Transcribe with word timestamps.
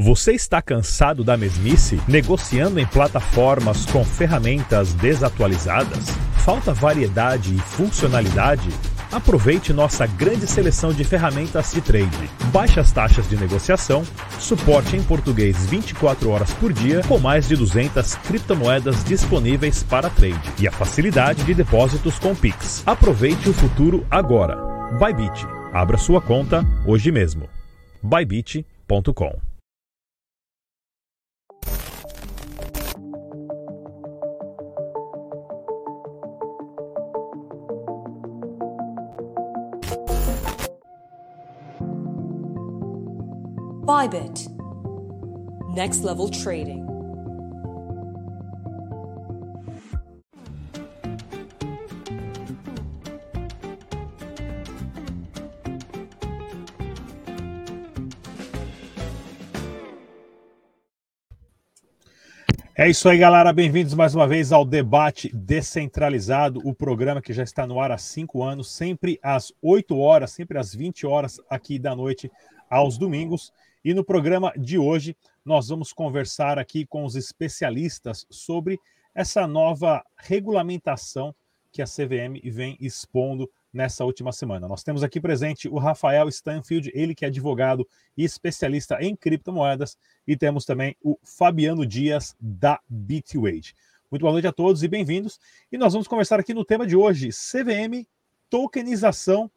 Você 0.00 0.30
está 0.30 0.62
cansado 0.62 1.24
da 1.24 1.36
mesmice? 1.36 2.00
Negociando 2.06 2.78
em 2.78 2.86
plataformas 2.86 3.84
com 3.84 4.04
ferramentas 4.04 4.94
desatualizadas? 4.94 6.10
Falta 6.44 6.72
variedade 6.72 7.52
e 7.52 7.58
funcionalidade? 7.58 8.68
Aproveite 9.10 9.72
nossa 9.72 10.06
grande 10.06 10.46
seleção 10.46 10.92
de 10.92 11.02
ferramentas 11.02 11.72
de 11.72 11.80
trade. 11.80 12.30
Baixas 12.52 12.92
taxas 12.92 13.28
de 13.28 13.36
negociação, 13.36 14.04
suporte 14.38 14.96
em 14.96 15.02
português 15.02 15.66
24 15.66 16.30
horas 16.30 16.52
por 16.52 16.72
dia, 16.72 17.02
com 17.08 17.18
mais 17.18 17.48
de 17.48 17.56
200 17.56 18.14
criptomoedas 18.18 19.02
disponíveis 19.02 19.82
para 19.82 20.08
trade 20.08 20.52
e 20.60 20.68
a 20.68 20.70
facilidade 20.70 21.42
de 21.42 21.54
depósitos 21.54 22.20
com 22.20 22.36
Pix. 22.36 22.84
Aproveite 22.86 23.48
o 23.48 23.52
futuro 23.52 24.06
agora. 24.08 24.56
Bybit. 24.96 25.44
Abra 25.72 25.98
sua 25.98 26.22
conta 26.22 26.64
hoje 26.86 27.10
mesmo. 27.10 27.48
bybit.com 28.00 29.47
Bybit. 43.98 44.46
Next 45.74 46.04
level 46.04 46.28
trading. 46.28 46.86
É 62.76 62.88
isso 62.88 63.08
aí, 63.08 63.18
galera. 63.18 63.52
Bem-vindos 63.52 63.94
mais 63.94 64.14
uma 64.14 64.28
vez 64.28 64.52
ao 64.52 64.64
Debate 64.64 65.28
Descentralizado, 65.34 66.60
o 66.62 66.72
programa 66.72 67.20
que 67.20 67.32
já 67.32 67.42
está 67.42 67.66
no 67.66 67.80
ar 67.80 67.90
há 67.90 67.98
cinco 67.98 68.44
anos, 68.44 68.70
sempre 68.70 69.18
às 69.20 69.52
8 69.60 69.98
horas, 69.98 70.30
sempre 70.30 70.56
às 70.56 70.72
20 70.72 71.04
horas 71.04 71.40
aqui 71.50 71.80
da 71.80 71.96
noite, 71.96 72.30
aos 72.70 72.96
domingos. 72.96 73.52
E 73.84 73.94
no 73.94 74.04
programa 74.04 74.52
de 74.56 74.76
hoje, 74.76 75.16
nós 75.44 75.68
vamos 75.68 75.92
conversar 75.92 76.58
aqui 76.58 76.84
com 76.84 77.04
os 77.04 77.14
especialistas 77.14 78.26
sobre 78.28 78.78
essa 79.14 79.46
nova 79.46 80.04
regulamentação 80.16 81.34
que 81.70 81.80
a 81.80 81.84
CVM 81.84 82.40
vem 82.50 82.76
expondo 82.80 83.48
nessa 83.72 84.04
última 84.04 84.32
semana. 84.32 84.66
Nós 84.66 84.82
temos 84.82 85.02
aqui 85.02 85.20
presente 85.20 85.68
o 85.68 85.78
Rafael 85.78 86.28
Stanfield, 86.28 86.90
ele 86.92 87.14
que 87.14 87.24
é 87.24 87.28
advogado 87.28 87.86
e 88.16 88.24
especialista 88.24 88.98
em 89.00 89.14
criptomoedas, 89.14 89.96
e 90.26 90.36
temos 90.36 90.64
também 90.64 90.96
o 91.00 91.16
Fabiano 91.22 91.86
Dias 91.86 92.34
da 92.40 92.80
Bitwage. 92.88 93.74
Muito 94.10 94.22
boa 94.22 94.32
noite 94.32 94.48
a 94.48 94.52
todos 94.52 94.82
e 94.82 94.88
bem-vindos. 94.88 95.38
E 95.70 95.78
nós 95.78 95.92
vamos 95.92 96.08
conversar 96.08 96.40
aqui 96.40 96.52
no 96.52 96.64
tema 96.64 96.86
de 96.86 96.96
hoje: 96.96 97.28
CVM, 97.28 98.06
tokenização 98.50 99.48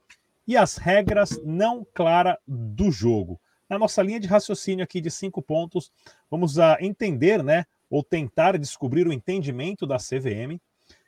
e 0.45 0.57
as 0.57 0.77
regras 0.77 1.41
não 1.43 1.87
claras 1.93 2.35
do 2.45 2.91
jogo 2.91 3.39
na 3.71 3.79
nossa 3.79 4.03
linha 4.03 4.19
de 4.19 4.27
raciocínio 4.27 4.83
aqui 4.83 4.99
de 4.99 5.09
cinco 5.09 5.41
pontos, 5.41 5.93
vamos 6.29 6.59
a 6.59 6.77
entender, 6.81 7.41
né, 7.41 7.65
ou 7.89 8.03
tentar 8.03 8.57
descobrir 8.57 9.07
o 9.07 9.13
entendimento 9.13 9.87
da 9.87 9.95
CVM 9.95 10.59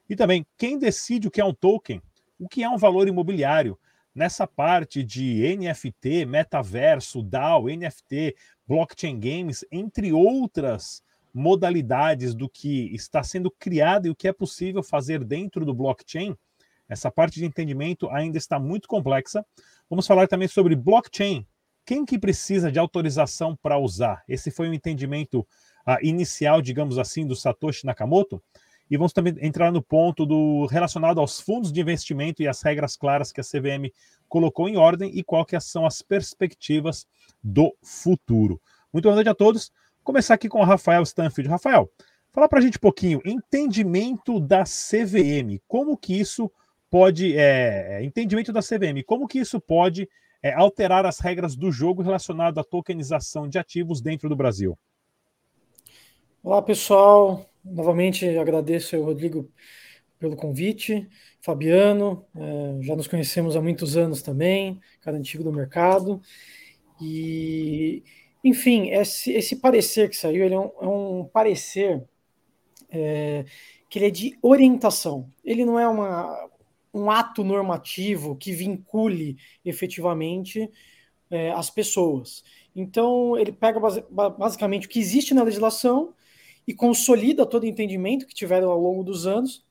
e 0.09 0.15
também 0.15 0.45
quem 0.57 0.79
decide 0.79 1.27
o 1.27 1.31
que 1.31 1.41
é 1.41 1.45
um 1.45 1.53
token, 1.53 2.01
o 2.39 2.47
que 2.47 2.63
é 2.63 2.69
um 2.69 2.77
valor 2.77 3.05
imobiliário. 3.05 3.77
Nessa 4.15 4.47
parte 4.47 5.03
de 5.03 5.43
NFT, 5.57 6.25
metaverso, 6.25 7.21
DAO, 7.21 7.65
NFT, 7.67 8.33
blockchain 8.65 9.19
games, 9.19 9.65
entre 9.69 10.13
outras 10.13 11.03
modalidades 11.33 12.33
do 12.33 12.47
que 12.47 12.95
está 12.95 13.23
sendo 13.23 13.51
criado 13.51 14.07
e 14.07 14.09
o 14.09 14.15
que 14.15 14.29
é 14.29 14.31
possível 14.31 14.81
fazer 14.81 15.21
dentro 15.25 15.65
do 15.65 15.73
blockchain, 15.73 16.33
essa 16.87 17.11
parte 17.11 17.39
de 17.39 17.45
entendimento 17.45 18.09
ainda 18.09 18.37
está 18.37 18.57
muito 18.57 18.87
complexa. 18.87 19.45
Vamos 19.89 20.07
falar 20.07 20.29
também 20.29 20.47
sobre 20.47 20.77
blockchain, 20.77 21.45
quem 21.85 22.05
que 22.05 22.17
precisa 22.17 22.71
de 22.71 22.79
autorização 22.79 23.55
para 23.55 23.77
usar? 23.77 24.23
Esse 24.27 24.51
foi 24.51 24.69
o 24.69 24.73
entendimento 24.73 25.39
uh, 25.87 25.97
inicial, 26.01 26.61
digamos 26.61 26.97
assim, 26.97 27.25
do 27.25 27.35
Satoshi 27.35 27.85
Nakamoto. 27.85 28.41
E 28.89 28.97
vamos 28.97 29.13
também 29.13 29.35
entrar 29.41 29.71
no 29.71 29.81
ponto 29.81 30.25
do 30.25 30.65
relacionado 30.67 31.19
aos 31.19 31.39
fundos 31.39 31.71
de 31.71 31.81
investimento 31.81 32.43
e 32.43 32.47
as 32.47 32.61
regras 32.61 32.95
claras 32.95 33.31
que 33.31 33.41
a 33.41 33.43
CVM 33.43 33.91
colocou 34.27 34.67
em 34.67 34.77
ordem 34.77 35.11
e 35.17 35.23
que 35.23 35.59
são 35.59 35.85
as 35.85 36.01
perspectivas 36.01 37.07
do 37.43 37.75
futuro. 37.81 38.61
Muito 38.91 39.05
boa 39.05 39.15
noite 39.15 39.29
a 39.29 39.33
todos. 39.33 39.71
Vou 39.97 40.05
começar 40.05 40.33
aqui 40.35 40.49
com 40.49 40.59
o 40.59 40.63
Rafael 40.63 41.01
Stanfield. 41.03 41.49
Rafael, 41.49 41.89
fala 42.31 42.47
para 42.47 42.59
a 42.59 42.61
gente 42.61 42.77
um 42.77 42.81
pouquinho, 42.81 43.21
entendimento 43.25 44.39
da 44.39 44.63
CVM, 44.63 45.59
como 45.67 45.97
que 45.97 46.19
isso 46.19 46.51
pode, 46.89 47.35
é, 47.35 48.03
entendimento 48.03 48.53
da 48.53 48.61
CVM, 48.61 49.01
como 49.05 49.27
que 49.27 49.39
isso 49.39 49.59
pode 49.59 50.07
é, 50.43 50.53
alterar 50.53 51.05
as 51.05 51.19
regras 51.19 51.55
do 51.55 51.71
jogo 51.71 52.01
relacionado 52.01 52.59
à 52.59 52.63
tokenização 52.63 53.47
de 53.47 53.57
ativos 53.57 54.01
dentro 54.01 54.27
do 54.27 54.35
Brasil. 54.35 54.77
Olá, 56.43 56.61
pessoal. 56.61 57.49
Novamente 57.63 58.27
agradeço 58.37 58.97
ao 58.97 59.03
Rodrigo 59.03 59.49
pelo 60.19 60.35
convite. 60.35 61.07
Fabiano, 61.41 62.25
é, 62.35 62.81
já 62.81 62.95
nos 62.95 63.07
conhecemos 63.07 63.55
há 63.55 63.61
muitos 63.61 63.95
anos 63.95 64.21
também, 64.21 64.81
cara 64.99 65.15
antigo 65.15 65.43
do 65.45 65.53
mercado. 65.53 66.21
E, 67.01 68.03
enfim, 68.43 68.89
esse, 68.89 69.31
esse 69.31 69.55
parecer 69.55 70.09
que 70.09 70.17
saiu, 70.17 70.43
ele 70.43 70.55
é 70.55 70.59
um, 70.59 70.71
é 70.81 70.87
um 70.87 71.25
parecer 71.25 72.03
é, 72.89 73.45
que 73.89 73.97
ele 73.97 74.07
é 74.07 74.11
de 74.11 74.37
orientação. 74.41 75.29
Ele 75.43 75.63
não 75.63 75.79
é 75.79 75.87
uma 75.87 76.49
um 76.93 77.09
ato 77.11 77.43
normativo 77.43 78.35
que 78.35 78.51
vincule 78.51 79.37
efetivamente 79.65 80.69
é, 81.29 81.51
as 81.51 81.69
pessoas. 81.69 82.43
Então, 82.75 83.37
ele 83.37 83.51
pega 83.51 83.79
basicamente 84.37 84.87
o 84.87 84.89
que 84.89 84.99
existe 84.99 85.33
na 85.33 85.43
legislação 85.43 86.13
e 86.67 86.73
consolida 86.73 87.45
todo 87.45 87.63
o 87.63 87.67
entendimento 87.67 88.25
que 88.27 88.33
tiveram 88.35 88.69
ao 88.71 88.79
longo 88.79 89.03
dos 89.03 89.27
anos 89.27 89.65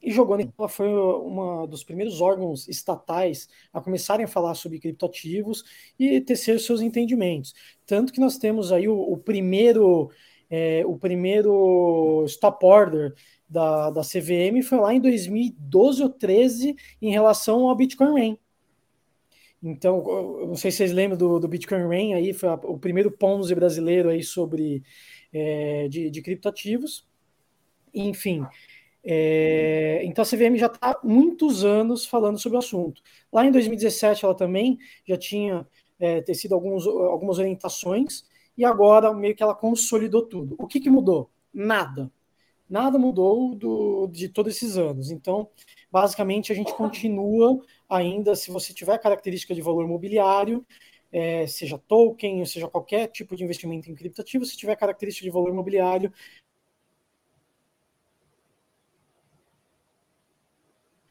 e 0.00 0.10
jogou. 0.10 0.38
Ela 0.40 0.68
foi 0.68 0.88
uma 0.88 1.66
dos 1.66 1.84
primeiros 1.84 2.20
órgãos 2.20 2.68
estatais 2.68 3.48
a 3.72 3.80
começarem 3.80 4.24
a 4.24 4.28
falar 4.28 4.54
sobre 4.54 4.78
criptoativos 4.78 5.64
e 5.98 6.20
tecer 6.20 6.58
seus 6.60 6.80
entendimentos. 6.80 7.54
Tanto 7.86 8.12
que 8.12 8.20
nós 8.20 8.38
temos 8.38 8.72
aí 8.72 8.88
o, 8.88 8.96
o 8.98 9.16
primeiro 9.18 10.10
é, 10.50 10.82
o 10.86 10.96
primeiro 10.96 12.24
stop 12.26 12.64
order 12.64 13.14
da, 13.48 13.90
da 13.90 14.02
CVM 14.02 14.62
foi 14.62 14.78
lá 14.78 14.94
em 14.94 15.00
2012 15.00 16.02
ou 16.02 16.08
13 16.08 16.76
em 17.00 17.10
relação 17.10 17.68
ao 17.68 17.76
Bitcoin 17.76 18.12
Rain. 18.12 18.38
Então, 19.62 20.04
eu 20.06 20.46
não 20.46 20.54
sei 20.54 20.70
se 20.70 20.78
vocês 20.78 20.92
lembram 20.92 21.18
do, 21.18 21.40
do 21.40 21.48
Bitcoin 21.48 21.86
Rain, 21.86 22.14
aí 22.14 22.32
foi 22.32 22.48
a, 22.48 22.54
o 22.54 22.78
primeiro 22.78 23.10
Ponzi 23.10 23.54
brasileiro 23.54 24.08
aí 24.08 24.22
sobre 24.22 24.82
é, 25.32 25.88
de, 25.88 26.10
de 26.10 26.22
criptoativos. 26.22 27.06
Enfim, 27.92 28.46
é, 29.04 30.00
então 30.04 30.22
a 30.22 30.26
CVM 30.26 30.56
já 30.56 30.66
está 30.66 30.90
há 30.90 31.00
muitos 31.02 31.64
anos 31.64 32.04
falando 32.04 32.38
sobre 32.38 32.56
o 32.56 32.58
assunto. 32.58 33.02
Lá 33.32 33.44
em 33.44 33.50
2017 33.50 34.24
ela 34.24 34.34
também 34.34 34.78
já 35.06 35.16
tinha 35.16 35.66
é, 35.98 36.20
tecido 36.20 36.54
alguns, 36.54 36.86
algumas 36.86 37.38
orientações 37.38 38.24
e 38.58 38.64
agora 38.64 39.14
meio 39.14 39.36
que 39.36 39.42
ela 39.42 39.54
consolidou 39.54 40.26
tudo. 40.26 40.56
O 40.58 40.66
que, 40.66 40.80
que 40.80 40.90
mudou? 40.90 41.30
Nada. 41.54 42.10
Nada 42.68 42.98
mudou 42.98 43.54
do, 43.54 44.08
de 44.08 44.28
todos 44.28 44.56
esses 44.56 44.76
anos. 44.76 45.10
Então, 45.10 45.48
basicamente, 45.90 46.52
a 46.52 46.54
gente 46.56 46.74
continua 46.74 47.62
ainda, 47.88 48.34
se 48.36 48.50
você 48.50 48.74
tiver 48.74 48.98
característica 48.98 49.54
de 49.54 49.62
valor 49.62 49.86
mobiliário, 49.86 50.66
é, 51.12 51.46
seja 51.46 51.78
token, 51.78 52.44
seja 52.44 52.68
qualquer 52.68 53.06
tipo 53.08 53.36
de 53.36 53.44
investimento 53.44 53.90
em 53.90 53.94
criptativo, 53.94 54.44
se 54.44 54.56
tiver 54.56 54.76
característica 54.76 55.24
de 55.24 55.30
valor 55.30 55.54
mobiliário, 55.54 56.12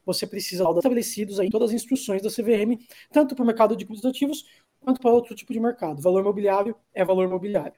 você 0.04 0.26
precisa 0.26 0.64
estabelecidos 0.70 1.38
aí 1.40 1.50
todas 1.50 1.70
as 1.70 1.74
instruções 1.74 2.22
da 2.22 2.30
CVM, 2.30 2.78
tanto 3.12 3.34
para 3.34 3.42
o 3.42 3.46
mercado 3.46 3.76
de 3.76 3.84
criptoativos 3.84 4.44
quanto 4.80 5.00
para 5.00 5.10
outro 5.10 5.34
tipo 5.34 5.52
de 5.52 5.60
mercado. 5.60 6.00
Valor 6.00 6.20
imobiliário 6.20 6.74
é 6.94 7.04
valor 7.04 7.24
imobiliário. 7.24 7.74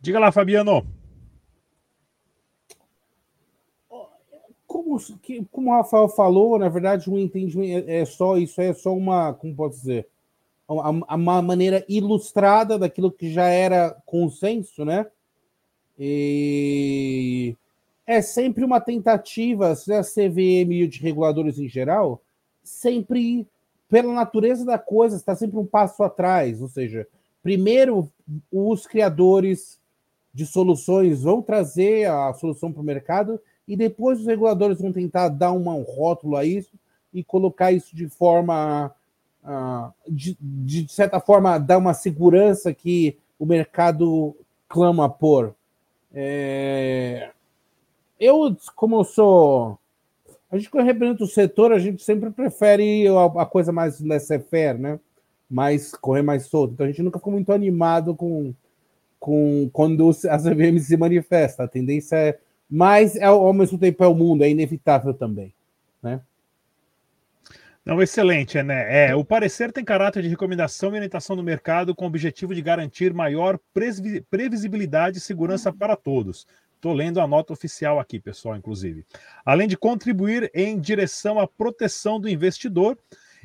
Diga 0.00 0.18
lá, 0.18 0.30
Fabiano. 0.30 0.86
Como, 4.66 4.98
como 5.50 5.70
o 5.70 5.72
Rafael 5.72 6.08
falou, 6.08 6.58
na 6.58 6.68
verdade, 6.68 7.10
um 7.10 7.18
entendimento 7.18 7.88
é, 7.88 8.00
é 8.00 8.04
só 8.04 8.36
isso, 8.36 8.60
é 8.60 8.72
só 8.74 8.94
uma, 8.94 9.32
como 9.32 9.54
posso 9.54 9.78
dizer, 9.78 10.08
uma, 10.68 10.90
uma 10.90 11.42
maneira 11.42 11.84
ilustrada 11.88 12.78
daquilo 12.78 13.10
que 13.10 13.32
já 13.32 13.48
era 13.48 13.90
consenso, 14.04 14.84
né? 14.84 15.06
E 15.98 17.56
é 18.06 18.20
sempre 18.20 18.64
uma 18.64 18.80
tentativa, 18.80 19.74
se 19.74 19.92
a 19.92 20.02
CVM 20.02 20.72
e 20.72 20.86
de 20.86 21.00
reguladores 21.00 21.58
em 21.58 21.68
geral, 21.68 22.22
sempre 22.62 23.46
pela 23.88 24.12
natureza 24.12 24.64
da 24.64 24.78
coisa, 24.78 25.16
está 25.16 25.34
sempre 25.34 25.58
um 25.58 25.66
passo 25.66 26.02
atrás. 26.02 26.60
Ou 26.60 26.68
seja, 26.68 27.06
primeiro 27.42 28.10
os 28.50 28.86
criadores 28.86 29.78
de 30.32 30.44
soluções 30.44 31.22
vão 31.22 31.40
trazer 31.40 32.10
a 32.10 32.32
solução 32.34 32.70
para 32.72 32.82
o 32.82 32.84
mercado 32.84 33.40
e 33.66 33.76
depois 33.76 34.20
os 34.20 34.26
reguladores 34.26 34.80
vão 34.80 34.92
tentar 34.92 35.28
dar 35.28 35.52
uma, 35.52 35.74
um 35.74 35.82
rótulo 35.82 36.36
a 36.36 36.44
isso 36.44 36.72
e 37.12 37.24
colocar 37.24 37.72
isso 37.72 37.96
de 37.96 38.08
forma, 38.08 38.94
uh, 39.42 39.92
de, 40.06 40.36
de 40.40 40.86
certa 40.92 41.18
forma, 41.18 41.58
dar 41.58 41.78
uma 41.78 41.94
segurança 41.94 42.74
que 42.74 43.16
o 43.38 43.46
mercado 43.46 44.36
clama 44.68 45.08
por. 45.08 45.54
É... 46.12 47.30
Eu, 48.18 48.56
como 48.74 48.96
eu 48.96 49.04
sou. 49.04 49.78
A 50.50 50.56
gente, 50.56 50.70
quando 50.70 50.86
representa 50.86 51.24
o 51.24 51.26
setor, 51.26 51.72
a 51.72 51.78
gente 51.78 52.02
sempre 52.02 52.30
prefere 52.30 53.06
a, 53.08 53.44
coisa 53.46 53.72
mais 53.72 54.00
laissez-faire, 54.00 54.78
né? 54.78 55.00
Mais, 55.50 55.92
correr 55.92 56.22
mais 56.22 56.46
solto. 56.46 56.74
Então 56.74 56.86
a 56.86 56.88
gente 56.88 57.02
nunca 57.02 57.18
ficou 57.18 57.32
muito 57.32 57.52
animado 57.52 58.14
com, 58.14 58.54
com 59.18 59.68
quando 59.72 60.10
a 60.10 60.38
CVM 60.38 60.78
se 60.80 60.96
manifesta. 60.96 61.64
A 61.64 61.68
tendência 61.68 62.16
é. 62.16 62.38
Mas, 62.68 63.14
é, 63.16 63.24
ao 63.24 63.52
mesmo 63.52 63.78
tempo, 63.78 64.02
é 64.02 64.08
o 64.08 64.14
mundo, 64.14 64.42
é 64.42 64.50
inevitável 64.50 65.14
também. 65.14 65.54
Né? 66.02 66.20
Não, 67.84 68.02
excelente, 68.02 68.60
né? 68.64 69.10
É, 69.10 69.14
o 69.14 69.24
parecer 69.24 69.70
tem 69.70 69.84
caráter 69.84 70.20
de 70.20 70.28
recomendação 70.28 70.90
e 70.90 70.96
orientação 70.96 71.36
do 71.36 71.42
mercado 71.44 71.94
com 71.94 72.04
o 72.04 72.08
objetivo 72.08 72.52
de 72.52 72.60
garantir 72.60 73.14
maior 73.14 73.60
previsibilidade 74.28 75.18
e 75.18 75.20
segurança 75.20 75.72
para 75.72 75.94
todos. 75.94 76.48
Estou 76.76 76.92
lendo 76.92 77.20
a 77.20 77.26
nota 77.26 77.52
oficial 77.52 77.98
aqui, 77.98 78.20
pessoal, 78.20 78.54
inclusive. 78.54 79.04
Além 79.44 79.66
de 79.66 79.76
contribuir 79.76 80.50
em 80.54 80.78
direção 80.78 81.40
à 81.40 81.46
proteção 81.46 82.20
do 82.20 82.28
investidor 82.28 82.96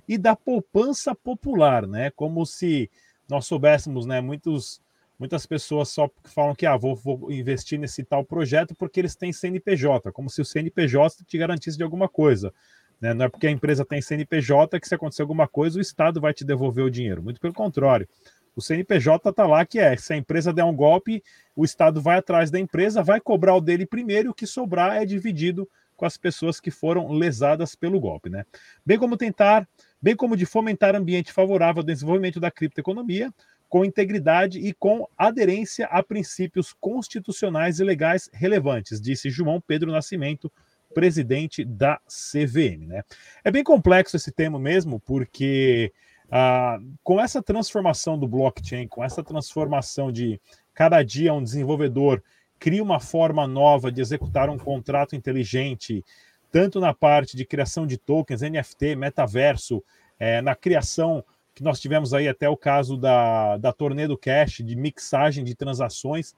e 0.07 0.18
da 0.18 0.36
poupança 0.36 1.16
popular, 1.16 1.88
né? 1.88 2.12
Como 2.12 2.45
se 2.45 2.92
nós 3.28 3.45
soubéssemos, 3.45 4.06
né? 4.06 4.19
Muitos, 4.19 4.81
muitas 5.18 5.45
pessoas 5.45 5.89
só 5.89 6.10
falam 6.25 6.54
que 6.54 6.66
ah, 6.66 6.75
vou, 6.75 6.95
vou 6.95 7.31
investir 7.31 7.80
nesse 7.80 8.04
tal 8.04 8.24
projeto 8.24 8.75
porque 8.75 9.00
eles 9.00 9.16
têm 9.16 9.31
CNPJ, 9.31 10.12
como 10.12 10.30
se 10.30 10.42
o 10.42 10.45
CNPJ 10.45 11.24
te 11.25 11.38
garantisse 11.38 11.78
de 11.78 11.83
alguma 11.83 12.10
coisa. 12.10 12.54
Né? 13.00 13.13
Não 13.13 13.25
é 13.25 13.30
porque 13.30 13.48
a 13.48 13.51
empresa 13.51 13.83
tem 13.83 14.01
CNPJ 14.01 14.80
que 14.80 14.88
se 14.88 14.94
acontecer 14.94 15.24
alguma 15.24 15.48
coisa, 15.48 15.80
o 15.80 15.81
Estado 15.81 16.22
vai 16.22 16.33
te 16.33 16.45
devolver 16.45 16.86
o 16.86 16.92
dinheiro. 16.92 17.24
Muito 17.24 17.42
pelo 17.42 17.54
contrário. 17.54 18.07
O 18.56 18.62
CNPJ 18.62 19.30
está 19.30 19.45
lá 19.45 19.65
que 19.65 19.80
é, 19.80 19.95
se 19.95 20.13
a 20.13 20.18
empresa 20.18 20.51
der 20.51 20.63
um 20.63 20.75
golpe, 20.75 21.24
o 21.56 21.63
Estado 21.63 22.01
vai 22.01 22.18
atrás 22.18 22.51
da 22.51 22.59
empresa, 22.59 23.01
vai 23.01 23.19
cobrar 23.19 23.56
o 23.56 23.62
dele 23.62 23.86
primeiro 23.86 24.27
e 24.27 24.31
o 24.31 24.33
que 24.33 24.45
sobrar 24.45 24.95
é 24.95 25.06
dividido 25.06 25.69
com 25.95 26.06
as 26.06 26.18
pessoas 26.18 26.59
que 26.59 26.71
foram 26.71 27.12
lesadas 27.12 27.75
pelo 27.75 28.00
golpe, 28.00 28.30
né? 28.30 28.44
Bem 28.83 28.98
como 28.98 29.15
tentar, 29.15 29.68
bem 30.01 30.15
como 30.15 30.36
de 30.36 30.45
fomentar 30.48 30.95
ambiente 30.95 31.31
favorável 31.31 31.81
ao 31.81 31.86
desenvolvimento 31.86 32.39
da 32.39 32.50
criptoeconomia, 32.50 33.31
com 33.69 33.86
integridade 33.86 34.59
e 34.59 34.74
com 34.74 35.07
aderência 35.18 35.86
a 35.86 36.04
princípios 36.04 36.74
constitucionais 36.74 37.80
e 37.80 37.83
legais 37.83 38.30
relevantes, 38.33 39.00
disse 39.00 39.30
João 39.30 39.62
Pedro 39.62 39.92
Nascimento, 39.92 40.51
presidente 40.94 41.63
da 41.63 41.97
CVM. 42.07 42.88
Né? 42.88 43.04
É 43.44 43.51
bem 43.51 43.63
complexo 43.63 44.18
esse 44.18 44.31
tema 44.31 44.59
mesmo, 44.59 45.00
porque 45.00 45.94
ah, 46.31 46.80
com 47.04 47.19
essa 47.19 47.44
transformação 47.44 48.18
do 48.18 48.28
blockchain, 48.28 48.88
com 48.88 49.04
essa 49.04 49.22
transformação 49.22 50.12
de 50.12 50.39
cada 50.74 51.04
dia 51.04 51.33
um 51.33 51.44
desenvolvedor 51.44 52.24
cria 52.57 52.81
uma 52.81 53.00
forma 53.00 53.45
nova 53.48 53.92
de 53.92 54.00
executar 54.00 54.50
um 54.50 54.57
contrato 54.57 55.16
inteligente, 55.16 56.06
tanto 56.51 56.80
na 56.80 56.94
parte 56.94 57.36
de 57.36 57.44
criação 57.44 57.86
de 57.86 57.98
tokens, 57.98 58.42
NFT, 58.42 58.95
metaverso, 58.95 59.83
é, 60.19 60.42
na 60.42 60.56
criação 60.56 61.25
que 61.54 61.63
nós 61.63 61.80
tivemos 61.80 62.13
aí 62.13 62.28
até 62.28 62.48
o 62.48 62.56
caso 62.56 62.95
da, 62.95 63.57
da 63.57 63.74
Tornado 63.74 64.18
Cash, 64.18 64.62
de 64.63 64.75
mixagem 64.75 65.44
de 65.44 65.56
transações, 65.56 66.33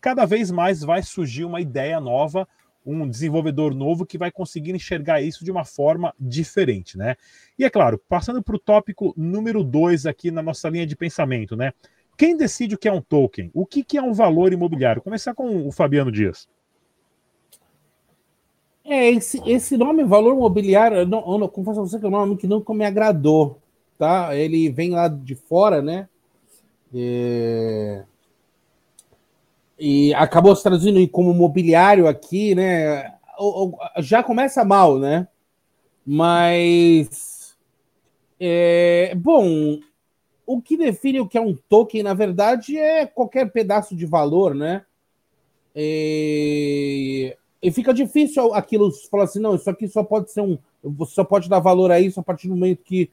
cada 0.00 0.26
vez 0.26 0.50
mais 0.50 0.82
vai 0.82 1.02
surgir 1.02 1.44
uma 1.44 1.60
ideia 1.60 2.00
nova 2.00 2.46
um 2.88 3.08
desenvolvedor 3.08 3.74
novo 3.74 4.06
que 4.06 4.16
vai 4.16 4.30
conseguir 4.30 4.74
enxergar 4.74 5.20
isso 5.20 5.44
de 5.44 5.50
uma 5.50 5.64
forma 5.64 6.14
diferente, 6.18 6.96
né? 6.96 7.16
E 7.58 7.64
é 7.64 7.70
claro, 7.70 8.00
passando 8.08 8.42
para 8.42 8.56
o 8.56 8.58
tópico 8.58 9.12
número 9.16 9.62
dois 9.62 10.06
aqui 10.06 10.30
na 10.30 10.42
nossa 10.42 10.68
linha 10.68 10.86
de 10.86 10.96
pensamento, 10.96 11.54
né? 11.54 11.72
Quem 12.16 12.36
decide 12.36 12.74
o 12.74 12.78
que 12.78 12.88
é 12.88 12.92
um 12.92 13.00
token? 13.00 13.50
O 13.54 13.66
que, 13.66 13.84
que 13.84 13.98
é 13.98 14.02
um 14.02 14.12
valor 14.12 14.52
imobiliário? 14.52 15.02
Começar 15.02 15.34
com 15.34 15.68
o 15.68 15.70
Fabiano 15.70 16.10
Dias. 16.10 16.48
É, 18.84 19.10
esse, 19.10 19.40
esse 19.46 19.76
nome, 19.76 20.02
valor 20.02 20.34
imobiliário, 20.34 20.98
eu 20.98 21.06
não, 21.06 21.20
eu 21.30 21.38
não, 21.38 21.48
confesso 21.48 21.80
a 21.80 21.82
você 21.82 21.98
que 21.98 22.04
é 22.06 22.08
um 22.08 22.12
nome 22.12 22.36
que 22.36 22.46
nunca 22.46 22.72
me 22.72 22.86
agradou, 22.86 23.60
tá? 23.98 24.34
Ele 24.34 24.70
vem 24.70 24.90
lá 24.90 25.08
de 25.08 25.34
fora, 25.34 25.82
né? 25.82 26.08
É 26.92 28.04
e 29.78 30.12
acabou 30.14 30.54
se 30.56 30.62
traduzindo 30.62 31.06
como 31.08 31.32
mobiliário 31.32 32.08
aqui, 32.08 32.54
né? 32.54 33.14
Já 33.98 34.22
começa 34.22 34.64
mal, 34.64 34.98
né? 34.98 35.28
Mas 36.04 37.56
é, 38.40 39.14
bom, 39.14 39.78
o 40.46 40.62
que 40.62 40.76
define 40.76 41.20
o 41.20 41.28
que 41.28 41.36
é 41.36 41.40
um 41.40 41.54
token, 41.68 42.02
na 42.02 42.14
verdade, 42.14 42.76
é 42.78 43.06
qualquer 43.06 43.50
pedaço 43.52 43.94
de 43.94 44.06
valor, 44.06 44.54
né? 44.54 44.84
E, 45.74 47.36
e 47.62 47.70
fica 47.70 47.92
difícil 47.92 48.54
aquilo 48.54 48.90
falar 49.10 49.24
assim, 49.24 49.40
não, 49.40 49.54
isso 49.54 49.68
aqui 49.68 49.86
só 49.86 50.02
pode 50.02 50.32
ser 50.32 50.40
um. 50.40 50.58
Você 50.82 51.14
só 51.14 51.24
pode 51.24 51.48
dar 51.48 51.58
valor 51.58 51.90
a 51.90 52.00
isso 52.00 52.18
a 52.18 52.22
partir 52.22 52.48
do 52.48 52.54
momento 52.54 52.82
que 52.82 53.10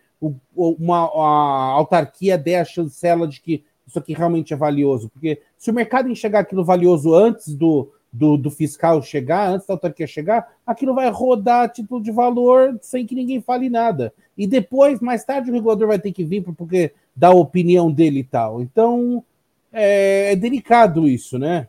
uma 0.55 0.97
a 0.97 1.71
autarquia 1.73 2.37
der 2.37 2.61
a 2.61 2.65
chancela 2.65 3.27
de 3.27 3.41
que 3.41 3.63
isso 3.87 3.99
aqui 3.99 4.13
realmente 4.13 4.53
é 4.53 4.57
valioso. 4.57 5.09
Porque 5.09 5.41
se 5.57 5.69
o 5.69 5.73
mercado 5.73 6.09
enxergar 6.09 6.39
aquilo 6.39 6.63
valioso 6.63 7.13
antes 7.13 7.55
do, 7.55 7.91
do, 8.11 8.37
do, 8.37 8.49
fiscal 8.49 9.01
chegar, 9.01 9.49
antes 9.49 9.67
da 9.67 9.73
autarquia 9.73 10.07
chegar, 10.07 10.53
aquilo 10.65 10.95
vai 10.95 11.09
rodar 11.09 11.63
a 11.63 11.69
título 11.69 12.01
de 12.01 12.11
valor 12.11 12.77
sem 12.81 13.05
que 13.05 13.15
ninguém 13.15 13.41
fale 13.41 13.69
nada. 13.69 14.13
E 14.37 14.47
depois, 14.47 14.99
mais 14.99 15.23
tarde, 15.23 15.49
o 15.49 15.53
regulador 15.53 15.87
vai 15.87 15.99
ter 15.99 16.11
que 16.11 16.23
vir 16.23 16.43
porque 16.43 16.91
dá 17.15 17.27
a 17.29 17.35
opinião 17.35 17.91
dele 17.91 18.19
e 18.19 18.23
tal. 18.23 18.61
Então, 18.61 19.23
é, 19.71 20.31
é 20.31 20.35
delicado 20.35 21.07
isso, 21.07 21.37
né? 21.37 21.67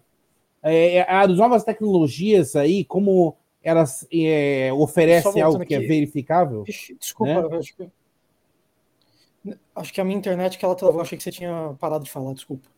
É, 0.62 0.96
é 0.96 1.06
as 1.08 1.36
novas 1.36 1.64
tecnologias 1.64 2.56
aí, 2.56 2.84
como 2.84 3.36
elas 3.62 4.06
é, 4.12 4.70
oferecem 4.72 5.42
algo 5.42 5.64
que 5.64 5.74
é 5.74 5.80
verificável. 5.80 6.64
Desculpa, 7.00 7.48
né? 7.48 7.56
acho 7.58 7.76
que 7.76 7.88
Acho 9.75 9.93
que 9.93 10.00
a 10.00 10.04
minha 10.04 10.18
internet 10.18 10.59
que 10.59 10.64
ela 10.64 10.75
travou, 10.75 11.00
achei 11.00 11.16
que 11.16 11.25
você 11.25 11.30
tinha 11.30 11.75
parado 11.78 12.04
de 12.04 12.11
falar, 12.11 12.32
desculpa. 12.32 12.68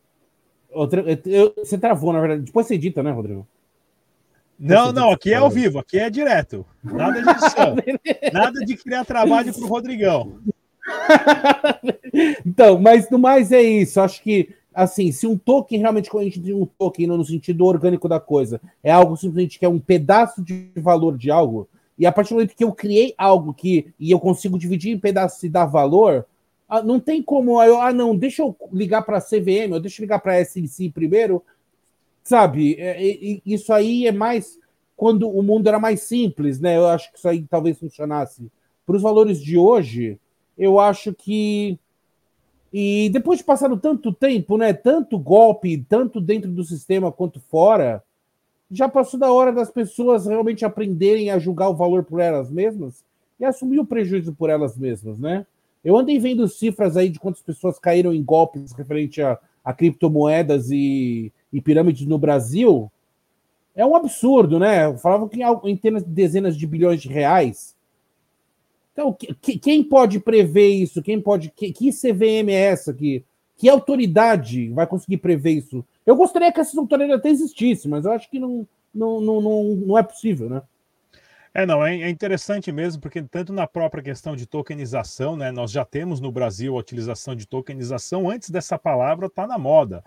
Outra, 0.71 1.03
eu, 1.25 1.53
você 1.57 1.77
travou, 1.77 2.13
na 2.13 2.19
verdade. 2.19 2.43
Depois 2.43 2.67
você 2.67 2.75
edita, 2.75 3.01
né, 3.01 3.11
Rodrigo? 3.11 3.47
Não, 4.59 4.91
não, 4.91 5.11
aqui 5.11 5.31
é 5.31 5.37
ao 5.37 5.49
vivo, 5.49 5.79
aqui 5.79 5.97
é 5.97 6.09
direto. 6.09 6.65
Nada 6.83 7.21
de 7.21 7.29
edição. 7.29 7.75
nada 8.33 8.65
de 8.65 8.75
criar 8.75 9.05
trabalho 9.05 9.53
para 9.53 9.63
o 9.63 9.67
Rodrigão. 9.67 10.39
então, 12.45 12.77
mas 12.79 13.09
no 13.09 13.17
mais 13.17 13.51
é 13.53 13.61
isso. 13.61 14.01
Acho 14.01 14.21
que, 14.21 14.49
assim, 14.73 15.13
se 15.13 15.25
um 15.25 15.37
token 15.37 15.79
realmente, 15.79 16.09
quando 16.09 16.23
a 16.23 16.25
gente 16.25 16.41
tem 16.41 16.53
um 16.53 16.65
token 16.65 17.07
no 17.07 17.23
sentido 17.23 17.65
orgânico 17.65 18.09
da 18.09 18.19
coisa, 18.19 18.59
é 18.83 18.91
algo 18.91 19.15
simplesmente 19.15 19.57
que 19.57 19.65
é 19.65 19.69
um 19.69 19.79
pedaço 19.79 20.43
de 20.43 20.69
valor 20.75 21.17
de 21.17 21.31
algo, 21.31 21.69
e 21.97 22.05
a 22.05 22.11
partir 22.11 22.29
do 22.29 22.35
momento 22.35 22.55
que 22.55 22.63
eu 22.63 22.71
criei 22.71 23.13
algo 23.17 23.53
que 23.53 23.93
e 23.99 24.11
eu 24.11 24.19
consigo 24.19 24.57
dividir 24.57 24.93
em 24.93 24.99
pedaços 24.99 25.43
e 25.43 25.49
dar 25.49 25.65
valor, 25.65 26.25
ah, 26.69 26.83
não 26.83 26.99
tem 26.99 27.23
como. 27.23 27.61
Eu, 27.63 27.81
ah, 27.81 27.91
não, 27.91 28.15
deixa 28.15 28.43
eu 28.43 28.55
ligar 28.71 29.01
para 29.01 29.17
a 29.17 29.21
CVM, 29.21 29.73
eu 29.73 29.79
deixa 29.79 29.99
eu 29.99 30.03
ligar 30.03 30.19
para 30.19 30.33
a 30.33 30.41
SNC 30.41 30.91
primeiro. 30.93 31.43
Sabe, 32.23 32.75
é, 32.75 33.09
é, 33.09 33.41
isso 33.43 33.73
aí 33.73 34.05
é 34.05 34.11
mais 34.11 34.59
quando 34.95 35.27
o 35.29 35.41
mundo 35.41 35.67
era 35.67 35.79
mais 35.79 36.01
simples, 36.01 36.59
né? 36.59 36.77
Eu 36.77 36.85
acho 36.87 37.11
que 37.11 37.17
isso 37.17 37.27
aí 37.27 37.43
talvez 37.49 37.79
funcionasse. 37.79 38.51
Para 38.85 38.95
os 38.95 39.01
valores 39.01 39.41
de 39.41 39.57
hoje, 39.57 40.19
eu 40.57 40.79
acho 40.79 41.13
que. 41.13 41.79
E 42.71 43.09
depois 43.11 43.39
de 43.39 43.45
passar 43.45 43.75
tanto 43.77 44.13
tempo, 44.13 44.55
né? 44.57 44.71
Tanto 44.73 45.17
golpe, 45.17 45.83
tanto 45.89 46.21
dentro 46.21 46.51
do 46.51 46.63
sistema 46.63 47.11
quanto 47.11 47.39
fora, 47.39 48.03
já 48.69 48.87
passou 48.87 49.19
da 49.19 49.31
hora 49.31 49.51
das 49.51 49.71
pessoas 49.71 50.27
realmente 50.27 50.63
aprenderem 50.63 51.31
a 51.31 51.39
julgar 51.39 51.69
o 51.69 51.75
valor 51.75 52.03
por 52.03 52.19
elas 52.19 52.51
mesmas 52.51 53.03
e 53.39 53.45
assumir 53.45 53.79
o 53.79 53.85
prejuízo 53.85 54.33
por 54.33 54.51
elas 54.51 54.77
mesmas, 54.77 55.17
né? 55.17 55.47
Eu 55.83 55.97
andei 55.97 56.19
vendo 56.19 56.47
cifras 56.47 56.97
aí 56.97 57.09
de 57.09 57.19
quantas 57.19 57.41
pessoas 57.41 57.79
caíram 57.79 58.13
em 58.13 58.23
golpes 58.23 58.71
referente 58.73 59.21
a, 59.21 59.37
a 59.63 59.73
criptomoedas 59.73 60.69
e, 60.69 61.31
e, 61.51 61.61
pirâmides 61.61 62.05
no 62.05 62.17
Brasil. 62.17 62.91
É 63.75 63.85
um 63.85 63.95
absurdo, 63.95 64.59
né? 64.59 64.95
Falavam 64.97 65.29
que 65.29 65.39
em, 65.41 65.79
dezenas 66.05 66.57
de 66.57 66.67
bilhões 66.67 67.01
de 67.01 67.07
reais. 67.07 67.75
Então, 68.91 69.13
que, 69.13 69.57
quem 69.57 69.81
pode 69.81 70.19
prever 70.19 70.67
isso? 70.67 71.01
Quem 71.01 71.21
pode. 71.21 71.49
Que, 71.51 71.71
que 71.71 71.91
CVM 71.91 72.49
é 72.49 72.71
essa? 72.71 72.93
Que, 72.93 73.23
que 73.55 73.69
autoridade 73.69 74.69
vai 74.69 74.85
conseguir 74.85 75.17
prever 75.17 75.51
isso? 75.51 75.85
Eu 76.05 76.15
gostaria 76.15 76.51
que 76.51 76.59
essa 76.59 76.77
autoridade 76.79 77.13
até 77.13 77.29
existisse, 77.29 77.87
mas 77.87 78.03
eu 78.03 78.11
acho 78.11 78.29
que 78.29 78.39
não, 78.39 78.67
não, 78.93 79.21
não, 79.21 79.41
não, 79.41 79.63
não 79.63 79.97
é 79.97 80.03
possível, 80.03 80.49
né? 80.49 80.61
É, 81.53 81.65
não, 81.65 81.83
é, 81.83 82.01
é 82.01 82.09
interessante 82.09 82.71
mesmo, 82.71 83.01
porque 83.01 83.21
tanto 83.23 83.51
na 83.51 83.65
própria 83.65 84.03
questão 84.03 84.35
de 84.35 84.45
tokenização, 84.45 85.35
né, 85.35 85.51
nós 85.51 85.71
já 85.71 85.83
temos 85.83 86.19
no 86.19 86.31
Brasil 86.31 86.75
a 86.75 86.79
utilização 86.79 87.35
de 87.35 87.47
tokenização 87.47 88.29
antes 88.29 88.51
dessa 88.51 88.77
palavra 88.77 89.25
estar 89.25 89.43
tá 89.43 89.47
na 89.47 89.57
moda, 89.57 90.03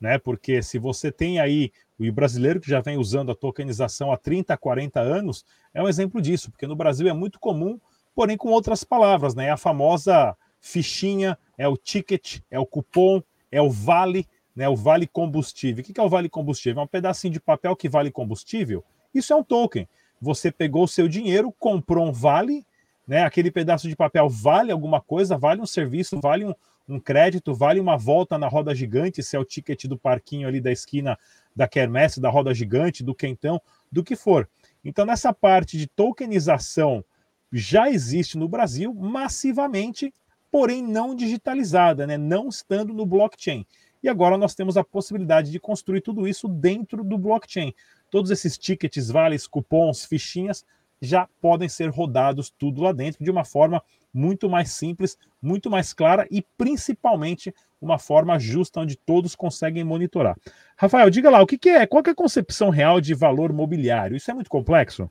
né? 0.00 0.18
Porque 0.18 0.62
se 0.62 0.78
você 0.78 1.12
tem 1.12 1.38
aí 1.38 1.70
o 1.98 2.10
brasileiro 2.12 2.60
que 2.60 2.70
já 2.70 2.80
vem 2.80 2.96
usando 2.96 3.30
a 3.30 3.34
tokenização 3.34 4.10
há 4.10 4.16
30, 4.16 4.56
40 4.56 5.00
anos, 5.00 5.44
é 5.74 5.82
um 5.82 5.88
exemplo 5.88 6.20
disso, 6.20 6.50
porque 6.50 6.66
no 6.66 6.76
Brasil 6.76 7.08
é 7.08 7.12
muito 7.12 7.38
comum, 7.38 7.78
porém 8.14 8.36
com 8.36 8.48
outras 8.48 8.82
palavras, 8.82 9.34
né? 9.34 9.46
É 9.46 9.50
a 9.50 9.56
famosa 9.56 10.34
fichinha, 10.60 11.38
é 11.58 11.68
o 11.68 11.76
ticket, 11.76 12.40
é 12.50 12.58
o 12.58 12.66
cupom, 12.66 13.22
é 13.52 13.60
o 13.60 13.70
vale, 13.70 14.26
né? 14.54 14.66
O 14.66 14.76
vale 14.76 15.06
combustível. 15.06 15.82
O 15.82 15.86
que 15.86 16.00
é 16.00 16.02
o 16.02 16.08
vale 16.08 16.30
combustível? 16.30 16.80
É 16.80 16.84
um 16.84 16.88
pedacinho 16.88 17.34
de 17.34 17.40
papel 17.40 17.76
que 17.76 17.88
vale 17.88 18.10
combustível. 18.10 18.82
Isso 19.14 19.32
é 19.32 19.36
um 19.36 19.44
token. 19.44 19.86
Você 20.20 20.50
pegou 20.50 20.84
o 20.84 20.88
seu 20.88 21.08
dinheiro, 21.08 21.52
comprou 21.58 22.06
um 22.06 22.12
vale, 22.12 22.64
né? 23.06 23.24
Aquele 23.24 23.50
pedaço 23.50 23.88
de 23.88 23.96
papel 23.96 24.28
vale 24.28 24.72
alguma 24.72 25.00
coisa, 25.00 25.36
vale 25.38 25.60
um 25.60 25.66
serviço, 25.66 26.18
vale 26.20 26.44
um, 26.44 26.54
um 26.88 26.98
crédito, 26.98 27.54
vale 27.54 27.80
uma 27.80 27.96
volta 27.96 28.38
na 28.38 28.48
roda 28.48 28.74
gigante, 28.74 29.22
se 29.22 29.36
é 29.36 29.38
o 29.38 29.44
ticket 29.44 29.84
do 29.86 29.98
parquinho 29.98 30.48
ali 30.48 30.60
da 30.60 30.72
esquina 30.72 31.18
da 31.54 31.66
Quermesse, 31.66 32.20
da 32.20 32.28
roda 32.28 32.52
gigante, 32.52 33.02
do 33.02 33.14
quentão, 33.14 33.60
do 33.90 34.04
que 34.04 34.16
for. 34.16 34.48
Então, 34.84 35.06
nessa 35.06 35.32
parte 35.32 35.78
de 35.78 35.86
tokenização 35.86 37.04
já 37.52 37.90
existe 37.90 38.36
no 38.36 38.48
Brasil 38.48 38.92
massivamente, 38.94 40.12
porém 40.50 40.82
não 40.82 41.14
digitalizada, 41.14 42.06
né? 42.06 42.16
não 42.16 42.48
estando 42.48 42.92
no 42.92 43.06
blockchain. 43.06 43.66
E 44.02 44.08
agora 44.08 44.36
nós 44.36 44.54
temos 44.54 44.76
a 44.76 44.84
possibilidade 44.84 45.50
de 45.50 45.58
construir 45.58 46.00
tudo 46.00 46.28
isso 46.28 46.48
dentro 46.48 47.02
do 47.02 47.18
blockchain. 47.18 47.74
Todos 48.10 48.30
esses 48.30 48.56
tickets, 48.56 49.10
vales, 49.10 49.46
cupons, 49.46 50.04
fichinhas 50.04 50.64
já 51.00 51.28
podem 51.40 51.68
ser 51.68 51.90
rodados 51.90 52.50
tudo 52.50 52.82
lá 52.82 52.92
dentro 52.92 53.22
de 53.22 53.30
uma 53.30 53.44
forma 53.44 53.82
muito 54.12 54.48
mais 54.48 54.72
simples, 54.72 55.18
muito 55.42 55.68
mais 55.70 55.92
clara 55.92 56.26
e 56.30 56.42
principalmente 56.56 57.54
uma 57.80 57.98
forma 57.98 58.38
justa 58.38 58.80
onde 58.80 58.96
todos 58.96 59.34
conseguem 59.34 59.84
monitorar. 59.84 60.36
Rafael, 60.76 61.10
diga 61.10 61.28
lá, 61.28 61.42
o 61.42 61.46
que, 61.46 61.58
que 61.58 61.68
é? 61.68 61.86
Qual 61.86 62.02
que 62.02 62.10
é 62.10 62.12
a 62.12 62.16
concepção 62.16 62.70
real 62.70 63.00
de 63.00 63.14
valor 63.14 63.52
mobiliário? 63.52 64.16
Isso 64.16 64.30
é 64.30 64.34
muito 64.34 64.48
complexo? 64.48 65.10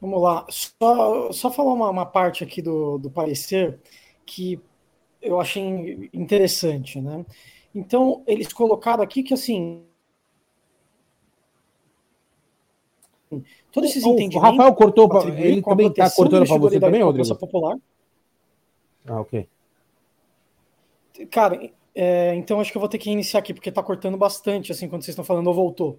Vamos 0.00 0.22
lá, 0.22 0.46
só, 0.50 1.32
só 1.32 1.50
falar 1.50 1.72
uma, 1.72 1.90
uma 1.90 2.06
parte 2.06 2.44
aqui 2.44 2.60
do, 2.60 2.98
do 2.98 3.10
parecer 3.10 3.80
que 4.24 4.60
eu 5.20 5.40
achei 5.40 6.10
interessante, 6.12 7.00
né? 7.00 7.24
Então, 7.74 8.22
eles 8.26 8.52
colocaram 8.52 9.02
aqui 9.02 9.22
que, 9.22 9.34
assim, 9.34 9.84
todos 13.72 13.90
esses 13.90 14.04
o, 14.04 14.12
entendimentos... 14.12 14.36
O 14.36 14.40
Rafael 14.40 14.74
cortou, 14.74 15.08
ele 15.28 15.62
também 15.62 15.88
está 15.88 16.10
cortando 16.10 16.46
para 16.46 16.58
você 16.58 16.80
também, 16.80 17.02
Rodrigo? 17.02 17.34
Popular. 17.36 17.76
Ah, 19.06 19.20
ok. 19.20 19.48
Cara, 21.30 21.70
é, 21.94 22.34
então 22.34 22.60
acho 22.60 22.72
que 22.72 22.76
eu 22.76 22.80
vou 22.80 22.88
ter 22.88 22.98
que 22.98 23.10
iniciar 23.10 23.40
aqui, 23.40 23.54
porque 23.54 23.68
está 23.68 23.82
cortando 23.82 24.16
bastante, 24.16 24.72
assim, 24.72 24.88
quando 24.88 25.02
vocês 25.02 25.12
estão 25.12 25.24
falando, 25.24 25.46
ou 25.46 25.54
voltou. 25.54 25.98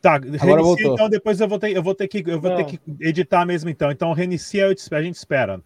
Tá, 0.00 0.14
agora 0.14 0.62
voltou. 0.62 0.94
então 0.94 1.08
depois 1.08 1.40
eu 1.40 1.46
vou 1.46 1.60
ter, 1.60 1.76
eu 1.76 1.82
vou 1.82 1.94
ter 1.94 2.08
que 2.08 2.24
eu 2.26 2.40
vou 2.40 2.50
é. 2.50 2.56
ter 2.56 2.64
que 2.64 2.80
editar 3.00 3.46
mesmo 3.46 3.70
então. 3.70 3.88
Então 3.90 4.12
reinicia, 4.12 4.66
a 4.66 5.02
gente 5.02 5.14
espera. 5.14 5.62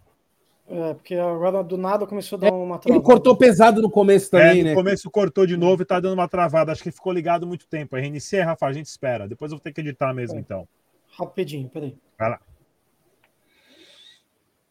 É, 0.69 0.93
porque 0.93 1.15
agora 1.15 1.63
do 1.63 1.77
nada 1.77 2.05
começou 2.05 2.37
a 2.37 2.41
dar 2.41 2.53
uma 2.53 2.77
travada. 2.77 2.99
Ele 2.99 3.01
cortou 3.01 3.35
pesado 3.35 3.81
no 3.81 3.89
começo 3.89 4.29
também, 4.29 4.47
é, 4.47 4.55
no 4.55 4.63
né? 4.63 4.69
No 4.71 4.75
começo 4.75 5.09
cortou 5.09 5.47
de 5.47 5.57
novo 5.57 5.81
e 5.81 5.85
tá 5.85 5.99
dando 5.99 6.13
uma 6.13 6.27
travada. 6.27 6.71
Acho 6.71 6.83
que 6.83 6.91
ficou 6.91 7.13
ligado 7.13 7.47
muito 7.47 7.65
tempo. 7.67 7.95
Aí 7.95 8.01
reinicia, 8.01 8.45
Rafa, 8.45 8.67
a 8.67 8.73
gente 8.73 8.85
espera. 8.85 9.27
Depois 9.27 9.51
eu 9.51 9.57
vou 9.57 9.63
ter 9.63 9.71
que 9.71 9.81
editar 9.81 10.13
mesmo, 10.13 10.37
é. 10.37 10.39
então. 10.39 10.67
Rapidinho, 11.17 11.69
peraí. 11.69 11.95
Vai 12.17 12.29
lá. 12.29 12.39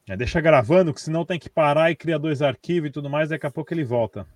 É, 0.09 0.17
deixa 0.17 0.41
gravando, 0.41 0.95
que 0.95 1.01
senão 1.01 1.25
tem 1.25 1.39
que 1.39 1.51
parar 1.51 1.91
e 1.91 1.97
criar 1.97 2.19
dois 2.19 2.41
arquivos 2.41 2.89
e 2.89 2.93
tudo 2.93 3.11
mais, 3.11 3.29
daqui 3.29 3.47
a 3.47 3.51
pouco 3.51 3.75
ele 3.75 3.85
volta. 3.85 4.27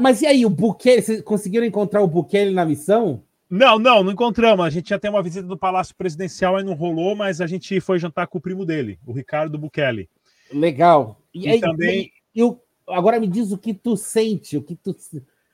Mas 0.00 0.22
e 0.22 0.26
aí, 0.26 0.46
o 0.46 0.50
Bukele, 0.50 1.02
vocês 1.02 1.22
conseguiram 1.22 1.66
encontrar 1.66 2.02
o 2.02 2.06
Bukele 2.06 2.52
na 2.52 2.64
missão? 2.64 3.22
Não, 3.48 3.78
não, 3.78 4.04
não 4.04 4.12
encontramos. 4.12 4.64
A 4.64 4.70
gente 4.70 4.90
já 4.90 4.98
tem 4.98 5.10
uma 5.10 5.22
visita 5.22 5.48
do 5.48 5.58
Palácio 5.58 5.96
Presidencial, 5.96 6.56
aí 6.56 6.62
não 6.62 6.74
rolou, 6.74 7.16
mas 7.16 7.40
a 7.40 7.46
gente 7.46 7.80
foi 7.80 7.98
jantar 7.98 8.28
com 8.28 8.38
o 8.38 8.40
primo 8.40 8.64
dele, 8.64 9.00
o 9.04 9.12
Ricardo 9.12 9.58
Bukele. 9.58 10.08
Legal. 10.52 11.20
E, 11.34 11.46
e 11.46 11.48
aí, 11.48 11.60
também. 11.60 12.12
Eu, 12.32 12.62
agora 12.88 13.18
me 13.18 13.26
diz 13.26 13.50
o 13.50 13.58
que 13.58 13.74
tu 13.74 13.96
sente, 13.96 14.56
o 14.56 14.62
que 14.62 14.76
tu. 14.76 14.94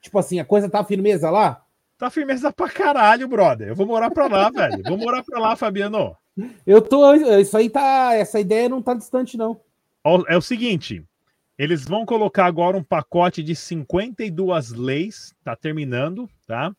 Tipo 0.01 0.19
assim, 0.19 0.39
a 0.39 0.45
coisa 0.45 0.69
tá 0.69 0.83
firmeza 0.83 1.31
lá? 1.31 1.65
Tá 1.97 2.09
firmeza 2.09 2.53
pra 2.53 2.69
caralho, 2.69 3.27
brother. 3.27 3.69
Eu 3.69 3.75
vou 3.75 3.87
morar 3.87 4.11
pra 4.11 4.27
lá, 4.27 4.49
velho. 4.51 4.83
Vou 4.83 4.97
morar 4.97 5.23
pra 5.23 5.39
lá, 5.39 5.55
Fabiano. 5.55 6.15
Eu 6.65 6.81
tô. 6.81 7.13
Isso 7.13 7.57
aí 7.57 7.69
tá. 7.69 8.13
Essa 8.13 8.39
ideia 8.39 8.69
não 8.69 8.81
tá 8.81 8.93
distante, 8.93 9.37
não. 9.37 9.59
É 10.27 10.37
o 10.37 10.41
seguinte: 10.41 11.03
eles 11.57 11.83
vão 11.85 12.05
colocar 12.05 12.45
agora 12.45 12.77
um 12.77 12.83
pacote 12.83 13.41
de 13.41 13.55
52 13.55 14.71
leis, 14.71 15.33
tá 15.43 15.55
terminando, 15.55 16.29
tá? 16.45 16.71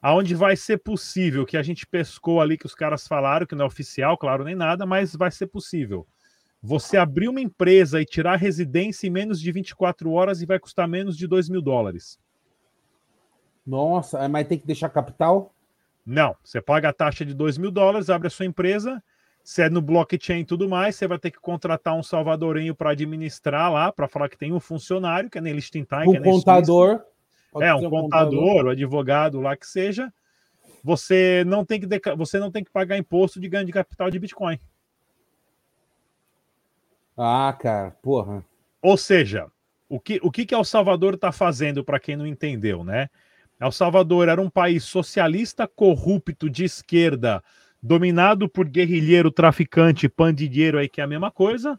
Aonde 0.00 0.36
vai 0.36 0.54
ser 0.54 0.78
possível 0.78 1.44
que 1.44 1.56
a 1.56 1.62
gente 1.62 1.84
pescou 1.84 2.40
ali 2.40 2.56
que 2.56 2.66
os 2.66 2.74
caras 2.74 3.08
falaram, 3.08 3.44
que 3.44 3.56
não 3.56 3.64
é 3.64 3.66
oficial, 3.66 4.16
claro, 4.16 4.44
nem 4.44 4.54
nada, 4.54 4.86
mas 4.86 5.16
vai 5.16 5.32
ser 5.32 5.48
possível. 5.48 6.06
Você 6.62 6.96
abrir 6.96 7.28
uma 7.28 7.40
empresa 7.40 8.00
e 8.00 8.04
tirar 8.04 8.36
residência 8.36 9.08
em 9.08 9.10
menos 9.10 9.40
de 9.40 9.50
24 9.50 10.12
horas 10.12 10.40
e 10.40 10.46
vai 10.46 10.60
custar 10.60 10.86
menos 10.86 11.16
de 11.16 11.26
2 11.26 11.48
mil 11.48 11.60
dólares. 11.60 12.20
Nossa, 13.68 14.26
mas 14.30 14.48
tem 14.48 14.58
que 14.58 14.66
deixar 14.66 14.88
capital? 14.88 15.52
Não, 16.04 16.34
você 16.42 16.58
paga 16.58 16.88
a 16.88 16.92
taxa 16.92 17.22
de 17.22 17.34
2 17.34 17.58
mil 17.58 17.70
dólares, 17.70 18.08
abre 18.08 18.28
a 18.28 18.30
sua 18.30 18.46
empresa, 18.46 19.02
se 19.44 19.60
é 19.60 19.68
no 19.68 19.82
blockchain 19.82 20.40
e 20.40 20.44
tudo 20.44 20.66
mais, 20.66 20.96
você 20.96 21.06
vai 21.06 21.18
ter 21.18 21.30
que 21.30 21.38
contratar 21.38 21.94
um 21.94 22.02
salvadorenho 22.02 22.74
para 22.74 22.92
administrar 22.92 23.70
lá, 23.70 23.92
para 23.92 24.08
falar 24.08 24.30
que 24.30 24.38
tem 24.38 24.54
um 24.54 24.60
funcionário, 24.60 25.28
que 25.28 25.36
é 25.36 25.40
nem 25.42 25.52
Liechtenstein, 25.52 26.08
um 26.08 26.12
que 26.12 26.16
é 26.16 26.22
contador. 26.22 27.04
É, 27.60 27.74
um, 27.74 27.86
um 27.86 27.90
contador, 27.90 28.40
contador, 28.40 28.66
um 28.66 28.70
advogado 28.70 29.38
lá 29.38 29.54
que 29.54 29.66
seja. 29.66 30.10
Você 30.82 31.44
não 31.46 31.62
tem 31.62 31.78
que 31.78 31.86
você 32.16 32.38
não 32.38 32.50
tem 32.50 32.64
que 32.64 32.70
pagar 32.70 32.96
imposto 32.96 33.38
de 33.38 33.48
ganho 33.48 33.66
de 33.66 33.72
capital 33.72 34.10
de 34.10 34.18
Bitcoin. 34.18 34.58
Ah, 37.16 37.54
cara, 37.58 37.90
porra. 38.02 38.42
Ou 38.80 38.96
seja, 38.96 39.50
o 39.90 40.00
que 40.00 40.18
o 40.22 40.30
que, 40.30 40.46
que 40.46 40.54
El 40.54 40.64
Salvador 40.64 41.14
está 41.14 41.32
fazendo 41.32 41.84
para 41.84 42.00
quem 42.00 42.16
não 42.16 42.26
entendeu, 42.26 42.82
né? 42.82 43.10
El 43.60 43.72
Salvador 43.72 44.28
era 44.28 44.40
um 44.40 44.48
país 44.48 44.84
socialista, 44.84 45.66
corrupto, 45.66 46.48
de 46.48 46.64
esquerda, 46.64 47.42
dominado 47.82 48.48
por 48.48 48.68
guerrilheiro, 48.68 49.30
traficante, 49.30 50.08
pandilheiro 50.08 50.78
aí 50.78 50.88
que 50.88 51.00
é 51.00 51.04
a 51.04 51.08
mesma 51.08 51.30
coisa. 51.30 51.78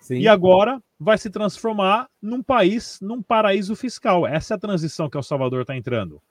Sim. 0.00 0.18
E 0.18 0.28
agora 0.28 0.80
vai 1.00 1.16
se 1.16 1.30
transformar 1.30 2.08
num 2.20 2.42
país, 2.42 2.98
num 3.00 3.22
paraíso 3.22 3.74
fiscal. 3.74 4.26
Essa 4.26 4.54
é 4.54 4.56
a 4.56 4.60
transição 4.60 5.08
que 5.08 5.16
El 5.16 5.22
Salvador 5.22 5.62
está 5.62 5.74
entrando, 5.74 6.22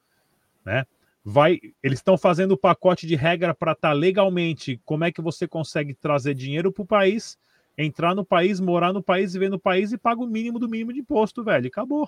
né? 0.63 0.86
Vai, 1.27 1.60
eles 1.82 1.98
estão 1.98 2.15
fazendo 2.15 2.51
o 2.51 2.58
pacote 2.58 3.08
de 3.08 3.15
regra 3.15 3.56
para 3.56 3.72
estar 3.72 3.89
tá 3.89 3.94
legalmente. 3.94 4.80
Como 4.86 5.04
é 5.04 5.12
que 5.12 5.22
você 5.22 5.48
consegue 5.48 5.96
trazer 5.96 6.36
dinheiro 6.36 6.72
para 6.72 6.84
o 6.84 6.86
país, 6.86 7.36
entrar 7.75 8.13
no 8.13 8.24
país, 8.24 8.60
morar 8.60 8.94
no 8.94 9.01
país, 9.01 9.34
viver 9.34 9.50
no 9.50 9.60
país 9.60 9.92
e 9.92 9.98
paga 9.98 10.22
o 10.22 10.27
mínimo 10.27 10.60
do 10.60 10.70
mínimo 10.70 10.94
de 10.94 11.00
imposto, 11.00 11.44
velho. 11.44 11.68
acabou 11.68 12.08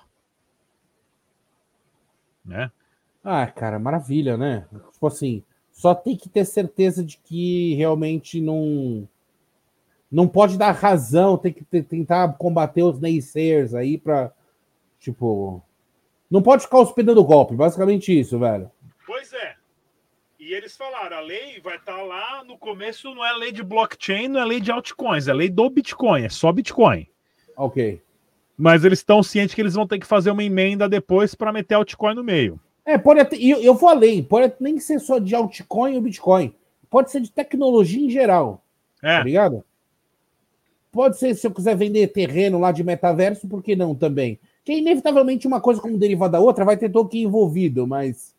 né? 2.48 2.72
Ah, 3.24 3.46
cara, 3.48 3.77
maravilha, 3.77 4.38
né? 4.38 4.66
Tipo 4.94 5.08
assim, 5.08 5.44
só 5.72 5.94
tem 5.94 6.16
que 6.16 6.30
ter 6.30 6.46
certeza 6.46 7.04
de 7.04 7.18
que 7.18 7.75
realmente 7.75 8.42
não 8.42 9.08
não 10.10 10.27
pode 10.27 10.58
dar 10.58 10.72
razão, 10.72 11.38
tem 11.38 11.51
que 11.51 11.66
tentar 11.84 12.34
combater 12.38 12.82
os 12.82 13.00
naysayers 13.00 13.74
aí 13.74 13.98
para 13.98 14.32
tipo 14.98 15.62
não 16.32 16.42
pode 16.42 16.63
ficar 16.63 16.80
hospedando 16.80 17.24
golpe, 17.24 17.56
basicamente 17.56 18.18
isso, 18.18 18.39
velho. 18.39 18.72
Pois 19.06 19.32
é. 19.34 19.56
E 20.39 20.54
eles 20.54 20.77
falaram, 20.77 21.18
a 21.18 21.22
lei 21.22 21.60
vai 21.62 21.75
estar 21.75 21.98
tá 21.98 22.01
lá 22.01 22.44
no 22.44 22.58
começo, 22.58 23.13
não 23.13 23.25
é 23.25 23.34
lei 23.34 23.51
de 23.51 23.63
blockchain, 23.63 24.27
não 24.30 24.39
é 24.39 24.46
lei 24.46 24.62
de 24.62 24.72
altcoins, 24.72 25.27
é 25.27 25.34
lei 25.34 25.50
do 25.50 25.70
Bitcoin, 25.70 26.24
é 26.24 26.30
só 26.30 26.51
Bitcoin. 26.51 27.08
Ok. 27.56 28.01
Mas 28.58 28.84
eles 28.84 29.00
estão 29.00 29.22
cientes 29.22 29.54
que 29.54 29.62
eles 29.62 29.76
vão 29.76 29.86
ter 29.86 30.00
que 30.00 30.08
fazer 30.08 30.32
uma 30.32 30.44
emenda 30.44 30.90
depois 30.90 31.36
para 31.36 31.54
meter 31.54 31.76
altcoin 31.76 32.16
no 32.16 32.24
meio. 32.24 32.60
É, 32.84 32.98
pode 32.98 33.20
até, 33.20 33.36
eu, 33.36 33.62
eu 33.62 33.76
vou 33.76 33.90
além, 33.90 34.24
pode 34.24 34.54
nem 34.60 34.80
ser 34.80 35.00
só 35.00 35.20
de 35.20 35.36
altcoin 35.36 35.96
ou 35.96 36.02
Bitcoin. 36.02 36.56
Pode 36.90 37.12
ser 37.12 37.22
de 37.22 37.30
tecnologia 37.30 38.04
em 38.04 38.10
geral. 38.10 38.64
É. 39.04 39.18
Tá 39.18 39.24
ligado? 39.24 39.64
Pode 40.92 41.18
ser 41.18 41.36
se 41.36 41.46
eu 41.46 41.52
quiser 41.52 41.76
vender 41.76 42.08
terreno 42.08 42.58
lá 42.58 42.72
de 42.72 42.84
metaverso, 42.84 43.48
por 43.48 43.62
que 43.62 43.76
não 43.76 43.94
também? 43.94 44.40
Que 44.64 44.74
inevitavelmente 44.74 45.46
uma 45.46 45.62
coisa 45.62 45.82
como 45.82 45.98
derivada 45.98 46.34
da 46.34 46.40
outra 46.40 46.66
vai 46.66 46.78
ter 46.78 46.90
token 46.90 47.24
envolvido, 47.24 47.86
mas. 47.86 48.36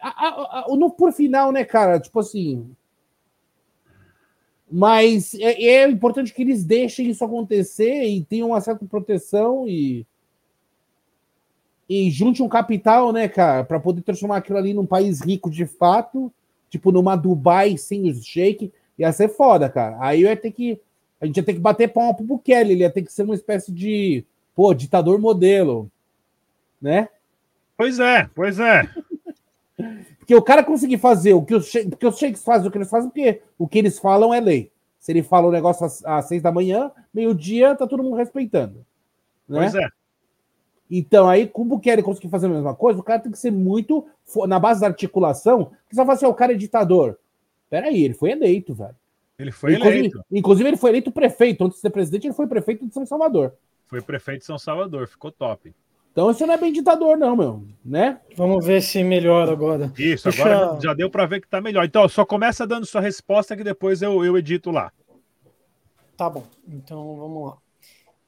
A, 0.00 0.08
a, 0.08 0.60
a, 0.60 0.76
no, 0.76 0.90
por 0.90 1.12
final, 1.12 1.50
né, 1.50 1.64
cara? 1.64 1.98
Tipo 1.98 2.20
assim, 2.20 2.70
mas 4.70 5.34
é, 5.34 5.62
é, 5.62 5.88
importante 5.88 6.32
que 6.32 6.42
eles 6.42 6.64
deixem 6.64 7.08
isso 7.10 7.24
acontecer 7.24 8.04
e 8.04 8.24
tenham 8.24 8.48
uma 8.48 8.60
certa 8.60 8.84
proteção 8.86 9.66
e. 9.68 10.06
E 11.88 12.08
junte 12.08 12.40
um 12.40 12.48
capital, 12.48 13.12
né, 13.12 13.28
cara, 13.28 13.64
para 13.64 13.80
poder 13.80 14.02
transformar 14.02 14.36
aquilo 14.36 14.58
ali 14.58 14.72
num 14.72 14.86
país 14.86 15.20
rico 15.20 15.50
de 15.50 15.66
fato 15.66 16.32
tipo, 16.70 16.92
numa 16.92 17.16
Dubai 17.16 17.76
sem 17.76 18.08
o 18.08 18.14
shake, 18.14 18.72
ia 18.96 19.12
ser 19.12 19.28
foda, 19.28 19.68
cara. 19.68 19.98
Aí 20.00 20.22
ia 20.22 20.36
ter 20.36 20.52
que. 20.52 20.80
A 21.20 21.26
gente 21.26 21.36
ia 21.36 21.42
ter 21.42 21.52
que 21.52 21.58
bater 21.58 21.92
palma 21.92 22.14
pro 22.14 22.24
Bukele, 22.24 22.72
ele 22.72 22.80
ia 22.80 22.90
ter 22.90 23.02
que 23.02 23.12
ser 23.12 23.24
uma 23.24 23.34
espécie 23.34 23.70
de, 23.70 24.24
pô, 24.54 24.72
ditador 24.72 25.18
modelo, 25.18 25.90
né? 26.80 27.10
Pois 27.76 27.98
é, 27.98 28.30
pois 28.34 28.58
é. 28.58 28.88
Porque 30.30 30.38
o 30.38 30.42
cara 30.42 30.62
conseguir 30.62 30.96
fazer 30.98 31.34
o 31.34 31.44
que 31.44 31.56
os, 31.56 31.66
sheiks 32.16 32.44
fazem 32.44 32.68
o 32.68 32.70
que 32.70 32.78
eles 32.78 32.88
fazem, 32.88 33.10
porque 33.10 33.42
o 33.58 33.66
que 33.66 33.80
eles 33.80 33.98
falam 33.98 34.32
é 34.32 34.38
lei. 34.38 34.70
Se 35.00 35.10
ele 35.10 35.24
fala 35.24 35.46
o 35.46 35.48
um 35.48 35.52
negócio 35.52 35.84
às, 35.84 36.04
às, 36.04 36.26
seis 36.26 36.40
da 36.40 36.52
manhã, 36.52 36.92
meio-dia, 37.12 37.74
tá 37.74 37.84
todo 37.84 38.04
mundo 38.04 38.14
respeitando. 38.14 38.86
Né? 39.48 39.58
Pois 39.58 39.74
é. 39.74 39.88
Então, 40.88 41.28
aí, 41.28 41.48
como 41.48 41.74
o 41.74 41.76
Bukele 41.76 42.00
conseguir 42.00 42.28
fazer 42.28 42.46
a 42.46 42.50
mesma 42.50 42.76
coisa, 42.76 43.00
o 43.00 43.02
cara 43.02 43.18
tem 43.18 43.32
que 43.32 43.38
ser 43.40 43.50
muito. 43.50 44.06
Na 44.46 44.60
base 44.60 44.82
da 44.82 44.86
articulação, 44.86 45.72
que 45.88 45.96
vai 45.96 46.04
falar 46.04 46.14
assim, 46.14 46.26
o 46.26 46.34
cara 46.34 46.52
é 46.52 46.56
ditador. 46.56 47.18
Peraí, 47.68 48.04
ele 48.04 48.14
foi 48.14 48.30
eleito, 48.30 48.72
velho. 48.72 48.94
Ele 49.36 49.50
foi 49.50 49.72
inclusive, 49.74 49.98
eleito. 49.98 50.24
Inclusive, 50.30 50.68
ele 50.68 50.76
foi 50.76 50.90
eleito 50.90 51.10
prefeito. 51.10 51.64
Antes 51.64 51.78
de 51.78 51.80
ser 51.80 51.90
presidente, 51.90 52.28
ele 52.28 52.34
foi 52.34 52.46
prefeito 52.46 52.86
de 52.86 52.94
São 52.94 53.04
Salvador. 53.04 53.52
Foi 53.88 54.00
prefeito 54.00 54.42
de 54.42 54.46
São 54.46 54.58
Salvador, 54.58 55.08
ficou 55.08 55.32
top. 55.32 55.74
Então, 56.12 56.30
isso 56.30 56.46
não 56.46 56.54
é 56.54 56.58
bem 56.58 56.72
ditador, 56.72 57.16
não, 57.16 57.36
meu. 57.36 57.64
Né? 57.84 58.20
Vamos 58.36 58.64
ver 58.64 58.82
se 58.82 59.02
melhora 59.02 59.52
agora. 59.52 59.92
Isso, 59.96 60.28
Deixa... 60.28 60.42
agora 60.42 60.80
já 60.80 60.92
deu 60.92 61.08
para 61.08 61.26
ver 61.26 61.40
que 61.40 61.48
tá 61.48 61.60
melhor. 61.60 61.84
Então, 61.84 62.08
só 62.08 62.24
começa 62.24 62.66
dando 62.66 62.84
sua 62.84 63.00
resposta 63.00 63.56
que 63.56 63.64
depois 63.64 64.02
eu, 64.02 64.24
eu 64.24 64.36
edito 64.36 64.70
lá. 64.70 64.92
Tá 66.16 66.28
bom, 66.28 66.44
então 66.68 67.16
vamos 67.16 67.48
lá. 67.48 67.58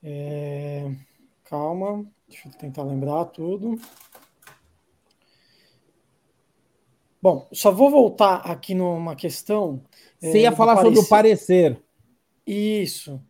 É... 0.02 0.90
Calma, 1.44 2.06
deixa 2.26 2.48
eu 2.48 2.52
tentar 2.52 2.82
lembrar 2.84 3.26
tudo. 3.26 3.78
Bom, 7.20 7.46
só 7.52 7.70
vou 7.70 7.90
voltar 7.90 8.36
aqui 8.36 8.74
numa 8.74 9.14
questão. 9.14 9.82
Você 10.18 10.38
é, 10.38 10.40
ia 10.42 10.52
falar 10.52 10.76
parecer. 10.76 10.94
sobre 10.96 11.06
o 11.06 11.08
parecer. 11.08 11.82
Isso. 12.46 13.20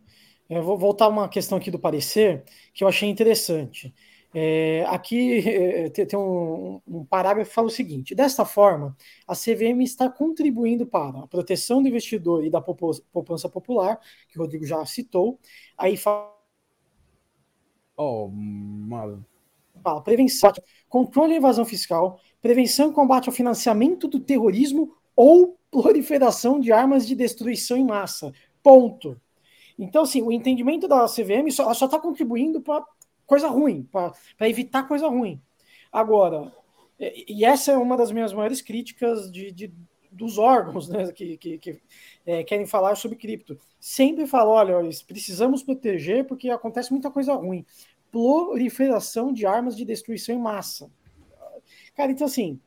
Eu 0.49 0.63
vou 0.63 0.79
voltar 0.79 1.09
uma 1.09 1.29
questão 1.29 1.59
aqui 1.59 1.71
do 1.71 1.79
parecer 1.79 2.45
que 2.73 2.85
eu 2.85 2.89
achei 2.89 3.09
interessante. 3.09 3.93
É, 4.35 4.85
aqui 4.89 5.47
é, 5.47 5.91
tem 5.91 6.19
um, 6.19 6.81
um, 6.87 7.05
parágrafo 7.05 7.51
que 7.51 7.55
fala 7.55 7.67
o 7.67 7.71
seguinte: 7.71 8.15
desta 8.15 8.45
forma, 8.45 8.97
a 9.27 9.35
CVM 9.35 9.83
está 9.83 10.09
contribuindo 10.09 10.87
para 10.87 11.21
a 11.21 11.27
proteção 11.27 11.83
do 11.83 11.89
investidor 11.89 12.45
e 12.45 12.51
da 12.51 12.61
poupança 12.61 13.49
popular, 13.49 14.01
que 14.29 14.39
o 14.39 14.43
Rodrigo 14.43 14.65
já 14.65 14.85
citou. 14.87 15.39
Aí 15.77 15.97
fala. 15.97 16.33
Oh, 17.97 18.29
mano. 18.29 19.25
Fala, 19.83 20.01
prevenção, 20.01 20.53
controle 20.89 21.35
e 21.35 21.37
evasão 21.37 21.65
fiscal, 21.65 22.19
prevenção 22.41 22.91
e 22.91 22.95
combate 22.95 23.29
ao 23.29 23.35
financiamento 23.35 24.07
do 24.07 24.21
terrorismo 24.21 24.95
ou 25.15 25.59
proliferação 25.71 26.61
de 26.61 26.73
armas 26.73 27.07
de 27.07 27.15
destruição 27.15 27.77
em 27.77 27.85
massa. 27.85 28.33
Ponto. 28.63 29.21
Então, 29.79 30.03
assim, 30.03 30.23
o 30.23 30.31
entendimento 30.31 30.87
da 30.87 31.07
CVM 31.07 31.51
só 31.51 31.71
está 31.73 31.99
contribuindo 31.99 32.61
para 32.61 32.85
coisa 33.33 33.49
ruim, 33.49 33.89
para 33.91 34.47
evitar 34.47 34.83
coisa 34.83 35.09
ruim. 35.09 35.41
Agora, 35.91 36.53
e 37.01 37.47
essa 37.47 37.73
é 37.73 37.77
uma 37.79 37.97
das 37.97 38.13
minhas 38.13 38.31
maiores 38.31 38.61
críticas 38.61 39.33
de, 39.33 39.51
de 39.51 39.73
dos 40.11 40.37
órgãos 40.37 40.87
né, 40.87 41.11
que, 41.11 41.39
que, 41.39 41.57
que 41.57 41.81
é, 42.27 42.45
querem 42.45 42.67
falar 42.67 42.95
sobre 42.95 43.17
cripto. 43.17 43.59
Sempre 43.81 44.27
falam, 44.27 44.53
olha, 44.53 44.91
precisamos 45.07 45.63
proteger 45.63 46.27
porque 46.27 46.51
acontece 46.51 46.93
muita 46.93 47.11
coisa 47.11 47.33
ruim. 47.33 47.65
Proliferação 48.11 49.33
de 49.33 49.47
armas 49.47 49.75
de 49.75 49.87
destruição 49.87 50.35
em 50.35 50.39
massa. 50.39 50.91
Cara, 51.97 52.13
então 52.13 52.27
assim, 52.27 52.61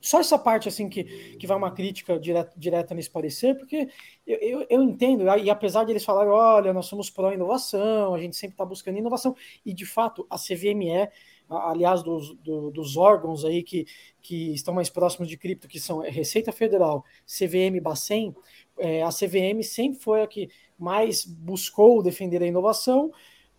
só 0.00 0.20
essa 0.20 0.38
parte 0.38 0.68
assim 0.68 0.88
que, 0.88 1.04
que 1.36 1.46
vai 1.46 1.56
uma 1.56 1.70
crítica 1.70 2.18
direta, 2.18 2.52
direta 2.56 2.94
nesse 2.94 3.10
parecer, 3.10 3.56
porque 3.56 3.88
eu, 4.26 4.38
eu, 4.38 4.66
eu, 4.70 4.82
entendo, 4.82 5.24
e 5.38 5.50
apesar 5.50 5.84
de 5.84 5.92
eles 5.92 6.04
falarem, 6.04 6.32
olha, 6.32 6.72
nós 6.72 6.86
somos 6.86 7.10
pró-inovação, 7.10 8.14
a 8.14 8.18
gente 8.18 8.36
sempre 8.36 8.54
está 8.54 8.64
buscando 8.64 8.98
inovação, 8.98 9.36
e 9.64 9.74
de 9.74 9.84
fato 9.84 10.26
a 10.30 10.36
CVME, 10.36 11.08
aliás, 11.48 12.02
dos, 12.02 12.34
do, 12.36 12.70
dos 12.70 12.96
órgãos 12.96 13.44
aí 13.44 13.62
que, 13.62 13.86
que 14.22 14.54
estão 14.54 14.72
mais 14.72 14.88
próximos 14.88 15.28
de 15.28 15.36
cripto, 15.36 15.68
que 15.68 15.78
são 15.78 15.98
Receita 15.98 16.52
Federal, 16.52 17.04
CVM 17.26 17.80
Bacen, 17.82 18.34
é, 18.78 19.02
a 19.02 19.08
CVM 19.08 19.62
sempre 19.62 20.00
foi 20.00 20.22
a 20.22 20.26
que 20.26 20.48
mais 20.78 21.24
buscou 21.24 22.02
defender 22.02 22.42
a 22.42 22.46
inovação, 22.46 23.12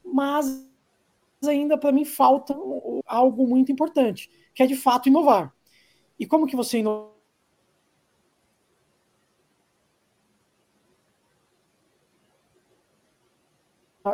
mas 0.03 0.67
ainda 1.47 1.77
para 1.77 1.91
mim 1.91 2.05
falta 2.05 2.55
algo 3.05 3.47
muito 3.47 3.71
importante, 3.71 4.29
que 4.53 4.63
é 4.63 4.65
de 4.65 4.75
fato 4.75 5.07
inovar. 5.07 5.53
E 6.21 6.25
como 6.27 6.45
que 6.45 6.55
você 6.55 6.77
inova? 6.77 7.09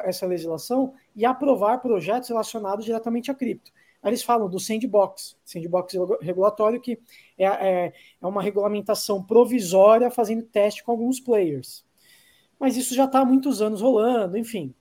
essa 0.03 0.25
legislação 0.25 0.93
e 1.15 1.25
aprovar 1.25 1.81
projetos 1.81 2.27
relacionados 2.27 2.83
diretamente 2.83 3.31
a 3.31 3.33
cripto. 3.33 3.71
Eles 4.03 4.21
falam 4.21 4.49
do 4.49 4.59
sandbox, 4.59 5.37
sandbox 5.45 5.93
regulatório, 6.21 6.81
que 6.81 6.99
é, 7.37 7.45
é, 7.45 7.93
é 8.21 8.27
uma 8.27 8.41
regulamentação 8.41 9.23
provisória 9.23 10.11
fazendo 10.11 10.43
teste 10.43 10.83
com 10.83 10.91
alguns 10.91 11.21
players. 11.21 11.85
Mas 12.59 12.75
isso 12.75 12.93
já 12.93 13.05
está 13.05 13.21
há 13.21 13.25
muitos 13.25 13.61
anos 13.61 13.81
rolando, 13.81 14.37
enfim. 14.37 14.73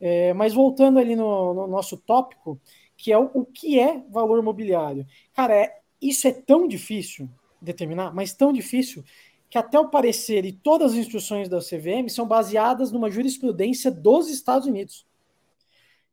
É, 0.00 0.34
mas 0.34 0.52
voltando 0.52 0.98
ali 0.98 1.16
no, 1.16 1.54
no, 1.54 1.66
nosso 1.66 1.96
tópico, 1.96 2.60
que 2.96 3.12
é 3.12 3.18
o, 3.18 3.30
o 3.32 3.46
que 3.46 3.78
é 3.78 4.02
valor 4.10 4.38
imobiliário. 4.38 5.06
Cara, 5.32 5.54
é, 5.54 5.83
isso 6.08 6.28
é 6.28 6.32
tão 6.32 6.68
difícil 6.68 7.28
determinar, 7.60 8.14
mas 8.14 8.34
tão 8.34 8.52
difícil, 8.52 9.04
que 9.48 9.58
até 9.58 9.78
o 9.78 9.88
parecer 9.88 10.44
e 10.44 10.52
todas 10.52 10.92
as 10.92 10.98
instruções 10.98 11.48
da 11.48 11.60
CVM 11.60 12.08
são 12.08 12.26
baseadas 12.26 12.90
numa 12.90 13.10
jurisprudência 13.10 13.90
dos 13.90 14.28
Estados 14.28 14.66
Unidos, 14.66 15.06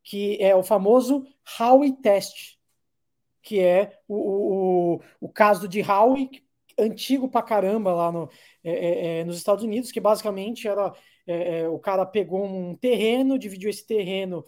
que 0.04 0.38
é 0.42 0.56
o 0.56 0.64
famoso 0.64 1.26
Howey 1.60 1.94
Test, 1.94 2.58
que 3.42 3.60
é 3.60 4.00
o, 4.08 4.96
o, 4.96 5.02
o 5.20 5.30
caso 5.30 5.68
de 5.68 5.82
Howey, 5.82 6.30
antigo 6.78 7.28
pra 7.28 7.42
caramba 7.42 7.94
lá 7.94 8.12
no, 8.12 8.30
é, 8.64 8.72
é, 8.72 9.20
é, 9.20 9.24
nos 9.24 9.38
Estados 9.38 9.64
Unidos, 9.64 9.92
que 9.92 10.00
basicamente 10.00 10.68
era 10.68 10.94
é, 11.28 11.60
é, 11.60 11.70
o 11.70 11.80
cara 11.80 12.06
pegou 12.06 12.44
um 12.44 12.76
terreno, 12.76 13.38
dividiu 13.38 13.70
esse 13.70 13.86
terreno 13.86 14.46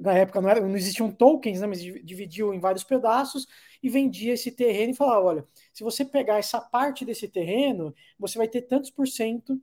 na 0.00 0.12
época 0.14 0.40
não, 0.40 0.48
era, 0.48 0.60
não 0.60 0.76
existiam 0.76 1.10
tokens, 1.10 1.60
né, 1.60 1.66
mas 1.66 1.82
dividiu 1.82 2.52
em 2.52 2.60
vários 2.60 2.84
pedaços 2.84 3.46
e 3.82 3.88
vendia 3.88 4.34
esse 4.34 4.52
terreno 4.52 4.92
e 4.92 4.96
falava: 4.96 5.26
olha, 5.26 5.48
se 5.72 5.82
você 5.82 6.04
pegar 6.04 6.38
essa 6.38 6.60
parte 6.60 7.04
desse 7.04 7.28
terreno, 7.28 7.94
você 8.18 8.38
vai 8.38 8.48
ter 8.48 8.62
tantos 8.62 8.90
por 8.90 9.08
cento 9.08 9.60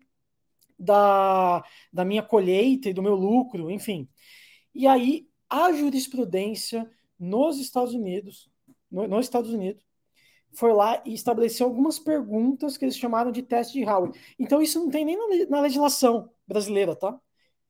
da, 0.77 1.63
da 1.91 2.05
minha 2.05 2.23
colheita 2.23 2.89
e 2.89 2.93
do 2.93 3.03
meu 3.03 3.15
lucro, 3.15 3.69
enfim. 3.69 4.07
E 4.73 4.87
aí 4.87 5.27
a 5.49 5.71
jurisprudência 5.73 6.89
nos 7.19 7.59
Estados 7.59 7.93
Unidos, 7.93 8.49
no, 8.89 9.07
nos 9.07 9.25
Estados 9.25 9.51
Unidos, 9.51 9.85
foi 10.51 10.73
lá 10.73 11.01
e 11.05 11.13
estabeleceu 11.13 11.67
algumas 11.67 11.99
perguntas 11.99 12.77
que 12.77 12.85
eles 12.85 12.97
chamaram 12.97 13.31
de 13.31 13.43
teste 13.43 13.73
de 13.73 13.85
Howard. 13.85 14.19
Então 14.39 14.61
isso 14.61 14.79
não 14.79 14.89
tem 14.89 15.05
nem 15.05 15.17
na, 15.17 15.45
na 15.49 15.61
legislação 15.61 16.31
brasileira, 16.47 16.95
tá? 16.95 17.19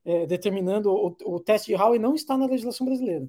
É, 0.04 0.26
determinando 0.26 0.90
o, 0.90 1.16
o, 1.24 1.40
teste 1.40 1.68
de 1.68 1.80
Howey 1.80 1.98
não 1.98 2.14
está 2.14 2.36
na 2.36 2.46
legislação 2.46 2.86
brasileira. 2.86 3.28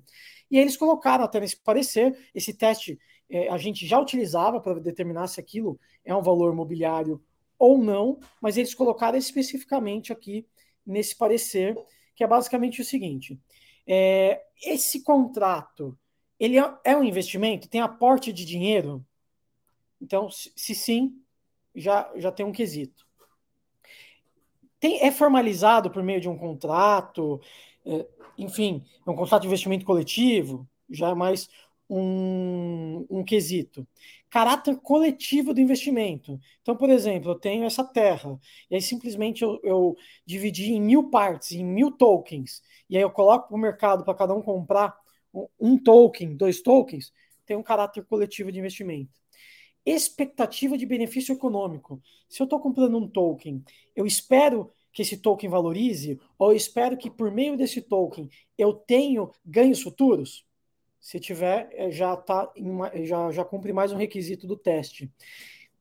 E 0.49 0.57
eles 0.57 0.77
colocaram 0.77 1.23
até 1.23 1.39
nesse 1.39 1.57
parecer, 1.57 2.17
esse 2.33 2.53
teste 2.53 2.99
é, 3.29 3.49
a 3.49 3.57
gente 3.57 3.85
já 3.85 3.99
utilizava 3.99 4.59
para 4.59 4.79
determinar 4.79 5.27
se 5.27 5.39
aquilo 5.39 5.79
é 6.03 6.15
um 6.15 6.21
valor 6.21 6.55
mobiliário 6.55 7.21
ou 7.57 7.77
não, 7.77 8.19
mas 8.41 8.57
eles 8.57 8.73
colocaram 8.73 9.17
especificamente 9.17 10.11
aqui 10.11 10.45
nesse 10.85 11.15
parecer, 11.15 11.75
que 12.15 12.23
é 12.23 12.27
basicamente 12.27 12.81
o 12.81 12.85
seguinte: 12.85 13.39
é, 13.87 14.41
esse 14.63 15.03
contrato 15.03 15.97
ele 16.39 16.57
é, 16.57 16.73
é 16.83 16.97
um 16.97 17.03
investimento, 17.03 17.69
tem 17.69 17.81
aporte 17.81 18.33
de 18.33 18.45
dinheiro? 18.45 19.05
Então, 20.01 20.29
se, 20.29 20.51
se 20.55 20.73
sim, 20.73 21.21
já, 21.75 22.11
já 22.15 22.31
tem 22.31 22.45
um 22.45 22.51
quesito 22.51 23.05
tem, 24.81 24.99
é 25.01 25.11
formalizado 25.11 25.91
por 25.91 26.03
meio 26.03 26.19
de 26.19 26.27
um 26.27 26.37
contrato, 26.37 27.39
é, 27.85 28.05
enfim, 28.37 28.83
é 29.07 29.11
um 29.11 29.15
contrato 29.15 29.43
de 29.43 29.47
investimento 29.47 29.85
coletivo, 29.85 30.67
já 30.89 31.09
é 31.09 31.13
mais 31.13 31.47
um, 31.89 33.05
um 33.09 33.23
quesito. 33.23 33.87
Caráter 34.29 34.77
coletivo 34.77 35.53
do 35.53 35.61
investimento. 35.61 36.39
Então, 36.61 36.75
por 36.75 36.89
exemplo, 36.89 37.31
eu 37.31 37.35
tenho 37.35 37.65
essa 37.65 37.83
terra, 37.83 38.39
e 38.69 38.75
aí 38.75 38.81
simplesmente 38.81 39.43
eu, 39.43 39.59
eu 39.63 39.95
dividi 40.25 40.73
em 40.73 40.81
mil 40.81 41.09
partes, 41.11 41.51
em 41.51 41.63
mil 41.63 41.91
tokens, 41.91 42.61
e 42.89 42.97
aí 42.97 43.03
eu 43.03 43.11
coloco 43.11 43.49
para 43.49 43.55
o 43.55 43.59
mercado 43.59 44.03
para 44.03 44.15
cada 44.15 44.33
um 44.33 44.41
comprar 44.41 44.97
um 45.59 45.77
token, 45.77 46.35
dois 46.35 46.61
tokens, 46.61 47.13
tem 47.45 47.55
um 47.55 47.63
caráter 47.63 48.03
coletivo 48.05 48.51
de 48.51 48.59
investimento 48.59 49.20
expectativa 49.85 50.77
de 50.77 50.85
benefício 50.85 51.33
econômico. 51.33 52.01
Se 52.29 52.41
eu 52.41 52.45
estou 52.45 52.59
comprando 52.59 52.97
um 52.97 53.07
token, 53.07 53.63
eu 53.95 54.05
espero 54.05 54.71
que 54.93 55.01
esse 55.01 55.17
token 55.17 55.49
valorize, 55.49 56.19
ou 56.37 56.51
eu 56.51 56.57
espero 56.57 56.97
que 56.97 57.09
por 57.09 57.31
meio 57.31 57.57
desse 57.57 57.81
token 57.81 58.29
eu 58.57 58.73
tenho 58.73 59.31
ganhos 59.45 59.81
futuros? 59.81 60.45
Se 60.99 61.19
tiver, 61.19 61.69
é, 61.73 61.89
já 61.91 62.15
tá 62.15 62.51
uma, 62.57 62.91
já, 63.05 63.31
já 63.31 63.43
cumpre 63.45 63.73
mais 63.73 63.91
um 63.91 63.97
requisito 63.97 64.45
do 64.47 64.55
teste. 64.57 65.11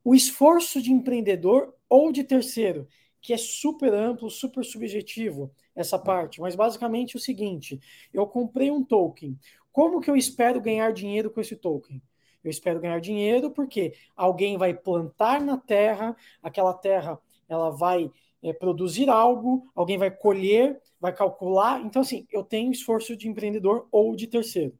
o 0.04 0.14
esforço 0.14 0.80
de 0.82 0.92
empreendedor 0.92 1.74
ou 1.88 2.12
de 2.12 2.24
terceiro, 2.24 2.88
que 3.20 3.32
é 3.32 3.36
super 3.36 3.92
amplo, 3.92 4.30
super 4.30 4.64
subjetivo 4.64 5.52
essa 5.74 5.98
parte, 5.98 6.40
mas 6.40 6.54
basicamente 6.54 7.16
o 7.16 7.20
seguinte: 7.20 7.80
eu 8.12 8.26
comprei 8.26 8.70
um 8.70 8.84
token. 8.84 9.38
Como 9.72 10.00
que 10.00 10.10
eu 10.10 10.16
espero 10.16 10.60
ganhar 10.60 10.92
dinheiro 10.92 11.30
com 11.30 11.40
esse 11.40 11.56
token? 11.56 12.02
Eu 12.42 12.50
espero 12.50 12.80
ganhar 12.80 13.00
dinheiro 13.00 13.50
porque 13.50 13.94
alguém 14.16 14.56
vai 14.56 14.74
plantar 14.74 15.40
na 15.40 15.56
terra, 15.56 16.16
aquela 16.42 16.72
terra 16.72 17.18
ela 17.48 17.70
vai 17.70 18.10
é, 18.42 18.52
produzir 18.52 19.08
algo, 19.10 19.70
alguém 19.74 19.98
vai 19.98 20.10
colher, 20.10 20.80
vai 21.00 21.12
calcular. 21.12 21.80
Então, 21.82 22.02
assim, 22.02 22.26
eu 22.30 22.42
tenho 22.42 22.72
esforço 22.72 23.16
de 23.16 23.28
empreendedor 23.28 23.86
ou 23.90 24.14
de 24.16 24.26
terceiro. 24.26 24.78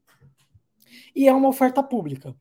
E 1.15 1.27
é 1.27 1.33
uma 1.33 1.49
oferta 1.49 1.83
pública. 1.83 2.35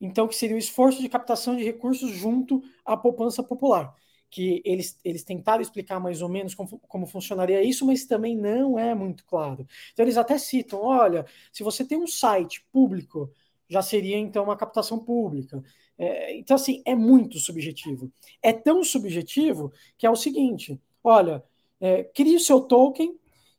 Então, 0.00 0.26
que 0.26 0.34
seria 0.34 0.56
o 0.56 0.58
esforço 0.58 1.00
de 1.00 1.08
captação 1.08 1.56
de 1.56 1.64
recursos 1.64 2.10
junto 2.10 2.62
à 2.84 2.96
poupança 2.96 3.42
popular. 3.42 3.94
Que 4.30 4.62
eles, 4.64 4.98
eles 5.04 5.24
tentaram 5.24 5.60
explicar 5.60 5.98
mais 5.98 6.22
ou 6.22 6.28
menos 6.28 6.54
como, 6.54 6.78
como 6.86 7.06
funcionaria 7.06 7.62
isso, 7.62 7.84
mas 7.84 8.06
também 8.06 8.36
não 8.36 8.78
é 8.78 8.94
muito 8.94 9.24
claro. 9.24 9.66
Então, 9.92 10.04
eles 10.04 10.16
até 10.16 10.38
citam: 10.38 10.80
olha, 10.82 11.26
se 11.52 11.62
você 11.62 11.84
tem 11.84 11.98
um 11.98 12.06
site 12.06 12.64
público 12.72 13.30
já 13.70 13.80
seria 13.80 14.18
então 14.18 14.44
uma 14.44 14.56
captação 14.56 14.98
pública. 14.98 15.62
É, 15.96 16.36
então, 16.36 16.56
assim, 16.56 16.82
é 16.84 16.94
muito 16.94 17.38
subjetivo. 17.38 18.12
É 18.42 18.52
tão 18.52 18.82
subjetivo 18.82 19.72
que 19.96 20.06
é 20.06 20.10
o 20.10 20.16
seguinte: 20.16 20.80
olha, 21.02 21.42
é, 21.80 22.10
o 22.18 22.40
seu 22.40 22.60
token, 22.60 23.16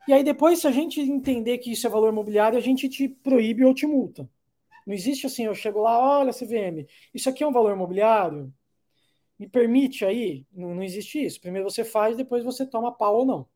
e 0.08 0.14
aí 0.14 0.24
depois, 0.24 0.60
se 0.60 0.68
a 0.68 0.72
gente 0.72 1.00
entender 1.00 1.60
que 1.60 1.72
isso 1.72 1.88
é 1.88 1.90
valor 1.90 2.10
imobiliário, 2.10 2.58
a 2.58 2.62
gente 2.62 2.90
te 2.90 3.08
proíbe 3.08 3.64
ou 3.64 3.74
te 3.74 3.88
multa. 3.88 4.30
Não 4.86 4.94
existe 4.94 5.26
assim, 5.28 5.46
eu 5.46 5.56
chego 5.56 5.80
lá, 5.82 6.20
olha, 6.20 6.34
CVM, 6.34 6.86
isso 7.14 7.30
aqui 7.30 7.44
é 7.44 7.48
um 7.48 7.52
valor 7.52 7.74
imobiliário? 7.74 8.54
Me 9.40 9.48
permite 9.48 10.06
aí? 10.06 10.46
Não, 10.52 10.76
não 10.76 10.84
existe 10.84 11.24
isso. 11.24 11.40
Primeiro 11.42 11.70
você 11.70 11.84
faz, 11.84 12.18
depois 12.18 12.44
você 12.44 12.66
toma 12.66 12.92
pau 12.92 13.20
ou 13.20 13.26
não. 13.26 13.48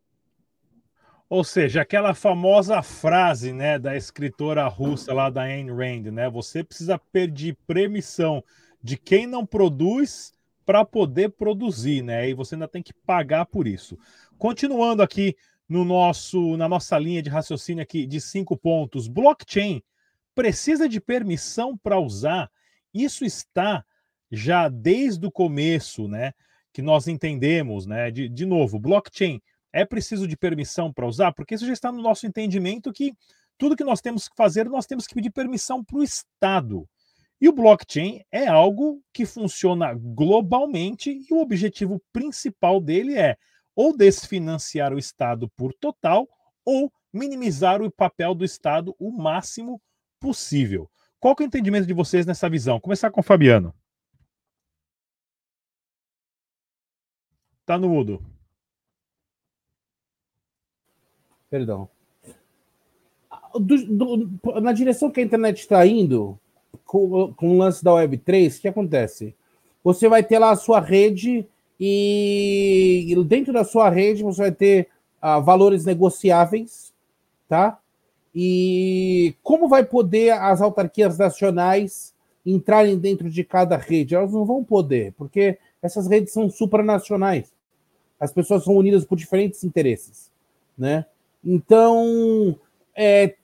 Ou 1.27 1.43
seja, 1.43 1.81
aquela 1.81 2.13
famosa 2.13 2.81
frase, 2.83 3.51
né, 3.51 3.79
da 3.79 3.95
escritora 3.97 4.67
russa 4.67 5.11
lá 5.13 5.29
da 5.29 5.41
Ayn 5.41 5.71
Rand, 5.71 6.11
né? 6.11 6.29
Você 6.29 6.63
precisa 6.63 6.99
pedir 7.11 7.57
permissão 7.65 8.43
de 8.81 8.95
quem 8.95 9.25
não 9.25 9.45
produz 9.45 10.31
para 10.63 10.85
poder 10.85 11.29
produzir, 11.31 12.03
né? 12.03 12.29
E 12.29 12.33
você 12.33 12.53
ainda 12.53 12.67
tem 12.67 12.83
que 12.83 12.93
pagar 12.93 13.45
por 13.47 13.67
isso. 13.67 13.97
Continuando 14.37 15.01
aqui 15.01 15.35
no 15.67 15.83
nosso 15.83 16.55
na 16.57 16.69
nossa 16.69 16.97
linha 16.99 17.23
de 17.23 17.29
raciocínio 17.29 17.81
aqui 17.81 18.05
de 18.05 18.21
cinco 18.21 18.55
pontos, 18.55 19.07
blockchain 19.07 19.81
precisa 20.35 20.87
de 20.87 21.01
permissão 21.01 21.75
para 21.75 21.99
usar. 21.99 22.51
Isso 22.93 23.25
está 23.25 23.83
já 24.31 24.69
desde 24.69 25.25
o 25.25 25.31
começo, 25.31 26.07
né? 26.07 26.33
Que 26.71 26.81
nós 26.81 27.07
entendemos, 27.07 27.87
né? 27.87 28.11
De, 28.11 28.29
de 28.29 28.45
novo, 28.45 28.77
blockchain 28.77 29.41
é 29.75 29.83
preciso 29.83 30.25
de 30.25 30.37
permissão 30.37 30.91
para 30.91 31.05
usar? 31.05 31.33
Porque 31.33 31.53
isso 31.53 31.67
já 31.67 31.73
está 31.73 31.91
no 31.91 32.01
nosso 32.01 32.25
entendimento 32.25 32.93
que 32.93 33.13
tudo 33.57 33.75
que 33.75 33.83
nós 33.83 33.99
temos 33.99 34.29
que 34.29 34.35
fazer, 34.35 34.69
nós 34.69 34.85
temos 34.85 35.05
que 35.05 35.13
pedir 35.13 35.31
permissão 35.31 35.83
para 35.83 35.97
o 35.97 36.03
Estado. 36.03 36.87
E 37.41 37.49
o 37.49 37.53
blockchain 37.53 38.23
é 38.31 38.47
algo 38.47 39.03
que 39.13 39.25
funciona 39.25 39.93
globalmente 39.93 41.11
e 41.11 41.33
o 41.33 41.41
objetivo 41.41 42.01
principal 42.13 42.79
dele 42.79 43.17
é 43.17 43.35
ou 43.75 43.95
desfinanciar 43.95 44.93
o 44.93 44.97
Estado 44.97 45.49
por 45.49 45.73
total 45.73 46.25
ou 46.63 46.89
minimizar 47.11 47.81
o 47.81 47.91
papel 47.91 48.33
do 48.33 48.45
Estado 48.45 48.95
o 48.97 49.11
máximo 49.11 49.81
possível. 50.21 50.89
Qual 51.19 51.35
é 51.37 51.43
o 51.43 51.45
entendimento 51.45 51.85
de 51.85 51.93
vocês 51.93 52.25
nessa 52.25 52.49
visão? 52.49 52.79
Começar 52.79 53.11
com 53.11 53.19
o 53.19 53.23
Fabiano. 53.23 53.75
Tá 57.65 57.77
no 57.77 57.89
mudo. 57.89 58.34
Perdão. 61.55 61.87
Do, 63.57 63.85
do, 63.87 64.59
na 64.59 64.73
direção 64.73 65.09
que 65.09 65.21
a 65.21 65.23
internet 65.23 65.59
está 65.59 65.87
indo, 65.87 66.37
com, 66.83 67.33
com 67.33 67.51
o 67.51 67.57
lance 67.57 67.81
da 67.81 67.91
Web3, 67.91 68.57
o 68.57 68.61
que 68.61 68.67
acontece? 68.67 69.33
Você 69.81 70.09
vai 70.09 70.21
ter 70.21 70.37
lá 70.37 70.51
a 70.51 70.57
sua 70.57 70.81
rede 70.81 71.47
e 71.79 73.15
dentro 73.25 73.53
da 73.53 73.63
sua 73.63 73.89
rede 73.89 74.21
você 74.21 74.41
vai 74.41 74.51
ter 74.51 74.89
uh, 75.23 75.41
valores 75.41 75.85
negociáveis, 75.85 76.93
tá? 77.47 77.79
E 78.35 79.33
como 79.41 79.69
vai 79.69 79.85
poder 79.85 80.31
as 80.31 80.61
autarquias 80.61 81.17
nacionais 81.17 82.13
entrarem 82.45 82.97
dentro 82.97 83.29
de 83.29 83.45
cada 83.45 83.77
rede? 83.77 84.13
Elas 84.13 84.33
não 84.33 84.43
vão 84.43 84.61
poder, 84.61 85.13
porque 85.13 85.57
essas 85.81 86.05
redes 86.05 86.33
são 86.33 86.49
supranacionais. 86.49 87.53
As 88.19 88.33
pessoas 88.33 88.65
são 88.65 88.75
unidas 88.75 89.05
por 89.05 89.15
diferentes 89.15 89.63
interesses, 89.63 90.29
né? 90.77 91.05
Então, 91.45 92.57
é, 92.95 93.35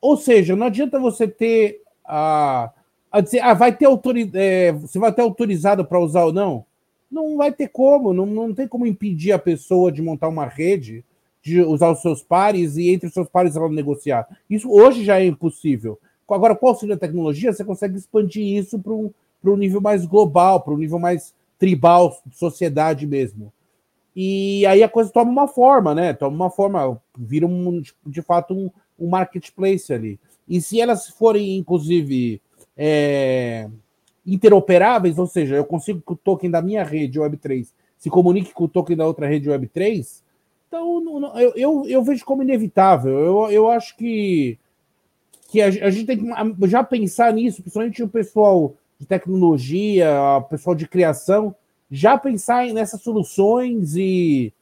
ou 0.00 0.16
seja, 0.16 0.54
não 0.54 0.66
adianta 0.66 1.00
você 1.00 1.26
ter 1.26 1.82
a, 2.04 2.70
a 3.10 3.20
dizer, 3.20 3.40
ah, 3.40 3.54
vai 3.54 3.74
ter 3.74 3.86
autoridade, 3.86 4.38
é, 4.38 4.72
você 4.72 4.98
vai 4.98 5.12
ter 5.12 5.22
autorizado 5.22 5.84
para 5.84 6.00
usar 6.00 6.24
ou 6.24 6.32
não. 6.32 6.64
Não 7.10 7.36
vai 7.36 7.52
ter 7.52 7.68
como, 7.68 8.12
não, 8.12 8.26
não 8.26 8.54
tem 8.54 8.68
como 8.68 8.86
impedir 8.86 9.32
a 9.32 9.38
pessoa 9.38 9.90
de 9.90 10.02
montar 10.02 10.28
uma 10.28 10.46
rede, 10.46 11.04
de 11.42 11.60
usar 11.62 11.90
os 11.90 12.02
seus 12.02 12.22
pares 12.22 12.76
e 12.76 12.90
entre 12.90 13.08
os 13.08 13.14
seus 13.14 13.28
pares 13.28 13.56
ela 13.56 13.68
negociar. 13.68 14.26
Isso 14.50 14.70
hoje 14.70 15.04
já 15.04 15.20
é 15.20 15.26
impossível. 15.26 15.98
Agora, 16.28 16.56
com 16.56 16.66
o 16.66 16.68
auxílio 16.68 16.94
da 16.94 17.00
tecnologia, 17.00 17.52
você 17.52 17.64
consegue 17.64 17.96
expandir 17.96 18.44
isso 18.44 18.78
para 18.78 18.92
um, 18.92 19.12
um 19.44 19.56
nível 19.56 19.80
mais 19.80 20.04
global, 20.04 20.60
para 20.60 20.74
um 20.74 20.78
nível 20.78 20.98
mais 20.98 21.32
tribal, 21.58 22.20
sociedade 22.32 23.06
mesmo. 23.06 23.52
E 24.18 24.64
aí 24.64 24.82
a 24.82 24.88
coisa 24.88 25.10
toma 25.10 25.30
uma 25.30 25.46
forma, 25.46 25.94
né? 25.94 26.14
Toma 26.14 26.34
uma 26.34 26.50
forma, 26.50 26.98
vira 27.18 27.46
um, 27.46 27.82
de 28.06 28.22
fato 28.22 28.54
um, 28.54 28.70
um 28.98 29.10
marketplace 29.10 29.92
ali. 29.92 30.18
E 30.48 30.58
se 30.58 30.80
elas 30.80 31.06
forem, 31.08 31.58
inclusive, 31.58 32.40
é, 32.74 33.68
interoperáveis, 34.26 35.18
ou 35.18 35.26
seja, 35.26 35.56
eu 35.56 35.66
consigo 35.66 36.00
que 36.00 36.12
o 36.14 36.16
token 36.16 36.50
da 36.50 36.62
minha 36.62 36.82
rede 36.82 37.20
Web3 37.20 37.68
se 37.98 38.08
comunique 38.08 38.54
com 38.54 38.64
o 38.64 38.68
token 38.68 38.96
da 38.96 39.06
outra 39.06 39.26
rede 39.26 39.50
Web3, 39.50 40.22
então 40.66 41.00
não, 41.00 41.38
eu, 41.38 41.52
eu, 41.54 41.84
eu, 41.86 42.02
vejo 42.02 42.24
como 42.24 42.42
inevitável. 42.42 43.18
Eu, 43.18 43.50
eu 43.50 43.70
acho 43.70 43.96
que, 43.96 44.58
que 45.48 45.60
a, 45.60 45.66
a 45.66 45.90
gente 45.90 46.06
tem 46.06 46.18
que 46.18 46.68
já 46.68 46.82
pensar 46.82 47.32
nisso, 47.32 47.62
principalmente 47.62 48.02
o 48.02 48.08
pessoal 48.08 48.74
de 48.98 49.06
tecnologia, 49.06 50.10
o 50.38 50.42
pessoal 50.42 50.74
de 50.74 50.88
criação, 50.88 51.54
já 51.90 52.18
pensar 52.18 52.66
nessas 52.66 53.00
soluções 53.02 53.96
e, 53.96 54.52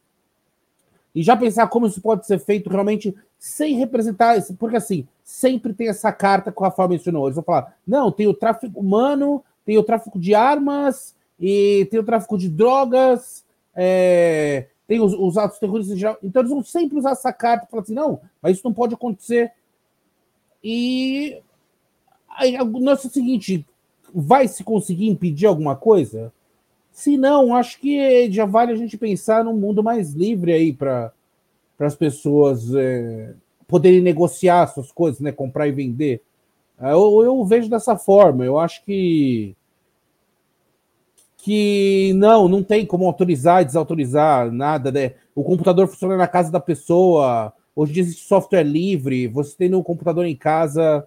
e 1.15 1.23
já 1.23 1.37
pensar 1.37 1.69
como 1.69 1.87
isso 1.87 2.01
pode 2.01 2.27
ser 2.27 2.39
feito 2.39 2.69
realmente 2.71 3.15
sem 3.39 3.77
representar, 3.77 4.43
porque 4.59 4.77
assim, 4.77 5.07
sempre 5.23 5.75
tem 5.75 5.89
essa 5.89 6.11
carta 6.13 6.51
que 6.51 6.59
o 6.59 6.63
Rafael 6.63 6.89
mencionou. 6.89 7.27
Eles 7.27 7.35
vão 7.35 7.45
falar: 7.45 7.77
não, 7.87 8.11
tem 8.11 8.27
o 8.27 8.35
tráfico 8.35 8.81
humano, 8.81 9.43
tem 9.65 9.77
o 9.79 9.83
tráfico 9.83 10.19
de 10.19 10.35
armas, 10.35 11.15
e 11.39 11.87
tem 11.91 12.01
o 12.01 12.05
tráfico 12.05 12.39
de 12.39 12.49
drogas, 12.49 13.45
é, 13.75 14.69
tem 14.87 15.01
os, 15.01 15.13
os, 15.15 15.37
atos 15.37 15.59
terroristas 15.59 15.97
em 15.97 16.01
geral. 16.01 16.19
Então 16.23 16.41
eles 16.41 16.53
vão 16.53 16.63
sempre 16.63 16.99
usar 16.99 17.11
essa 17.11 17.33
carta 17.33 17.67
e 17.67 17.71
falar 17.71 17.83
assim: 17.83 17.95
não, 17.95 18.21
mas 18.41 18.57
isso 18.57 18.67
não 18.67 18.75
pode 18.75 18.95
acontecer. 18.95 19.53
E 20.63 21.39
aí, 22.29 22.57
nosso 22.57 23.07
é 23.07 23.11
o 23.11 23.13
seguinte: 23.13 23.67
vai 24.15 24.47
se 24.47 24.63
conseguir 24.63 25.09
impedir 25.09 25.47
alguma 25.47 25.77
coisa? 25.77 26.33
Se 26.95 27.17
não, 27.17 27.57
acho 27.57 27.81
que 27.81 28.31
já 28.31 28.47
vale 28.47 28.71
a 28.71 28.77
gente 28.77 28.97
pensar 28.97 29.45
num 29.45 29.57
mundo 29.57 29.83
mais 29.83 30.13
livre 30.13 30.53
aí 30.53 30.73
para 30.73 31.13
as 31.81 31.97
pessoas 31.97 32.73
é, 32.73 33.35
poderem 33.67 34.01
negociar 34.01 34.69
suas 34.69 34.93
coisas, 34.93 35.21
né? 35.21 35.33
Comprar 35.33 35.67
e 35.67 35.73
vender. 35.73 36.23
É, 36.81 36.93
eu, 36.93 37.25
eu 37.25 37.45
vejo 37.45 37.69
dessa 37.69 37.97
forma. 37.97 38.45
Eu 38.45 38.61
acho 38.61 38.85
que 38.85 39.57
que 41.39 42.13
não, 42.15 42.49
não 42.49 42.63
tem 42.63 42.87
como 42.87 43.07
autorizar 43.07 43.61
e 43.61 43.65
desautorizar 43.67 44.53
nada, 44.53 44.93
né? 44.93 45.15
O 45.35 45.43
computador 45.43 45.89
funciona 45.89 46.17
na 46.17 46.29
casa 46.29 46.53
da 46.53 46.61
pessoa. 46.61 47.53
Hoje 47.75 47.91
em 47.91 47.95
dia 47.95 48.03
existe 48.05 48.25
software 48.25 48.63
livre. 48.63 49.27
Você 49.27 49.57
tem 49.57 49.69
no 49.69 49.83
computador 49.83 50.25
em 50.27 50.37
casa 50.37 51.05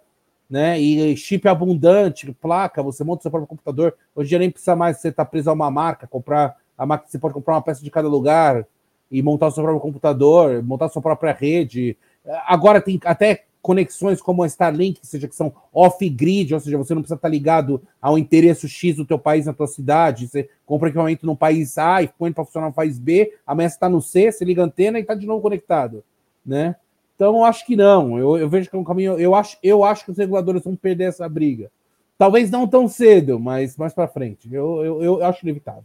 né? 0.50 0.80
E 0.80 1.16
chip 1.18 1.48
abundante, 1.48 2.32
placa, 2.34 2.82
você 2.82 3.04
monta 3.04 3.22
seu 3.22 3.32
próprio 3.32 3.48
computador. 3.48 3.96
Hoje 4.16 4.28
em 4.28 4.30
dia 4.30 4.40
nem 4.40 4.52
precisa 4.52 4.76
mais 4.76 4.98
você 4.98 5.10
estar 5.10 5.26
tá 5.26 5.30
preso 5.30 5.50
a 5.50 5.54
uma 5.54 5.70
marca, 5.70 6.08
comprar 6.08 6.56
a 6.78 6.86
marca, 6.86 7.06
você 7.08 7.20
pode 7.20 7.34
comprar 7.34 7.56
uma 7.56 7.62
peça 7.62 7.84
de 7.84 7.90
cada 7.90 8.08
lugar 8.08 8.66
e 9.12 9.22
montar 9.22 9.48
o 9.48 9.52
seu 9.52 9.64
próprio 9.64 9.82
computador, 9.82 10.62
montar 10.64 10.90
sua 10.90 11.02
própria 11.02 11.34
rede. 11.34 11.98
Agora 12.46 12.82
tem 12.82 13.00
até 13.06 13.46
conexões 13.62 14.22
como 14.22 14.44
a 14.44 14.48
Starlink, 14.48 15.02
que 15.02 15.08
seja 15.08 15.28
que 15.28 15.36
são 15.36 15.54
off-grid, 15.74 16.54
ou 16.54 16.60
seja, 16.60 16.78
você 16.78 16.94
não 16.94 17.02
precisa 17.02 17.16
estar 17.16 17.28
ligado 17.28 17.82
ao 18.02 18.18
interesse 18.18 18.68
X 18.68 18.96
do 18.96 19.06
teu 19.06 19.20
país 19.20 19.46
na 19.46 19.54
tua 19.54 19.68
cidade. 19.68 20.28
Você 20.28 20.50
compra 20.66 20.88
equipamento 20.88 21.26
no 21.26 21.36
país 21.36 21.78
A 21.78 22.02
e 22.02 22.08
põe 22.08 22.32
para 22.32 22.46
funcionar 22.46 22.68
no 22.68 22.74
país 22.74 22.98
B, 22.98 23.34
amanhã 23.46 23.68
você 23.68 23.76
está 23.76 23.90
no 23.90 24.02
C, 24.02 24.32
você 24.32 24.46
liga 24.46 24.62
a 24.62 24.66
antena 24.66 25.00
e 25.00 25.02
está 25.02 25.16
de 25.16 25.26
novo 25.26 25.42
conectado, 25.42 26.04
né? 26.46 26.76
Então, 27.18 27.38
eu 27.38 27.44
acho 27.44 27.66
que 27.66 27.76
não. 27.76 28.18
Eu, 28.20 28.38
eu 28.38 28.48
vejo 28.48 28.70
que 28.70 28.76
é 28.76 28.80
um 28.80 28.84
caminho. 28.84 29.20
Eu 29.20 29.34
acho, 29.34 29.58
eu 29.64 29.84
acho 29.84 30.06
que 30.06 30.12
os 30.12 30.18
reguladores 30.20 30.64
vão 30.64 30.76
perder 30.76 31.06
essa 31.06 31.28
briga. 31.28 31.72
Talvez 32.16 32.52
não 32.52 32.68
tão 32.68 32.88
cedo, 32.88 33.40
mas 33.40 33.76
mais 33.76 33.92
para 33.92 34.08
frente. 34.08 34.48
Eu, 34.54 34.86
eu, 34.86 35.04
eu 35.04 35.26
acho 35.26 35.44
inevitável. 35.44 35.84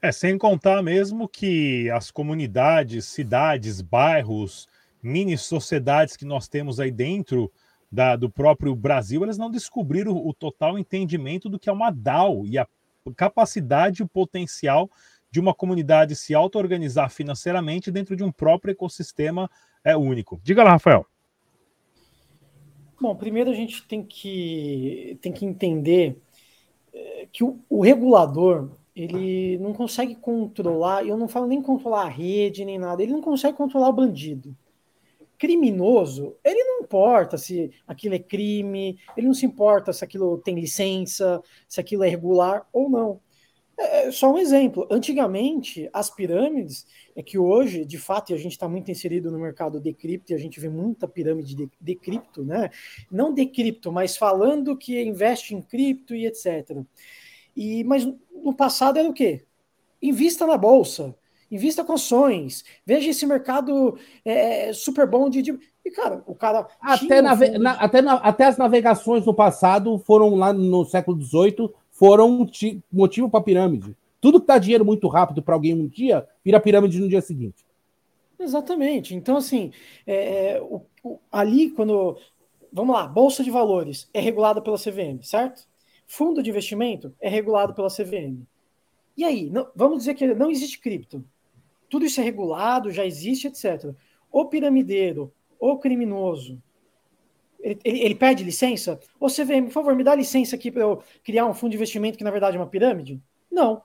É, 0.00 0.12
sem 0.12 0.38
contar 0.38 0.80
mesmo 0.80 1.28
que 1.28 1.90
as 1.90 2.12
comunidades, 2.12 3.06
cidades, 3.06 3.80
bairros, 3.80 4.68
mini 5.02 5.36
sociedades 5.36 6.16
que 6.16 6.24
nós 6.24 6.46
temos 6.46 6.78
aí 6.78 6.92
dentro 6.92 7.50
da, 7.90 8.14
do 8.14 8.30
próprio 8.30 8.74
Brasil, 8.76 9.24
elas 9.24 9.38
não 9.38 9.50
descobriram 9.50 10.12
o, 10.12 10.28
o 10.28 10.32
total 10.32 10.78
entendimento 10.78 11.48
do 11.48 11.58
que 11.58 11.68
é 11.68 11.72
uma 11.72 11.90
DAO 11.90 12.46
e 12.46 12.56
a 12.56 12.66
capacidade 13.16 14.00
e 14.00 14.04
o 14.04 14.08
potencial 14.08 14.88
de 15.28 15.40
uma 15.40 15.52
comunidade 15.52 16.14
se 16.14 16.34
auto-organizar 16.34 17.10
financeiramente 17.10 17.90
dentro 17.90 18.14
de 18.14 18.22
um 18.22 18.30
próprio 18.30 18.70
ecossistema 18.72 19.50
é, 19.84 19.96
único. 19.96 20.40
Diga 20.42 20.62
lá, 20.62 20.72
Rafael. 20.72 21.06
Bom, 23.00 23.16
primeiro 23.16 23.50
a 23.50 23.54
gente 23.54 23.86
tem 23.86 24.02
que, 24.04 25.18
tem 25.20 25.32
que 25.32 25.44
entender 25.44 26.20
é, 26.94 27.26
que 27.32 27.42
o, 27.42 27.58
o 27.68 27.80
regulador 27.80 28.70
ele 28.94 29.58
não 29.58 29.72
consegue 29.72 30.14
controlar, 30.14 31.04
eu 31.04 31.16
não 31.16 31.26
falo 31.26 31.46
nem 31.46 31.62
controlar 31.62 32.02
a 32.02 32.08
rede 32.08 32.64
nem 32.64 32.78
nada, 32.78 33.02
ele 33.02 33.12
não 33.12 33.22
consegue 33.22 33.56
controlar 33.56 33.88
o 33.88 33.92
bandido. 33.92 34.54
Criminoso, 35.38 36.36
ele 36.44 36.62
não 36.62 36.82
importa 36.82 37.36
se 37.36 37.72
aquilo 37.88 38.14
é 38.14 38.18
crime, 38.18 38.98
ele 39.16 39.26
não 39.26 39.34
se 39.34 39.46
importa 39.46 39.92
se 39.92 40.04
aquilo 40.04 40.38
tem 40.38 40.54
licença, 40.54 41.42
se 41.66 41.80
aquilo 41.80 42.04
é 42.04 42.08
regular 42.08 42.68
ou 42.72 42.88
não. 42.88 43.20
É, 43.78 44.08
é 44.08 44.12
só 44.12 44.32
um 44.32 44.38
exemplo. 44.38 44.86
Antigamente, 44.90 45.88
as 45.92 46.10
pirâmides, 46.10 46.86
é 47.14 47.22
que 47.22 47.38
hoje, 47.38 47.84
de 47.84 47.98
fato, 47.98 48.32
a 48.32 48.36
gente 48.36 48.52
está 48.52 48.68
muito 48.68 48.90
inserido 48.90 49.30
no 49.30 49.38
mercado 49.38 49.80
de 49.80 49.92
cripto, 49.92 50.32
e 50.32 50.34
a 50.34 50.38
gente 50.38 50.58
vê 50.60 50.68
muita 50.68 51.06
pirâmide 51.08 51.54
de, 51.54 51.70
de 51.80 51.94
cripto, 51.94 52.44
né? 52.44 52.70
Não 53.10 53.32
de 53.32 53.46
cripto, 53.46 53.92
mas 53.92 54.16
falando 54.16 54.76
que 54.76 55.00
investe 55.02 55.54
em 55.54 55.62
cripto 55.62 56.14
e 56.14 56.26
etc. 56.26 56.82
E, 57.56 57.84
mas 57.84 58.06
no 58.42 58.54
passado 58.54 58.98
era 58.98 59.08
o 59.08 59.12
quê? 59.12 59.44
Invista 60.00 60.46
na 60.46 60.56
bolsa, 60.56 61.14
invista 61.50 61.84
com 61.84 61.92
ações, 61.92 62.64
veja 62.84 63.10
esse 63.10 63.26
mercado 63.26 63.98
é, 64.24 64.72
super 64.72 65.06
bom 65.06 65.28
de, 65.28 65.42
de, 65.42 65.58
E, 65.84 65.90
cara, 65.90 66.22
o 66.26 66.34
cara. 66.34 66.66
Até, 66.80 67.20
nave... 67.20 67.58
na, 67.58 67.72
até, 67.72 68.02
na, 68.02 68.14
até 68.14 68.46
as 68.46 68.56
navegações 68.56 69.26
no 69.26 69.34
passado 69.34 69.98
foram 69.98 70.34
lá 70.34 70.52
no 70.52 70.84
século 70.86 71.20
XVIII 71.22 71.70
foram 72.02 72.50
motivo 72.90 73.30
para 73.30 73.44
pirâmide. 73.44 73.96
Tudo 74.20 74.40
que 74.40 74.46
dá 74.48 74.58
dinheiro 74.58 74.84
muito 74.84 75.06
rápido 75.06 75.40
para 75.40 75.54
alguém 75.54 75.72
um 75.72 75.86
dia, 75.86 76.26
vira 76.44 76.58
pirâmide 76.58 76.98
no 76.98 77.08
dia 77.08 77.20
seguinte. 77.20 77.64
Exatamente. 78.40 79.14
Então, 79.14 79.36
assim, 79.36 79.70
é, 80.04 80.54
é, 80.54 80.60
o, 80.60 80.82
o, 81.04 81.20
ali, 81.30 81.70
quando. 81.70 82.18
Vamos 82.72 82.96
lá, 82.96 83.06
Bolsa 83.06 83.44
de 83.44 83.52
Valores 83.52 84.10
é 84.12 84.18
regulada 84.18 84.60
pela 84.60 84.76
CVM, 84.76 85.22
certo? 85.22 85.62
Fundo 86.04 86.42
de 86.42 86.50
investimento 86.50 87.14
é 87.20 87.28
regulado 87.28 87.72
pela 87.72 87.88
CVM. 87.88 88.42
E 89.16 89.22
aí, 89.22 89.48
não, 89.48 89.68
vamos 89.72 89.98
dizer 89.98 90.14
que 90.14 90.26
não 90.34 90.50
existe 90.50 90.80
cripto. 90.80 91.24
Tudo 91.88 92.04
isso 92.04 92.20
é 92.20 92.24
regulado, 92.24 92.90
já 92.90 93.06
existe, 93.06 93.46
etc. 93.46 93.94
O 94.28 94.46
piramideiro, 94.46 95.32
o 95.56 95.78
criminoso, 95.78 96.60
ele, 97.62 97.80
ele, 97.84 98.14
pede 98.14 98.42
licença? 98.42 98.98
Ou 99.20 99.28
CVM, 99.28 99.66
por 99.66 99.72
favor, 99.72 99.94
me 99.94 100.02
dá 100.02 100.14
licença 100.14 100.56
aqui 100.56 100.70
para 100.70 100.82
eu 100.82 101.02
criar 101.22 101.46
um 101.46 101.54
fundo 101.54 101.70
de 101.70 101.76
investimento 101.76 102.18
que 102.18 102.24
na 102.24 102.30
verdade 102.30 102.56
é 102.56 102.60
uma 102.60 102.66
pirâmide? 102.66 103.22
Não. 103.50 103.82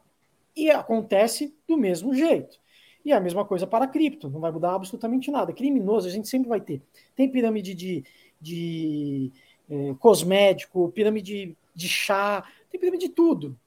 E 0.55 0.71
acontece 0.71 1.55
do 1.67 1.77
mesmo 1.77 2.13
jeito. 2.13 2.59
E 3.05 3.11
é 3.11 3.15
a 3.15 3.21
mesma 3.21 3.45
coisa 3.45 3.67
para 3.67 3.87
cripto, 3.87 4.29
não 4.29 4.39
vai 4.39 4.51
mudar 4.51 4.73
absolutamente 4.73 5.29
nada. 5.29 5.53
Criminoso 5.53 6.07
a 6.07 6.11
gente 6.11 6.27
sempre 6.27 6.49
vai 6.49 6.59
ter. 6.59 6.81
Tem 7.15 7.29
pirâmide 7.29 7.73
de, 7.73 8.03
de 8.41 9.31
é, 9.69 9.93
cosmético, 9.99 10.91
pirâmide 10.91 11.55
de 11.73 11.87
chá, 11.87 12.43
tem 12.69 12.79
pirâmide 12.79 13.07
de 13.07 13.13
tudo 13.13 13.57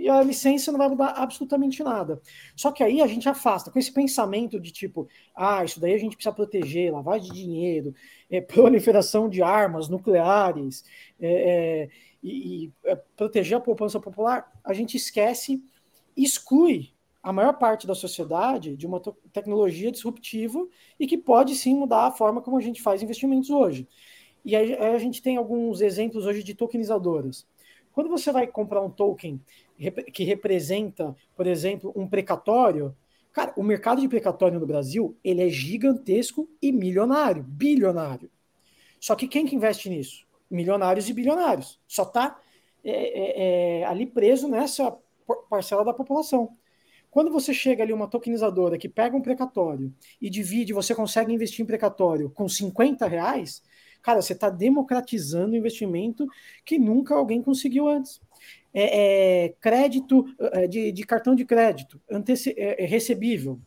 e 0.00 0.08
a 0.08 0.22
licença 0.22 0.72
não 0.72 0.78
vai 0.78 0.88
mudar 0.88 1.08
absolutamente 1.10 1.82
nada. 1.82 2.20
Só 2.56 2.72
que 2.72 2.82
aí 2.82 3.00
a 3.00 3.06
gente 3.06 3.28
afasta 3.28 3.70
com 3.70 3.78
esse 3.78 3.92
pensamento 3.92 4.58
de 4.58 4.70
tipo, 4.72 5.08
ah, 5.36 5.64
isso 5.64 5.78
daí 5.78 5.94
a 5.94 5.98
gente 5.98 6.16
precisa 6.16 6.34
proteger, 6.34 6.92
lavagem 6.92 7.30
de 7.30 7.34
dinheiro, 7.34 7.94
é, 8.30 8.40
proliferação 8.42 9.28
de 9.28 9.42
armas 9.42 9.88
nucleares 9.88 10.84
é, 11.20 11.28
é, 11.28 11.88
e, 12.22 12.64
e 12.64 12.72
é, 12.84 12.96
proteger 13.16 13.58
a 13.58 13.60
poupança 13.60 14.00
popular, 14.00 14.50
a 14.64 14.72
gente 14.72 14.96
esquece 14.96 15.62
exclui 16.16 16.92
a 17.22 17.32
maior 17.32 17.52
parte 17.58 17.86
da 17.86 17.94
sociedade 17.94 18.76
de 18.76 18.86
uma 18.86 19.00
tecnologia 19.32 19.92
disruptiva 19.92 20.66
e 20.98 21.06
que 21.06 21.18
pode 21.18 21.54
sim 21.54 21.74
mudar 21.74 22.06
a 22.06 22.12
forma 22.12 22.40
como 22.40 22.56
a 22.56 22.60
gente 22.60 22.80
faz 22.80 23.02
investimentos 23.02 23.50
hoje. 23.50 23.86
E 24.44 24.56
aí 24.56 24.74
a 24.74 24.98
gente 24.98 25.20
tem 25.20 25.36
alguns 25.36 25.80
exemplos 25.82 26.24
hoje 26.24 26.42
de 26.42 26.54
tokenizadoras. 26.54 27.46
Quando 27.92 28.08
você 28.08 28.30
vai 28.30 28.46
comprar 28.46 28.80
um 28.80 28.90
token 28.90 29.40
que 30.12 30.24
representa, 30.24 31.16
por 31.36 31.46
exemplo, 31.46 31.92
um 31.96 32.06
precatório, 32.06 32.94
cara, 33.32 33.52
o 33.56 33.62
mercado 33.62 34.00
de 34.00 34.08
precatório 34.08 34.60
no 34.60 34.66
Brasil, 34.66 35.16
ele 35.24 35.42
é 35.42 35.48
gigantesco 35.48 36.48
e 36.62 36.70
milionário, 36.72 37.42
bilionário. 37.42 38.30
Só 39.00 39.14
que 39.16 39.26
quem 39.26 39.46
que 39.46 39.56
investe 39.56 39.88
nisso? 39.88 40.26
Milionários 40.50 41.08
e 41.08 41.12
bilionários. 41.12 41.80
Só 41.88 42.02
está 42.02 42.38
é, 42.84 42.90
é, 42.92 43.80
é, 43.80 43.84
ali 43.84 44.06
preso 44.06 44.48
nessa 44.48 44.96
parcela 45.48 45.84
da 45.84 45.92
população. 45.92 46.56
Quando 47.10 47.32
você 47.32 47.52
chega 47.52 47.82
ali 47.82 47.92
uma 47.92 48.06
tokenizadora 48.06 48.78
que 48.78 48.88
pega 48.88 49.16
um 49.16 49.20
precatório 49.20 49.92
e 50.20 50.30
divide, 50.30 50.72
você 50.72 50.94
consegue 50.94 51.32
investir 51.32 51.62
em 51.62 51.66
precatório 51.66 52.30
com 52.30 52.48
50 52.48 53.06
reais, 53.08 53.62
cara, 54.02 54.22
você 54.22 54.32
está 54.32 54.50
democratizando 54.50 55.56
investimento 55.56 56.26
que 56.64 56.78
nunca 56.78 57.14
alguém 57.14 57.42
conseguiu 57.42 57.88
antes 57.88 58.20
é, 58.72 59.44
é, 59.44 59.48
crédito 59.60 60.24
é, 60.38 60.66
de, 60.66 60.92
de, 60.92 61.04
cartão 61.04 61.34
de 61.34 61.44
crédito 61.44 62.00
anteci, 62.10 62.54
é, 62.56 62.82
é, 62.82 62.86
recebível. 62.86 63.60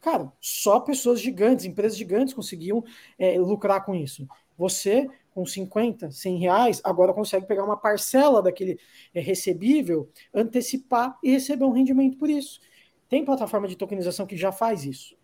Cara, 0.00 0.32
só 0.40 0.80
pessoas 0.80 1.20
gigantes, 1.20 1.64
empresas 1.64 1.96
gigantes 1.96 2.34
conseguiam 2.34 2.82
é, 3.18 3.38
lucrar 3.38 3.84
com 3.84 3.94
isso. 3.94 4.26
Você, 4.56 5.08
com 5.32 5.44
50, 5.46 6.10
100 6.10 6.38
reais, 6.38 6.80
agora 6.82 7.12
consegue 7.12 7.46
pegar 7.46 7.64
uma 7.64 7.76
parcela 7.76 8.42
daquele 8.42 8.78
recebível, 9.14 10.10
antecipar 10.34 11.18
e 11.22 11.30
receber 11.30 11.64
um 11.64 11.72
rendimento 11.72 12.16
por 12.16 12.28
isso. 12.28 12.60
Tem 13.08 13.24
plataforma 13.24 13.68
de 13.68 13.76
tokenização 13.76 14.26
que 14.26 14.36
já 14.36 14.50
faz 14.50 14.84
isso. 14.84 15.16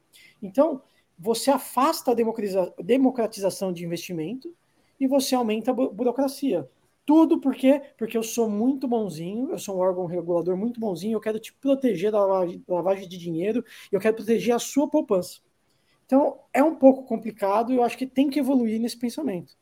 Então, 0.43 0.83
você 1.19 1.51
afasta 1.51 2.13
a 2.13 2.83
democratização 2.83 3.73
de 3.73 3.85
investimento 3.85 4.55
e 5.01 5.07
você 5.07 5.35
aumenta 5.35 5.71
a 5.71 5.75
burocracia. 5.75 6.69
Tudo 7.05 7.41
porque, 7.41 7.81
porque 7.97 8.19
eu 8.19 8.23
sou 8.23 8.51
muito 8.51 8.89
bonzinho, 8.89 9.51
eu 9.51 9.59
sou 9.59 9.77
um 9.77 9.81
órgão 9.81 10.07
regulador 10.07 10.57
muito 10.57 10.81
bonzinho, 10.81 11.15
eu 11.15 11.21
quero 11.21 11.39
te 11.39 11.53
proteger 11.53 12.11
da 12.11 12.19
lavagem, 12.19 12.65
lavagem 12.67 13.09
de 13.09 13.17
dinheiro, 13.17 13.65
eu 13.93 14.01
quero 14.01 14.17
proteger 14.17 14.55
a 14.55 14.59
sua 14.59 14.89
poupança. 14.89 15.39
Então, 16.05 16.39
é 16.53 16.63
um 16.63 16.75
pouco 16.75 17.05
complicado 17.05 17.73
e 17.73 17.77
eu 17.77 17.85
acho 17.85 17.97
que 17.97 18.07
tem 18.07 18.29
que 18.29 18.41
evoluir 18.41 18.81
nesse 18.81 18.97
pensamento. 18.97 19.55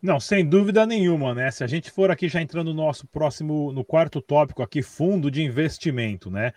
Não, 0.00 0.20
sem 0.20 0.46
dúvida 0.46 0.84
nenhuma, 0.84 1.34
né? 1.34 1.50
Se 1.50 1.64
a 1.64 1.66
gente 1.66 1.90
for 1.90 2.10
aqui 2.10 2.28
já 2.28 2.42
entrando 2.42 2.74
no 2.74 2.82
nosso 2.82 3.06
próximo, 3.06 3.72
no 3.72 3.82
quarto 3.82 4.20
tópico 4.20 4.62
aqui, 4.62 4.82
fundo 4.82 5.30
de 5.30 5.42
investimento, 5.42 6.30
né? 6.30 6.52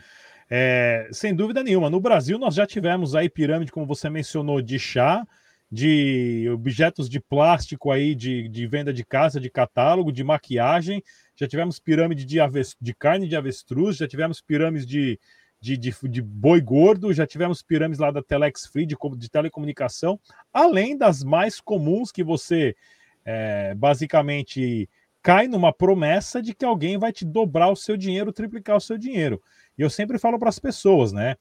É, 0.49 1.09
sem 1.11 1.35
dúvida 1.35 1.61
nenhuma, 1.61 1.89
no 1.89 1.99
Brasil 1.99 2.39
nós 2.39 2.55
já 2.55 2.65
tivemos 2.65 3.15
aí 3.15 3.29
pirâmide, 3.29 3.71
como 3.71 3.85
você 3.85 4.09
mencionou, 4.09 4.61
de 4.61 4.79
chá, 4.79 5.27
de 5.69 6.49
objetos 6.53 7.09
de 7.09 7.19
plástico 7.19 7.91
aí, 7.91 8.15
de, 8.15 8.47
de 8.47 8.65
venda 8.65 8.93
de 8.93 9.03
casa, 9.03 9.39
de 9.39 9.49
catálogo, 9.49 10.11
de 10.11 10.23
maquiagem. 10.23 11.03
Já 11.35 11.47
tivemos 11.47 11.79
pirâmide 11.79 12.25
de, 12.25 12.37
de 12.81 12.93
carne 12.95 13.27
de 13.27 13.35
avestruz, 13.35 13.97
já 13.97 14.07
tivemos 14.07 14.39
pirâmides 14.39 14.87
de, 14.87 15.19
de, 15.59 15.77
de, 15.77 15.93
de, 16.03 16.21
boi 16.21 16.61
gordo, 16.61 17.13
já 17.13 17.27
tivemos 17.27 17.61
pirâmides 17.61 17.99
lá 17.99 18.11
da 18.11 18.23
Telex 18.23 18.65
Free, 18.67 18.85
de, 18.85 18.95
de 19.17 19.29
telecomunicação, 19.29 20.17
além 20.53 20.97
das 20.97 21.23
mais 21.23 21.59
comuns 21.59 22.11
que 22.11 22.23
você 22.23 22.73
é, 23.25 23.75
basicamente 23.75 24.89
cai 25.21 25.49
numa 25.49 25.73
promessa 25.73 26.41
de 26.41 26.55
que 26.55 26.63
alguém 26.63 26.97
vai 26.97 27.11
te 27.11 27.25
dobrar 27.25 27.69
o 27.69 27.75
seu 27.75 27.97
dinheiro, 27.97 28.31
triplicar 28.31 28.77
o 28.77 28.81
seu 28.81 28.97
dinheiro. 28.97 29.41
E 29.77 29.81
eu 29.81 29.89
sempre 29.89 30.17
falo 30.17 30.39
para 30.39 30.49
as 30.49 30.59
pessoas, 30.59 31.11
né? 31.13 31.35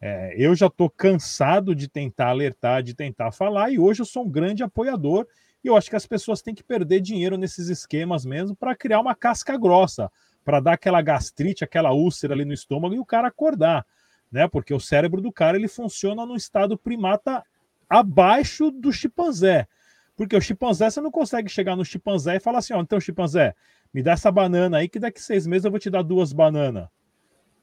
É, 0.00 0.34
eu 0.36 0.54
já 0.54 0.66
estou 0.66 0.90
cansado 0.90 1.74
de 1.74 1.88
tentar 1.88 2.30
alertar, 2.30 2.82
de 2.82 2.94
tentar 2.94 3.30
falar, 3.30 3.70
e 3.70 3.78
hoje 3.78 4.02
eu 4.02 4.06
sou 4.06 4.24
um 4.24 4.28
grande 4.28 4.62
apoiador. 4.62 5.26
E 5.62 5.68
eu 5.68 5.76
acho 5.76 5.88
que 5.88 5.94
as 5.94 6.06
pessoas 6.06 6.42
têm 6.42 6.54
que 6.54 6.64
perder 6.64 7.00
dinheiro 7.00 7.36
nesses 7.36 7.68
esquemas 7.68 8.24
mesmo 8.24 8.56
para 8.56 8.74
criar 8.74 8.98
uma 8.98 9.14
casca 9.14 9.56
grossa, 9.56 10.10
para 10.44 10.58
dar 10.58 10.72
aquela 10.72 11.00
gastrite, 11.00 11.62
aquela 11.62 11.92
úlcera 11.92 12.34
ali 12.34 12.44
no 12.44 12.52
estômago 12.52 12.94
e 12.94 12.98
o 12.98 13.04
cara 13.04 13.28
acordar, 13.28 13.86
né? 14.30 14.48
Porque 14.48 14.74
o 14.74 14.80
cérebro 14.80 15.20
do 15.20 15.30
cara 15.30 15.56
ele 15.56 15.68
funciona 15.68 16.26
no 16.26 16.34
estado 16.34 16.76
primata 16.76 17.44
abaixo 17.88 18.72
do 18.72 18.92
chimpanzé. 18.92 19.68
Porque 20.16 20.36
o 20.36 20.40
chimpanzé 20.40 20.90
você 20.90 21.00
não 21.00 21.12
consegue 21.12 21.48
chegar 21.48 21.76
no 21.76 21.84
chimpanzé 21.84 22.36
e 22.36 22.40
falar 22.40 22.58
assim: 22.58 22.74
ó, 22.74 22.80
então 22.80 22.98
chimpanzé, 22.98 23.54
me 23.94 24.02
dá 24.02 24.12
essa 24.12 24.32
banana 24.32 24.78
aí 24.78 24.88
que 24.88 24.98
daqui 24.98 25.22
seis 25.22 25.46
meses 25.46 25.64
eu 25.64 25.70
vou 25.70 25.78
te 25.78 25.90
dar 25.90 26.02
duas 26.02 26.32
bananas. 26.32 26.88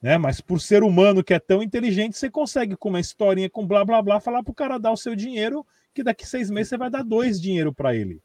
Né? 0.00 0.16
Mas 0.16 0.40
por 0.40 0.60
ser 0.60 0.82
humano 0.82 1.22
que 1.22 1.34
é 1.34 1.38
tão 1.38 1.62
inteligente, 1.62 2.16
você 2.16 2.30
consegue, 2.30 2.76
com 2.76 2.88
uma 2.88 3.00
historinha 3.00 3.50
com 3.50 3.66
blá 3.66 3.84
blá 3.84 4.00
blá, 4.00 4.20
falar 4.20 4.42
pro 4.42 4.54
cara 4.54 4.78
dar 4.78 4.92
o 4.92 4.96
seu 4.96 5.14
dinheiro, 5.14 5.66
que 5.94 6.02
daqui 6.02 6.26
seis 6.26 6.50
meses 6.50 6.70
você 6.70 6.78
vai 6.78 6.90
dar 6.90 7.02
dois 7.02 7.40
dinheiro 7.40 7.72
para 7.72 7.94
ele. 7.94 8.22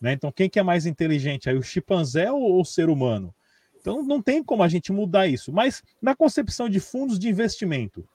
Né? 0.00 0.12
Então, 0.12 0.32
quem 0.32 0.48
que 0.48 0.58
é 0.58 0.62
mais 0.62 0.86
inteligente? 0.86 1.50
Aí 1.50 1.56
o 1.56 1.62
chimpanzé 1.62 2.30
ou 2.30 2.60
o 2.60 2.64
ser 2.64 2.88
humano? 2.88 3.34
Então, 3.80 4.02
não 4.02 4.22
tem 4.22 4.42
como 4.42 4.62
a 4.62 4.68
gente 4.68 4.92
mudar 4.92 5.26
isso. 5.26 5.52
Mas 5.52 5.82
na 6.00 6.14
concepção 6.14 6.68
de 6.68 6.80
fundos 6.80 7.18
de 7.18 7.28
investimento, 7.28 8.08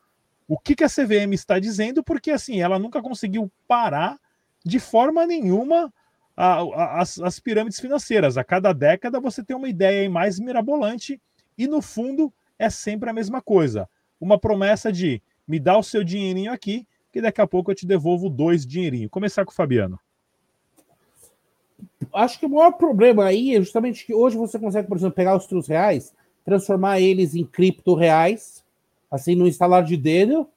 o 0.48 0.58
que, 0.58 0.76
que 0.76 0.84
a 0.84 0.90
CVM 0.90 1.34
está 1.34 1.60
dizendo? 1.60 2.04
Porque 2.04 2.32
assim, 2.32 2.62
ela 2.62 2.80
nunca 2.80 3.02
conseguiu 3.02 3.52
parar 3.68 4.20
de 4.66 4.80
forma 4.80 5.26
nenhuma 5.26 5.94
a, 6.36 6.62
a, 6.62 7.02
as, 7.02 7.20
as 7.20 7.40
pirâmides 7.40 7.80
financeiras. 7.80 8.38
A 8.38 8.44
cada 8.44 8.74
década 8.74 9.20
você 9.20 9.44
tem 9.44 9.56
uma 9.56 9.70
ideia 9.70 10.10
mais 10.10 10.40
mirabolante 10.40 11.22
e 11.58 11.68
no 11.68 11.82
fundo 11.82 12.34
é 12.64 12.70
sempre 12.70 13.10
a 13.10 13.14
mesma 13.14 13.42
coisa. 13.42 13.90
Uma 14.20 14.40
promessa 14.40 14.92
de 14.92 15.22
me 15.48 15.60
dá 15.60 15.78
o 15.78 15.84
seu 15.84 16.04
dinheirinho 16.04 16.52
aqui, 16.52 16.88
que 17.12 17.22
daqui 17.22 17.42
a 17.42 17.48
pouco 17.48 17.72
eu 17.72 17.76
te 17.76 17.86
devolvo 17.86 18.30
dois 18.30 18.66
dinheirinhos. 18.66 19.12
Começar 19.12 19.44
com 19.46 19.52
o 19.52 19.56
Fabiano. 19.56 20.00
Acho 22.14 22.40
que 22.40 22.46
o 22.46 22.50
maior 22.50 22.72
problema 22.72 23.26
aí 23.26 23.56
é 23.56 23.60
justamente 23.60 24.06
que 24.06 24.14
hoje 24.14 24.38
você 24.38 24.58
consegue, 24.58 24.88
por 24.88 24.98
exemplo, 24.98 25.16
pegar 25.16 25.36
os 25.36 25.46
seus 25.46 25.68
reais, 25.68 26.14
transformar 26.46 27.00
eles 27.00 27.36
em 27.36 27.46
cripto 27.46 27.96
reais, 27.96 28.64
assim, 29.12 29.36
no 29.36 29.48
instalar 29.48 29.84
de 29.84 29.98
dedo. 29.98 30.48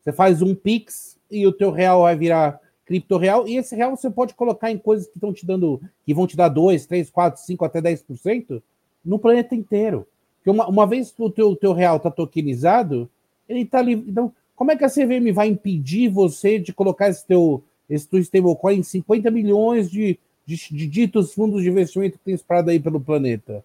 Você 0.00 0.12
faz 0.12 0.40
um 0.40 0.54
Pix 0.54 1.18
e 1.30 1.46
o 1.46 1.52
teu 1.52 1.70
real 1.70 2.02
vai 2.02 2.16
virar 2.16 2.60
cripto 2.86 3.16
real. 3.16 3.48
E 3.48 3.56
esse 3.56 3.74
real 3.74 3.96
você 3.96 4.10
pode 4.10 4.34
colocar 4.34 4.70
em 4.70 4.78
coisas 4.78 5.08
que 5.08 5.16
estão 5.16 5.32
te 5.32 5.44
dando, 5.44 5.80
que 6.06 6.14
vão 6.14 6.26
te 6.26 6.36
dar 6.36 6.48
2, 6.48 6.86
3, 6.86 7.10
4, 7.10 7.42
5, 7.42 7.64
até 7.64 7.82
10% 7.82 8.62
no 9.04 9.18
planeta 9.18 9.54
inteiro. 9.54 10.06
Porque 10.48 10.50
uma, 10.50 10.66
uma 10.66 10.86
vez 10.86 11.10
que 11.10 11.22
o 11.22 11.28
teu, 11.28 11.54
teu 11.54 11.74
real 11.74 11.98
está 11.98 12.10
tokenizado, 12.10 13.08
ele 13.46 13.60
está 13.60 13.82
livre. 13.82 14.10
Então, 14.10 14.32
como 14.56 14.72
é 14.72 14.76
que 14.76 14.84
a 14.84 14.88
CVM 14.88 15.30
vai 15.30 15.48
impedir 15.48 16.08
você 16.08 16.58
de 16.58 16.72
colocar 16.72 17.10
esse 17.10 17.26
teu, 17.26 17.62
esse 17.88 18.08
teu 18.08 18.18
stablecoin 18.18 18.78
em 18.78 18.82
50 18.82 19.30
milhões 19.30 19.90
de, 19.90 20.18
de, 20.46 20.56
de, 20.56 20.86
ditos 20.86 21.34
fundos 21.34 21.62
de 21.62 21.68
investimento 21.68 22.16
que 22.16 22.24
tem 22.24 22.34
espalhado 22.34 22.70
aí 22.70 22.80
pelo 22.80 22.98
planeta? 22.98 23.62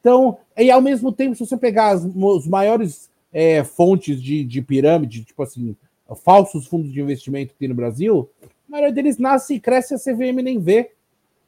Então, 0.00 0.38
e 0.56 0.70
ao 0.70 0.80
mesmo 0.80 1.10
tempo, 1.10 1.34
se 1.34 1.44
você 1.44 1.56
pegar 1.56 1.90
as, 1.90 2.04
os 2.04 2.46
maiores 2.46 3.10
é, 3.32 3.64
fontes 3.64 4.22
de, 4.22 4.44
de 4.44 4.62
pirâmide, 4.62 5.24
tipo 5.24 5.42
assim, 5.42 5.74
falsos 6.22 6.68
fundos 6.68 6.92
de 6.92 7.00
investimento 7.00 7.52
que 7.52 7.58
tem 7.58 7.68
no 7.68 7.74
Brasil, 7.74 8.30
a 8.44 8.70
maioria 8.70 8.92
deles 8.92 9.18
nasce 9.18 9.54
e 9.54 9.60
cresce 9.60 9.94
a 9.94 9.98
CVM 9.98 10.40
nem 10.40 10.60
vê, 10.60 10.92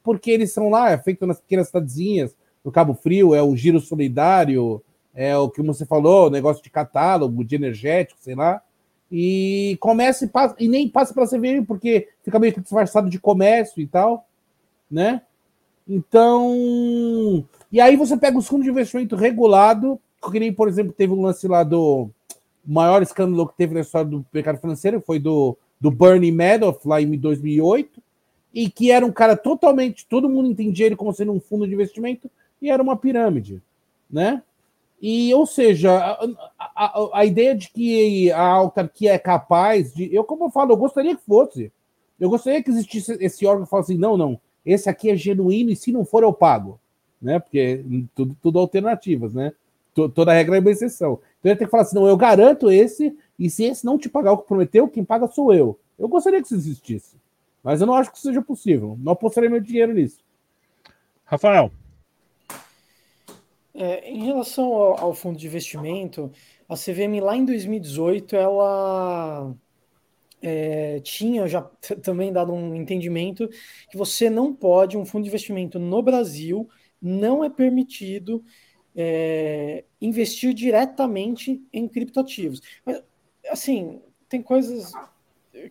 porque 0.03 0.31
eles 0.31 0.51
são 0.51 0.69
lá, 0.69 0.91
é 0.91 0.97
feito 0.97 1.25
nas 1.25 1.39
pequenas 1.39 1.67
cidadezinhas, 1.67 2.35
no 2.65 2.71
Cabo 2.71 2.95
Frio, 2.95 3.35
é 3.35 3.43
o 3.43 3.55
giro 3.55 3.79
solidário, 3.79 4.81
é 5.13 5.37
o 5.37 5.49
que 5.49 5.61
você 5.61 5.85
falou, 5.85 6.31
negócio 6.31 6.63
de 6.63 6.71
catálogo, 6.71 7.45
de 7.45 7.55
energético, 7.55 8.19
sei 8.19 8.33
lá. 8.33 8.59
E 9.11 9.77
começa 9.79 10.25
e, 10.25 10.27
passa, 10.27 10.55
e 10.59 10.67
nem 10.67 10.89
passa 10.89 11.13
para 11.13 11.23
a 11.23 11.27
CVM, 11.27 11.63
porque 11.65 12.09
fica 12.23 12.39
meio 12.39 12.51
que 12.51 12.59
disfarçado 12.59 13.07
de 13.07 13.19
comércio 13.19 13.79
e 13.79 13.85
tal, 13.85 14.27
né? 14.89 15.21
Então. 15.87 17.45
E 17.71 17.79
aí 17.79 17.95
você 17.95 18.17
pega 18.17 18.37
os 18.37 18.47
fundos 18.47 18.65
de 18.65 18.71
investimento 18.71 19.15
regulado, 19.15 20.01
que 20.31 20.39
nem, 20.39 20.51
por 20.51 20.67
exemplo, 20.67 20.91
teve 20.91 21.13
um 21.13 21.21
lance 21.21 21.47
lá 21.47 21.63
do 21.63 22.09
maior 22.65 23.03
escândalo 23.03 23.47
que 23.47 23.55
teve 23.55 23.75
na 23.75 23.81
história 23.81 24.09
do 24.09 24.25
mercado 24.33 24.57
financeiro, 24.57 25.03
foi 25.05 25.19
do, 25.19 25.55
do 25.79 25.91
Bernie 25.91 26.31
Madoff, 26.31 26.79
lá 26.87 26.99
em 26.99 27.15
2008, 27.15 28.01
e 28.51 28.71
que 28.71 28.89
era 28.89 29.05
um 29.05 29.11
cara 29.11 29.37
totalmente. 29.37 30.07
Todo 30.07 30.27
mundo 30.27 30.49
entendia 30.49 30.87
ele 30.87 30.95
como 30.95 31.13
sendo 31.13 31.31
um 31.31 31.39
fundo 31.39 31.67
de 31.67 31.73
investimento, 31.75 32.29
e 32.61 32.69
era 32.69 32.81
uma 32.81 32.97
pirâmide, 32.97 33.61
né? 34.09 34.41
E, 35.01 35.33
ou 35.33 35.45
seja, 35.45 35.91
a, 35.91 36.27
a, 36.57 37.19
a, 37.19 37.25
ideia 37.25 37.53
de 37.53 37.69
que 37.69 38.31
a 38.31 38.47
autarquia 38.47 39.13
é 39.13 39.19
capaz 39.19 39.93
de. 39.93 40.13
Eu, 40.13 40.23
como 40.23 40.45
eu 40.45 40.49
falo, 40.49 40.71
eu 40.71 40.77
gostaria 40.77 41.15
que 41.15 41.23
fosse. 41.23 41.71
Eu 42.19 42.29
gostaria 42.29 42.63
que 42.63 42.69
existisse 42.69 43.17
esse 43.19 43.45
órgão 43.45 43.65
que 43.65 43.69
falasse 43.69 43.91
assim: 43.91 44.01
não, 44.01 44.17
não, 44.17 44.39
esse 44.65 44.89
aqui 44.89 45.09
é 45.09 45.15
genuíno 45.15 45.69
e 45.69 45.75
se 45.75 45.91
não 45.91 46.05
for, 46.05 46.23
eu 46.23 46.33
pago. 46.33 46.79
Né? 47.21 47.39
Porque 47.39 47.83
tudo, 48.15 48.35
tudo 48.41 48.59
alternativas, 48.59 49.33
né? 49.33 49.53
Toda 49.93 50.33
regra 50.33 50.57
é 50.57 50.59
uma 50.59 50.71
exceção. 50.71 51.19
Então 51.39 51.51
eu 51.51 51.57
tenho 51.57 51.67
que 51.67 51.71
falar 51.71 51.83
assim: 51.83 51.95
não, 51.95 52.07
eu 52.07 52.17
garanto 52.17 52.71
esse, 52.71 53.15
e 53.37 53.49
se 53.49 53.65
esse 53.65 53.85
não 53.85 53.97
te 53.97 54.09
pagar 54.09 54.31
o 54.31 54.37
que 54.37 54.47
prometeu, 54.47 54.87
quem 54.87 55.03
paga 55.03 55.27
sou 55.27 55.53
eu. 55.53 55.77
Eu 55.99 56.07
gostaria 56.07 56.41
que 56.41 56.47
isso 56.47 56.55
existisse. 56.55 57.15
Mas 57.63 57.81
eu 57.81 57.87
não 57.87 57.93
acho 57.95 58.11
que 58.11 58.19
seja 58.19 58.41
possível. 58.41 58.97
Não 58.99 59.13
apostaria 59.13 59.49
meu 59.49 59.59
dinheiro 59.59 59.93
nisso. 59.93 60.19
Rafael. 61.23 61.71
É, 63.77 64.09
em 64.09 64.23
relação 64.23 64.71
ao, 64.73 64.99
ao, 64.99 65.13
fundo 65.13 65.37
de 65.37 65.47
investimento, 65.47 66.31
a 66.67 66.75
CVM 66.75 67.19
lá 67.21 67.35
em 67.35 67.43
2018 67.43 68.35
ela 68.35 69.53
é, 70.41 71.01
tinha 71.01 71.45
já 71.47 71.61
também 72.01 72.31
dado 72.31 72.53
um 72.53 72.73
entendimento 72.73 73.49
que 73.89 73.97
você 73.97 74.29
não 74.29 74.53
pode, 74.53 74.97
um 74.97 75.05
fundo 75.05 75.23
de 75.23 75.29
investimento 75.29 75.77
no 75.77 76.01
Brasil 76.01 76.69
não 77.01 77.43
é 77.43 77.49
permitido 77.49 78.43
é, 78.95 79.83
investir 80.01 80.53
diretamente 80.53 81.61
em 81.71 81.87
criptoativos. 81.87 82.61
Mas, 82.85 83.03
assim, 83.49 84.01
tem 84.29 84.41
coisas 84.41 84.93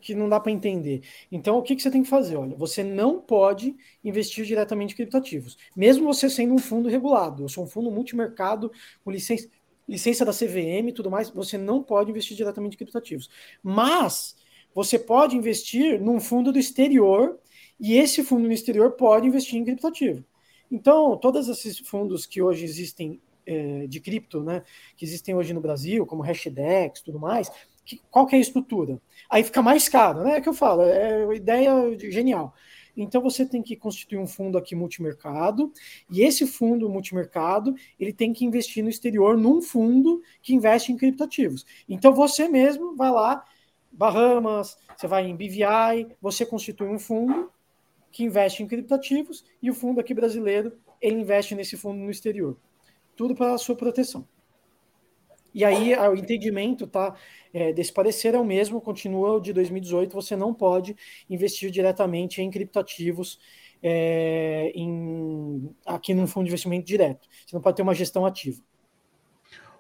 que 0.01 0.15
não 0.15 0.29
dá 0.29 0.41
para 0.41 0.53
entender. 0.53 1.03
Então, 1.31 1.59
o 1.59 1.63
que, 1.63 1.75
que 1.77 1.83
você 1.83 1.91
tem 1.91 2.03
que 2.03 2.09
fazer? 2.09 2.37
Olha, 2.37 2.57
você 2.57 2.83
não 2.83 3.21
pode 3.21 3.75
investir 4.03 4.45
diretamente 4.45 4.95
em 4.95 4.97
criptoativos, 4.97 5.57
mesmo 5.77 6.05
você 6.07 6.29
sendo 6.29 6.55
um 6.55 6.59
fundo 6.59 6.89
regulado. 6.89 7.45
Eu 7.45 7.49
sou 7.49 7.65
um 7.65 7.67
fundo 7.67 7.91
multimercado 7.91 8.71
com 9.05 9.11
licença, 9.11 9.49
licença 9.89 10.25
da 10.25 10.33
CVM 10.33 10.89
e 10.89 10.93
tudo 10.93 11.11
mais, 11.11 11.31
você 11.31 11.59
não 11.59 11.83
pode 11.83 12.11
investir 12.11 12.37
diretamente 12.37 12.75
em 12.75 12.79
criptoativos. 12.79 13.29
Mas 13.63 14.37
você 14.75 14.99
pode 14.99 15.37
investir 15.37 16.01
num 16.01 16.19
fundo 16.19 16.53
do 16.53 16.59
exterior 16.59 17.39
e 17.79 17.97
esse 17.97 18.23
fundo 18.23 18.47
no 18.47 18.53
exterior 18.53 18.93
pode 18.93 19.27
investir 19.27 19.59
em 19.59 19.65
criptoativo. 19.65 20.25
Então, 20.71 21.17
todos 21.17 21.49
esses 21.49 21.79
fundos 21.79 22.27
que 22.27 22.43
hoje 22.43 22.65
existem 22.65 23.21
é, 23.47 23.87
de 23.87 24.01
cripto, 24.01 24.43
né, 24.43 24.63
que 24.97 25.05
existem 25.05 25.35
hoje 25.35 25.53
no 25.53 25.61
Brasil, 25.61 26.07
como 26.07 26.23
Hashdex 26.23 27.03
tudo 27.03 27.21
mais, 27.21 27.51
que, 27.85 28.01
qual 28.11 28.27
que 28.27 28.35
é 28.35 28.39
a 28.39 28.41
estrutura? 28.41 29.01
Aí 29.31 29.45
fica 29.45 29.63
mais 29.63 29.89
caro, 29.89 30.25
né? 30.25 30.37
É 30.37 30.41
que 30.41 30.49
eu 30.49 30.55
falo, 30.55 30.83
é 30.83 31.25
uma 31.25 31.35
ideia 31.35 31.73
genial. 32.11 32.55
Então 32.97 33.21
você 33.21 33.45
tem 33.45 33.63
que 33.63 33.77
constituir 33.77 34.19
um 34.19 34.27
fundo 34.27 34.57
aqui 34.57 34.75
multimercado, 34.75 35.73
e 36.11 36.23
esse 36.23 36.47
fundo 36.47 36.89
multimercado, 36.89 37.75
ele 37.99 38.13
tem 38.13 38.33
que 38.33 38.45
investir 38.45 38.83
no 38.83 38.91
exterior 38.91 39.37
num 39.37 39.61
fundo 39.61 40.23
que 40.41 40.55
investe 40.55 40.93
em 40.93 40.97
criptativos. 40.97 41.67
Então 41.89 42.15
você 42.15 42.49
mesmo 42.49 42.95
vai 42.95 43.11
lá, 43.11 43.45
Bahamas, 43.91 44.77
você 44.97 45.07
vai 45.07 45.27
em 45.27 45.37
BVI, 45.37 46.15
você 46.21 46.45
constitui 46.45 46.89
um 46.89 46.99
fundo 46.99 47.51
que 48.11 48.25
investe 48.25 48.63
em 48.63 48.67
criptativos 48.67 49.45
e 49.61 49.71
o 49.71 49.75
fundo 49.75 50.01
aqui 50.01 50.15
brasileiro, 50.15 50.77
ele 51.01 51.17
investe 51.21 51.55
nesse 51.55 51.77
fundo 51.77 51.99
no 51.99 52.11
exterior. 52.11 52.57
Tudo 53.17 53.35
para 53.35 53.55
a 53.55 53.59
sua 53.59 53.77
proteção. 53.77 54.27
E 55.55 55.65
aí 55.65 55.95
o 55.97 56.17
entendimento 56.17 56.87
tá, 56.87 57.15
é, 57.53 57.73
desse 57.73 57.93
parecer 57.93 58.35
é 58.35 58.39
o 58.39 58.45
mesmo, 58.45 58.81
continua 58.81 59.35
o 59.35 59.41
de 59.41 59.53
2018, 59.53 60.13
você 60.13 60.35
não 60.35 60.53
pode 60.53 60.97
investir 61.31 61.71
diretamente 61.71 62.43
em 62.43 62.51
criptativos 62.51 63.39
é, 63.81 64.73
em, 64.75 65.71
aqui 65.87 66.13
num 66.13 66.27
fundo 66.27 66.45
de 66.45 66.51
investimento 66.51 66.87
direto. 66.87 67.29
Você 67.47 67.55
não 67.55 67.63
pode 67.63 67.77
ter 67.77 67.83
uma 67.83 67.95
gestão 67.95 68.27
ativa. 68.27 68.61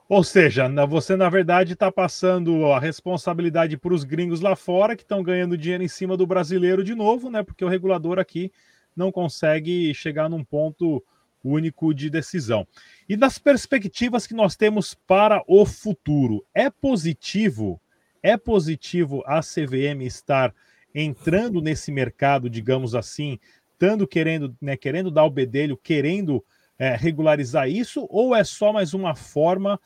Ou 0.06 0.22
seja, 0.22 0.68
você 0.86 1.16
na 1.16 1.30
verdade 1.30 1.72
está 1.72 1.90
passando 1.90 2.66
a 2.66 2.78
responsabilidade 2.78 3.78
para 3.78 3.94
os 3.94 4.04
gringos 4.04 4.40
lá 4.40 4.54
fora 4.54 4.94
que 4.94 5.02
estão 5.02 5.22
ganhando 5.22 5.56
dinheiro 5.56 5.82
em 5.82 5.88
cima 5.88 6.16
do 6.16 6.26
brasileiro 6.26 6.84
de 6.84 6.94
novo, 6.94 7.30
né? 7.30 7.42
Porque 7.42 7.64
o 7.64 7.68
regulador 7.68 8.18
aqui 8.18 8.52
não 8.94 9.10
consegue 9.10 9.94
chegar 9.94 10.28
num 10.28 10.44
ponto 10.44 11.02
único 11.44 11.92
de 11.92 12.08
decisão. 12.08 12.66
E 13.08 13.16
das 13.16 13.38
perspectivas 13.38 14.26
que 14.26 14.34
nós 14.34 14.56
temos 14.56 14.94
para 14.94 15.42
o 15.46 15.66
futuro, 15.66 16.44
é 16.54 16.70
positivo? 16.70 17.80
É 18.22 18.36
positivo 18.36 19.22
a 19.26 19.40
CVM 19.40 20.02
estar 20.02 20.54
entrando 20.94 21.60
nesse 21.60 21.92
mercado, 21.92 22.48
digamos 22.48 22.94
assim, 22.94 23.38
estando 23.72 24.06
querendo, 24.06 24.56
né, 24.60 24.76
querendo 24.76 25.10
dar 25.10 25.24
o 25.24 25.30
bedelho, 25.30 25.76
querendo 25.76 26.42
é, 26.78 26.94
regularizar 26.96 27.68
isso, 27.68 28.06
ou 28.08 28.34
é 28.34 28.42
só 28.42 28.72
mais 28.72 28.94
uma 28.94 29.14
forma 29.14 29.78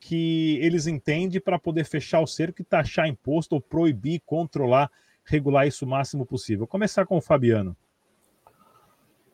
que 0.00 0.58
eles 0.60 0.86
entendem 0.86 1.40
para 1.40 1.58
poder 1.58 1.84
fechar 1.84 2.20
o 2.20 2.26
cerco 2.26 2.60
e 2.60 2.64
taxar 2.64 3.06
imposto 3.06 3.54
ou 3.54 3.60
proibir, 3.60 4.20
controlar, 4.26 4.90
regular 5.24 5.66
isso 5.66 5.84
o 5.84 5.88
máximo 5.88 6.26
possível? 6.26 6.60
Vou 6.60 6.66
começar 6.66 7.06
com 7.06 7.16
o 7.16 7.22
Fabiano. 7.22 7.76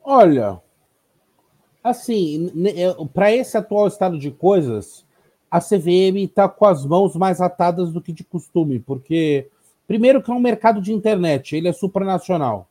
Olha, 0.02 0.60
Assim, 1.82 2.52
para 3.14 3.32
esse 3.32 3.56
atual 3.56 3.88
estado 3.88 4.18
de 4.18 4.30
coisas, 4.30 5.04
a 5.50 5.60
CVM 5.60 6.18
está 6.18 6.48
com 6.48 6.66
as 6.66 6.84
mãos 6.84 7.16
mais 7.16 7.40
atadas 7.40 7.90
do 7.90 8.00
que 8.00 8.12
de 8.12 8.22
costume, 8.22 8.78
porque, 8.78 9.48
primeiro, 9.86 10.22
que 10.22 10.30
é 10.30 10.34
um 10.34 10.40
mercado 10.40 10.80
de 10.80 10.92
internet, 10.92 11.56
ele 11.56 11.68
é 11.68 11.72
supranacional. 11.72 12.68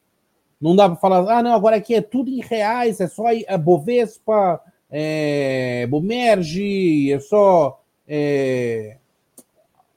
Não 0.61 0.75
dá 0.75 0.87
para 0.87 0.99
falar, 0.99 1.39
ah, 1.39 1.43
não, 1.43 1.53
agora 1.53 1.77
aqui 1.77 1.95
é 1.95 2.01
tudo 2.01 2.29
em 2.29 2.41
reais, 2.41 2.99
é 2.99 3.07
só 3.07 3.23
a 3.47 3.57
Bovespa, 3.57 4.61
é, 4.89 5.87
Bomerge, 5.87 7.11
é 7.11 7.19
só, 7.19 7.81
é, 8.07 8.97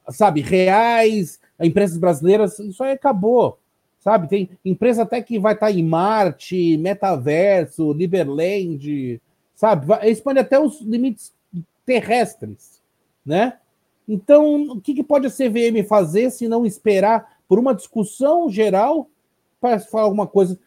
sabe, 0.09 0.41
reais, 0.41 1.39
empresas 1.59 1.97
brasileiras, 1.97 2.57
isso 2.59 2.83
aí 2.83 2.93
acabou. 2.93 3.59
Sabe? 4.03 4.27
Tem 4.27 4.49
empresa 4.65 5.03
até 5.03 5.21
que 5.21 5.39
vai 5.39 5.53
estar 5.53 5.71
em 5.71 5.81
Marte, 5.81 6.77
Metaverso, 6.77 7.93
Liberland, 7.93 9.21
sabe? 9.55 9.87
Expande 10.03 10.39
até 10.39 10.59
os 10.59 10.81
limites 10.81 11.31
terrestres, 11.85 12.81
né? 13.25 13.57
Então, 14.05 14.63
o 14.71 14.81
que, 14.81 14.93
que 14.93 15.03
pode 15.03 15.27
a 15.27 15.31
CVM 15.31 15.87
fazer 15.87 16.29
se 16.31 16.49
não 16.49 16.65
esperar 16.65 17.37
por 17.47 17.57
uma 17.57 17.73
discussão 17.73 18.49
geral 18.49 19.09
para 19.61 19.79
falar 19.79 20.03
alguma 20.03 20.27
coisa? 20.27 20.59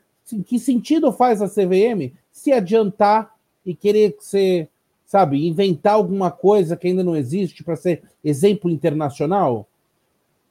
Que 0.46 0.58
sentido 0.58 1.12
faz 1.12 1.42
a 1.42 1.48
CVM 1.48 2.14
se 2.32 2.52
adiantar 2.52 3.34
e 3.66 3.74
querer 3.74 4.16
ser, 4.18 4.70
sabe, 5.04 5.46
inventar 5.46 5.92
alguma 5.92 6.30
coisa 6.30 6.74
que 6.74 6.88
ainda 6.88 7.04
não 7.04 7.14
existe 7.14 7.62
para 7.62 7.76
ser 7.76 8.02
exemplo 8.24 8.70
internacional? 8.70 9.68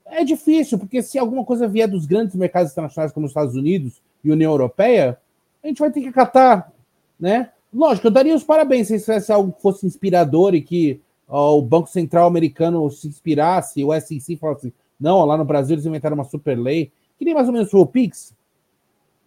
É 0.06 0.24
difícil, 0.24 0.78
porque 0.78 1.02
se 1.02 1.18
alguma 1.18 1.44
coisa 1.44 1.66
vier 1.66 1.88
dos 1.88 2.06
grandes 2.06 2.34
mercados 2.36 2.72
internacionais 2.72 3.12
como 3.12 3.26
os 3.26 3.30
Estados 3.30 3.54
Unidos 3.54 4.00
e 4.22 4.30
União 4.30 4.52
Europeia, 4.52 5.18
a 5.62 5.66
gente 5.66 5.80
vai 5.80 5.90
ter 5.90 6.00
que 6.00 6.08
acatar, 6.08 6.72
né? 7.18 7.50
Lógico, 7.72 8.06
eu 8.06 8.10
daria 8.10 8.34
os 8.34 8.44
parabéns 8.44 8.86
se 8.86 8.98
fosse 9.00 9.32
algo 9.32 9.52
que 9.52 9.60
fosse 9.60 9.86
inspirador 9.86 10.54
e 10.54 10.62
que 10.62 11.00
ó, 11.28 11.58
o 11.58 11.62
Banco 11.62 11.88
Central 11.88 12.26
americano 12.26 12.88
se 12.90 13.08
inspirasse, 13.08 13.84
o 13.84 13.92
SEC 14.00 14.38
falasse, 14.38 14.72
não, 14.98 15.24
lá 15.24 15.36
no 15.36 15.44
Brasil 15.44 15.74
eles 15.74 15.86
inventaram 15.86 16.14
uma 16.14 16.24
super 16.24 16.56
lei, 16.56 16.92
que 17.18 17.24
nem 17.24 17.34
mais 17.34 17.48
ou 17.48 17.52
menos 17.52 17.72
o 17.74 17.84
Pix. 17.84 18.34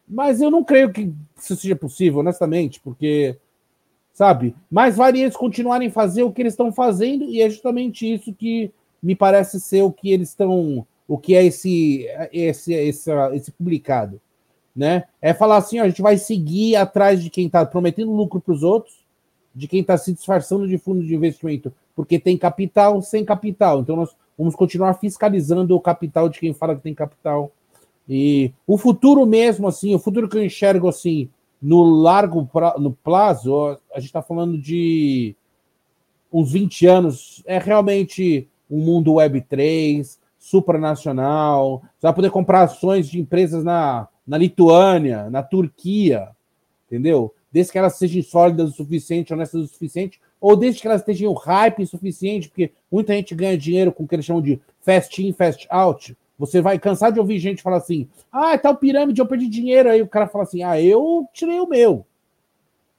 Mas 0.08 0.42
eu 0.42 0.50
não 0.50 0.64
creio 0.64 0.92
que 0.92 1.14
isso 1.38 1.56
seja 1.56 1.76
possível, 1.76 2.22
honestamente, 2.22 2.80
porque, 2.80 3.38
sabe, 4.14 4.56
mais 4.72 4.96
vale 4.96 5.22
eles 5.22 5.38
continuarem 5.38 5.90
a 5.90 5.92
fazer 5.92 6.24
o 6.24 6.32
que 6.32 6.42
eles 6.42 6.54
estão 6.54 6.72
fazendo, 6.72 7.26
e 7.26 7.42
é 7.42 7.50
justamente 7.50 8.12
isso 8.12 8.34
que 8.34 8.72
me 9.02 9.16
parece 9.16 9.60
ser 9.60 9.82
o 9.82 9.91
que 9.91 10.12
eles 10.12 10.30
estão, 10.30 10.86
o 11.08 11.18
que 11.18 11.36
é 11.36 11.45
esse, 11.45 12.08
esse, 12.32 12.74
esse, 12.74 13.12
esse 13.34 13.52
publicado, 13.52 14.20
né? 14.76 15.06
É 15.22 15.34
falar 15.34 15.58
assim, 15.58 15.80
ó, 15.80 15.84
a 15.84 15.88
gente 15.88 16.02
vai 16.02 16.18
seguir 16.18 16.76
atrás 16.76 17.24
de 17.24 17.30
quem 17.30 17.47
está 17.47 17.66
prometendo 17.66 18.12
lucro 18.12 18.39
para 18.39 18.54
os 18.54 18.64
outros, 18.64 19.00
de 19.54 19.68
quem 19.68 19.82
está 19.82 19.97
se 19.97 20.14
disfarçando 20.14 20.68
de 20.68 20.78
fundo 20.78 21.04
de 21.04 21.16
investimento, 21.16 21.74
porque 21.95 22.20
tem 22.20 22.38
capital 22.38 23.02
sem 23.02 23.26
capital. 23.26 23.82
Então 23.82 23.95
nós 23.95 24.16
vamos 24.38 24.56
continuar 24.56 24.93
fiscalizando 24.95 25.76
o 25.76 25.82
capital 25.82 26.30
de 26.30 26.39
quem 26.39 26.54
fala 26.54 26.76
que 26.76 26.82
tem 26.82 26.93
capital. 26.93 27.52
E 28.08 28.52
o 28.66 28.78
futuro 28.78 29.26
mesmo, 29.26 29.68
assim, 29.68 29.93
o 29.93 30.00
futuro 30.00 30.28
que 30.28 30.38
eu 30.38 30.43
enxergo 30.43 30.88
assim, 30.88 31.30
no 31.62 31.84
largo 31.84 32.45
pra, 32.45 32.76
no 32.78 32.91
prazo, 32.91 33.78
a 33.93 34.00
gente 34.00 34.08
está 34.08 34.22
falando 34.22 34.58
de 34.58 35.36
uns 36.32 36.52
20 36.52 36.86
anos, 36.86 37.43
é 37.45 37.58
realmente 37.58 38.47
um 38.70 38.80
mundo 38.80 39.13
Web3, 39.13 40.17
supranacional. 40.38 41.82
Você 41.97 42.07
vai 42.07 42.13
poder 42.13 42.32
comprar 42.32 42.63
ações 42.63 43.09
de 43.09 43.20
empresas 43.20 43.63
na, 43.63 44.07
na 44.26 44.38
Lituânia, 44.38 45.30
na 45.30 45.43
Turquia, 45.43 46.30
entendeu? 46.88 47.34
Desde 47.51 47.72
que 47.72 47.78
elas 47.78 47.95
sejam 47.95 48.22
sólidas 48.24 48.72
o 48.72 48.74
suficiente, 48.74 49.34
honestas 49.34 49.61
o 49.61 49.67
suficiente, 49.67 50.20
ou 50.39 50.55
desde 50.55 50.82
que 50.82 50.88
elas 50.88 51.01
estejam 51.01 51.34
hype 51.34 51.84
o 51.84 51.88
suficiente, 51.88 52.47
porque 52.47 52.72
muita 52.91 53.13
gente 53.13 53.36
ganha 53.36 53.57
dinheiro 53.57 53.91
com 53.91 54.03
o 54.03 54.07
que 54.07 54.15
eles 54.15 54.26
chamam 54.26 54.41
de 54.41 54.61
fast 54.82 55.22
in, 55.22 55.34
fast 55.34 55.67
out. 55.70 56.15
Você 56.38 56.61
vai 56.61 56.80
cansar 56.80 57.11
de 57.11 57.20
ouvir 57.20 57.38
gente 57.38 57.61
falar 57.61 57.78
assim: 57.78 58.07
ah, 58.32 58.57
tal 58.57 58.76
pirâmide, 58.78 59.20
eu 59.20 59.26
perdi 59.26 59.47
dinheiro. 59.47 59.89
Aí 59.89 60.01
o 60.01 60.07
cara 60.07 60.28
fala 60.28 60.45
assim: 60.45 60.63
ah, 60.63 60.82
eu 60.82 61.28
tirei 61.34 61.59
o 61.59 61.67
meu. 61.67 62.05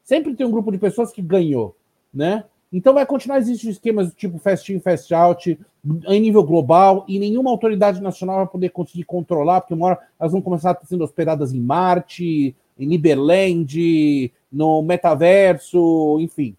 Sempre 0.04 0.34
tem 0.34 0.46
um 0.46 0.50
grupo 0.50 0.70
de 0.70 0.76
pessoas 0.76 1.10
que 1.10 1.22
ganhou, 1.22 1.74
né? 2.12 2.44
Então 2.72 2.94
vai 2.94 3.04
continuar 3.04 3.38
existindo 3.38 3.72
esquemas 3.72 4.08
do 4.08 4.14
tipo 4.14 4.38
fast 4.38 4.72
in, 4.72 4.78
fast 4.78 5.12
out, 5.12 5.58
em 6.06 6.20
nível 6.20 6.44
global, 6.44 7.04
e 7.08 7.18
nenhuma 7.18 7.50
autoridade 7.50 8.00
nacional 8.00 8.36
vai 8.36 8.46
poder 8.46 8.68
conseguir 8.70 9.04
controlar, 9.04 9.60
porque 9.60 9.74
uma 9.74 9.86
hora 9.86 9.98
elas 10.18 10.32
vão 10.32 10.40
começar 10.40 10.78
sendo 10.84 11.02
hospedadas 11.02 11.52
em 11.52 11.60
Marte, 11.60 12.54
em 12.78 12.86
Liberland, 12.86 14.32
no 14.52 14.82
metaverso, 14.82 16.18
enfim. 16.20 16.56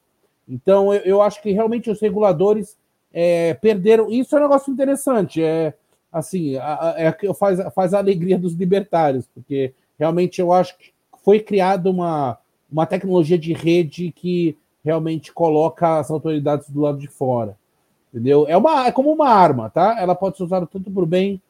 Então 0.48 0.94
eu, 0.94 1.02
eu 1.02 1.22
acho 1.22 1.42
que 1.42 1.52
realmente 1.52 1.90
os 1.90 2.02
reguladores 2.02 2.78
é, 3.14 3.54
perderam. 3.54 4.12
Isso 4.12 4.36
é 4.36 4.40
um 4.40 4.44
negócio 4.44 4.72
interessante. 4.72 5.42
É 5.42 5.74
assim, 6.12 6.58
é, 6.58 7.08
é, 7.08 7.34
faz, 7.34 7.60
faz 7.74 7.94
a 7.94 8.00
alegria 8.00 8.38
dos 8.38 8.54
libertários, 8.54 9.28
porque 9.34 9.74
realmente 9.98 10.42
eu 10.42 10.52
acho 10.52 10.78
que 10.78 10.92
foi 11.24 11.40
criada 11.40 11.90
uma, 11.90 12.38
uma 12.70 12.86
tecnologia 12.86 13.38
de 13.38 13.54
rede 13.54 14.12
que 14.12 14.58
realmente 14.84 15.32
coloca 15.32 16.00
as 16.00 16.10
autoridades 16.10 16.70
do 16.70 16.82
lado 16.82 16.98
de 16.98 17.08
fora. 17.08 17.58
Entendeu? 18.14 18.46
É, 18.48 18.58
uma, 18.58 18.88
é 18.88 18.92
como 18.92 19.12
uma 19.12 19.30
arma, 19.30 19.70
tá? 19.70 19.96
Ela 20.00 20.16
pode 20.16 20.38
ser 20.38 20.44
usada 20.44 20.68
tanto 20.68 20.92
para 20.92 21.04
o 21.04 21.06
bem 21.06 21.42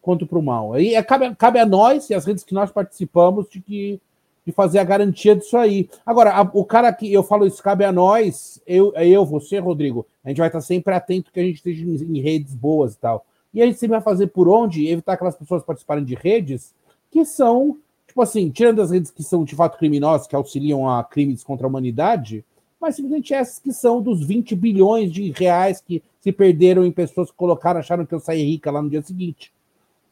quanto 0.00 0.26
para 0.26 0.38
o 0.38 0.42
mal. 0.42 0.72
Aí 0.72 0.94
é, 0.94 1.02
cabe, 1.02 1.34
cabe 1.34 1.58
a 1.58 1.66
nós 1.66 2.08
e 2.08 2.14
as 2.14 2.24
redes 2.24 2.42
que 2.42 2.54
nós 2.54 2.70
participamos 2.70 3.46
de, 3.50 3.60
que, 3.60 4.00
de 4.46 4.52
fazer 4.52 4.78
a 4.78 4.84
garantia 4.84 5.36
disso 5.36 5.56
aí. 5.58 5.90
Agora, 6.06 6.32
a, 6.32 6.40
o 6.40 6.64
cara 6.64 6.92
que 6.92 7.12
eu 7.12 7.22
falo 7.22 7.46
isso, 7.46 7.62
cabe 7.62 7.84
a 7.84 7.92
nós, 7.92 8.62
eu, 8.66 8.94
eu, 8.94 9.26
você, 9.26 9.58
Rodrigo, 9.58 10.06
a 10.24 10.28
gente 10.28 10.38
vai 10.38 10.46
estar 10.46 10.60
sempre 10.60 10.94
atento 10.94 11.30
que 11.30 11.40
a 11.40 11.42
gente 11.42 11.56
esteja 11.56 11.84
em, 11.84 12.18
em 12.18 12.20
redes 12.20 12.54
boas 12.54 12.94
e 12.94 12.98
tal. 12.98 13.26
E 13.52 13.60
a 13.60 13.66
gente 13.66 13.78
sempre 13.78 13.96
vai 13.96 14.02
fazer 14.02 14.28
por 14.28 14.48
onde? 14.48 14.88
Evitar 14.88 15.14
aquelas 15.14 15.36
pessoas 15.36 15.62
participarem 15.62 16.04
de 16.04 16.14
redes 16.14 16.74
que 17.10 17.24
são, 17.24 17.76
tipo 18.06 18.22
assim, 18.22 18.50
tirando 18.50 18.80
as 18.80 18.90
redes 18.90 19.10
que 19.10 19.22
são 19.22 19.44
de 19.44 19.54
fato 19.54 19.78
criminosas, 19.78 20.26
que 20.26 20.36
auxiliam 20.36 20.88
a 20.88 21.02
crimes 21.02 21.42
contra 21.42 21.66
a 21.66 21.68
humanidade, 21.68 22.44
mas 22.80 22.96
simplesmente 22.96 23.34
essas 23.34 23.58
que 23.58 23.72
são 23.72 24.02
dos 24.02 24.24
20 24.24 24.54
bilhões 24.54 25.10
de 25.10 25.30
reais 25.30 25.80
que 25.80 26.02
se 26.20 26.32
perderam 26.32 26.84
em 26.84 26.92
pessoas 26.92 27.30
que 27.30 27.36
colocaram, 27.36 27.80
acharam 27.80 28.04
que 28.04 28.14
eu 28.14 28.20
saí 28.20 28.42
rica 28.42 28.70
lá 28.70 28.82
no 28.82 28.90
dia 28.90 29.02
seguinte. 29.02 29.52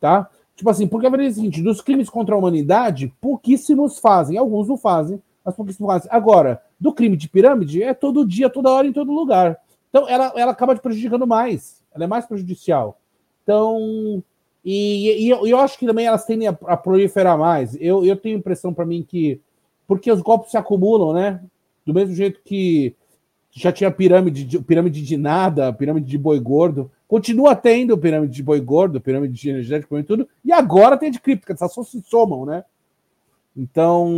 Tá? 0.00 0.28
Tipo 0.56 0.70
assim, 0.70 0.86
porque 0.86 1.06
a 1.06 1.10
verdade 1.10 1.30
é 1.30 1.32
o 1.32 1.34
seguinte: 1.34 1.62
dos 1.62 1.80
crimes 1.80 2.08
contra 2.08 2.34
a 2.34 2.38
humanidade, 2.38 3.12
pouquíssimos 3.20 3.98
fazem, 3.98 4.38
alguns 4.38 4.68
não 4.68 4.76
fazem, 4.76 5.20
mas 5.44 5.54
pouquíssimos 5.54 5.92
fazem. 5.92 6.08
Agora, 6.12 6.62
do 6.78 6.92
crime 6.92 7.16
de 7.16 7.28
pirâmide, 7.28 7.82
é 7.82 7.92
todo 7.92 8.26
dia, 8.26 8.48
toda 8.48 8.70
hora, 8.70 8.86
em 8.86 8.92
todo 8.92 9.12
lugar. 9.12 9.58
Então, 9.90 10.08
ela, 10.08 10.32
ela 10.36 10.52
acaba 10.52 10.74
te 10.74 10.80
prejudicando 10.80 11.26
mais, 11.26 11.82
ela 11.94 12.04
é 12.04 12.06
mais 12.06 12.26
prejudicial. 12.26 12.98
Então, 13.42 14.22
e, 14.64 15.26
e 15.26 15.28
eu, 15.28 15.46
eu, 15.46 15.58
acho 15.58 15.78
que 15.78 15.86
também 15.86 16.06
elas 16.06 16.24
tendem 16.24 16.48
a, 16.48 16.56
a 16.66 16.76
proliferar 16.76 17.38
mais. 17.38 17.76
Eu, 17.80 18.04
eu 18.04 18.16
tenho 18.16 18.38
impressão 18.38 18.72
para 18.72 18.86
mim 18.86 19.04
que, 19.06 19.40
porque 19.86 20.10
os 20.10 20.22
golpes 20.22 20.50
se 20.50 20.56
acumulam, 20.56 21.12
né? 21.12 21.40
Do 21.84 21.92
mesmo 21.92 22.14
jeito 22.14 22.40
que 22.44 22.96
já 23.50 23.72
tinha 23.72 23.90
pirâmide 23.90 24.44
de, 24.44 24.58
pirâmide 24.60 25.02
de 25.02 25.16
nada, 25.16 25.72
pirâmide 25.72 26.06
de 26.06 26.18
boi 26.18 26.40
gordo, 26.40 26.90
continua 27.06 27.54
tendo 27.54 27.96
pirâmide 27.96 28.34
de 28.34 28.42
boi 28.42 28.60
gordo, 28.60 29.00
pirâmide 29.00 29.34
de 29.34 29.50
energético 29.50 29.96
e 29.96 30.02
tudo, 30.02 30.28
e 30.44 30.52
agora 30.52 30.96
tem 30.96 31.10
de 31.10 31.20
cripto, 31.20 31.46
que 31.46 31.56
só 31.56 31.68
se 31.68 32.02
somam, 32.02 32.44
né? 32.44 32.64
Então, 33.56 34.10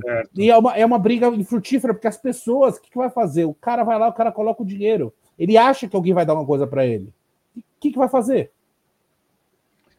certo. 0.00 0.30
e 0.36 0.48
é 0.48 0.56
uma, 0.56 0.76
é 0.76 0.86
uma 0.86 0.98
briga 0.98 1.26
infrutífera, 1.28 1.92
porque 1.92 2.06
as 2.06 2.16
pessoas, 2.16 2.76
o 2.76 2.80
que, 2.80 2.90
que 2.90 2.96
vai 2.96 3.10
fazer? 3.10 3.44
O 3.44 3.54
cara 3.54 3.82
vai 3.82 3.98
lá, 3.98 4.08
o 4.08 4.12
cara 4.12 4.30
coloca 4.30 4.62
o 4.62 4.66
dinheiro, 4.66 5.12
ele 5.36 5.56
acha 5.56 5.88
que 5.88 5.96
alguém 5.96 6.14
vai 6.14 6.24
dar 6.24 6.34
uma 6.34 6.46
coisa 6.46 6.66
para 6.66 6.86
ele. 6.86 7.12
O 7.56 7.62
que, 7.80 7.90
que 7.90 7.98
vai 7.98 8.08
fazer? 8.08 8.52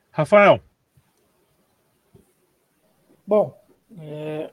Rafael. 0.09 0.61
Bom, 3.27 3.57
é, 3.99 4.51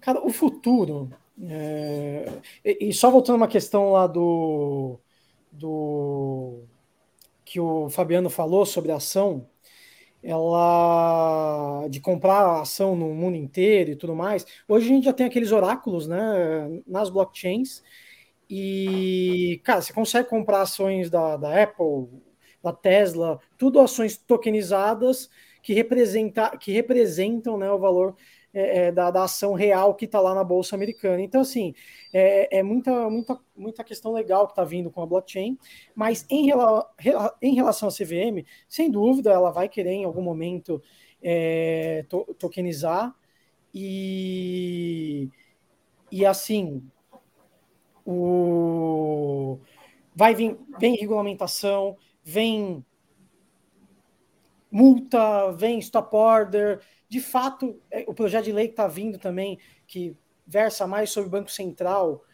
cara, 0.00 0.20
o 0.24 0.30
futuro 0.30 1.10
é, 1.42 2.32
e, 2.64 2.92
só 2.92 3.10
voltando 3.10 3.36
uma 3.36 3.48
questão 3.48 3.92
lá 3.92 4.06
do, 4.06 4.98
do 5.50 6.62
que 7.44 7.58
o 7.60 7.88
Fabiano 7.90 8.30
falou 8.30 8.64
sobre 8.64 8.92
a 8.92 8.96
ação, 8.96 9.48
ela 10.22 11.86
de 11.88 12.00
comprar 12.00 12.38
a 12.38 12.60
ação 12.62 12.96
no 12.96 13.12
mundo 13.14 13.36
inteiro 13.36 13.90
e 13.90 13.96
tudo 13.96 14.14
mais. 14.14 14.46
Hoje 14.66 14.86
a 14.86 14.88
gente 14.88 15.04
já 15.04 15.12
tem 15.12 15.26
aqueles 15.26 15.52
oráculos, 15.52 16.06
né, 16.06 16.82
nas 16.86 17.10
blockchains. 17.10 17.82
E, 18.48 19.60
cara, 19.64 19.82
você 19.82 19.92
consegue 19.92 20.28
comprar 20.28 20.62
ações 20.62 21.10
da, 21.10 21.36
da 21.36 21.62
Apple, 21.62 22.08
da 22.62 22.72
Tesla, 22.72 23.40
tudo 23.58 23.80
ações 23.80 24.16
tokenizadas 24.16 25.28
que, 25.62 25.74
representa, 25.74 26.56
que 26.56 26.72
representam 26.72 27.58
né, 27.58 27.70
o 27.70 27.78
valor 27.78 28.16
é, 28.54 28.86
é, 28.86 28.92
da, 28.92 29.10
da, 29.10 29.24
ação 29.24 29.52
real 29.52 29.94
que 29.94 30.04
está 30.04 30.20
lá 30.20 30.32
na 30.32 30.44
Bolsa 30.44 30.76
Americana. 30.76 31.20
Então, 31.20 31.40
assim, 31.40 31.74
é, 32.12 32.58
é 32.58 32.62
muita, 32.62 33.10
muita, 33.10 33.40
muita 33.56 33.82
questão 33.82 34.12
legal 34.12 34.46
que 34.46 34.52
está 34.52 34.64
vindo 34.64 34.92
com 34.92 35.02
a 35.02 35.06
blockchain, 35.06 35.58
mas 35.94 36.24
em, 36.30 36.46
rela, 36.46 36.88
em 37.42 37.54
relação 37.54 37.88
à 37.88 37.92
CVM, 37.92 38.46
sem 38.68 38.88
dúvida, 38.90 39.32
ela 39.32 39.50
vai 39.50 39.68
querer 39.68 39.90
em 39.90 40.04
algum 40.04 40.22
momento 40.22 40.80
é, 41.20 42.04
to, 42.08 42.24
tokenizar 42.38 43.12
e, 43.74 45.28
e 46.12 46.24
assim, 46.24 46.80
o, 48.06 49.58
vai 50.14 50.32
vir, 50.32 50.56
vem 50.78 50.94
regulamentação, 50.94 51.96
vem 52.22 52.84
multa, 54.74 55.52
vem 55.52 55.78
stop 55.78 56.16
order, 56.16 56.80
de 57.08 57.20
fato, 57.20 57.80
é, 57.92 58.04
o 58.08 58.12
projeto 58.12 58.46
de 58.46 58.52
lei 58.52 58.66
que 58.66 58.72
está 58.72 58.88
vindo 58.88 59.18
também, 59.18 59.56
que 59.86 60.16
versa 60.44 60.84
mais 60.84 61.10
sobre 61.10 61.28
o 61.28 61.30
Banco 61.30 61.48
Central, 61.48 62.24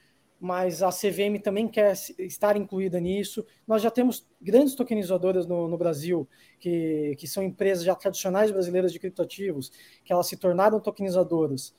mas 0.41 0.83
a 0.83 0.89
CVM 0.89 1.39
também 1.43 1.69
quer 1.69 1.93
estar 2.19 2.57
incluída 2.57 2.99
nisso. 2.99 3.45
Nós 3.67 3.83
já 3.83 3.91
temos 3.91 4.27
grandes 4.41 4.75
tokenizadoras 4.75 5.47
no, 5.47 5.69
no, 5.69 5.77
Brasil, 5.77 6.27
que, 6.59 7.15
que 7.19 7.29
são 7.29 7.43
empresas 7.43 7.85
já 7.85 7.95
tradicionais 7.95 8.51
brasileiras 8.51 8.91
de 8.91 8.99
criptoativos, 8.99 9.71
que 10.03 10.11
elas 10.11 10.27
se 10.27 10.39
tornaram 10.39 10.81
tokenizadoras 10.81 11.75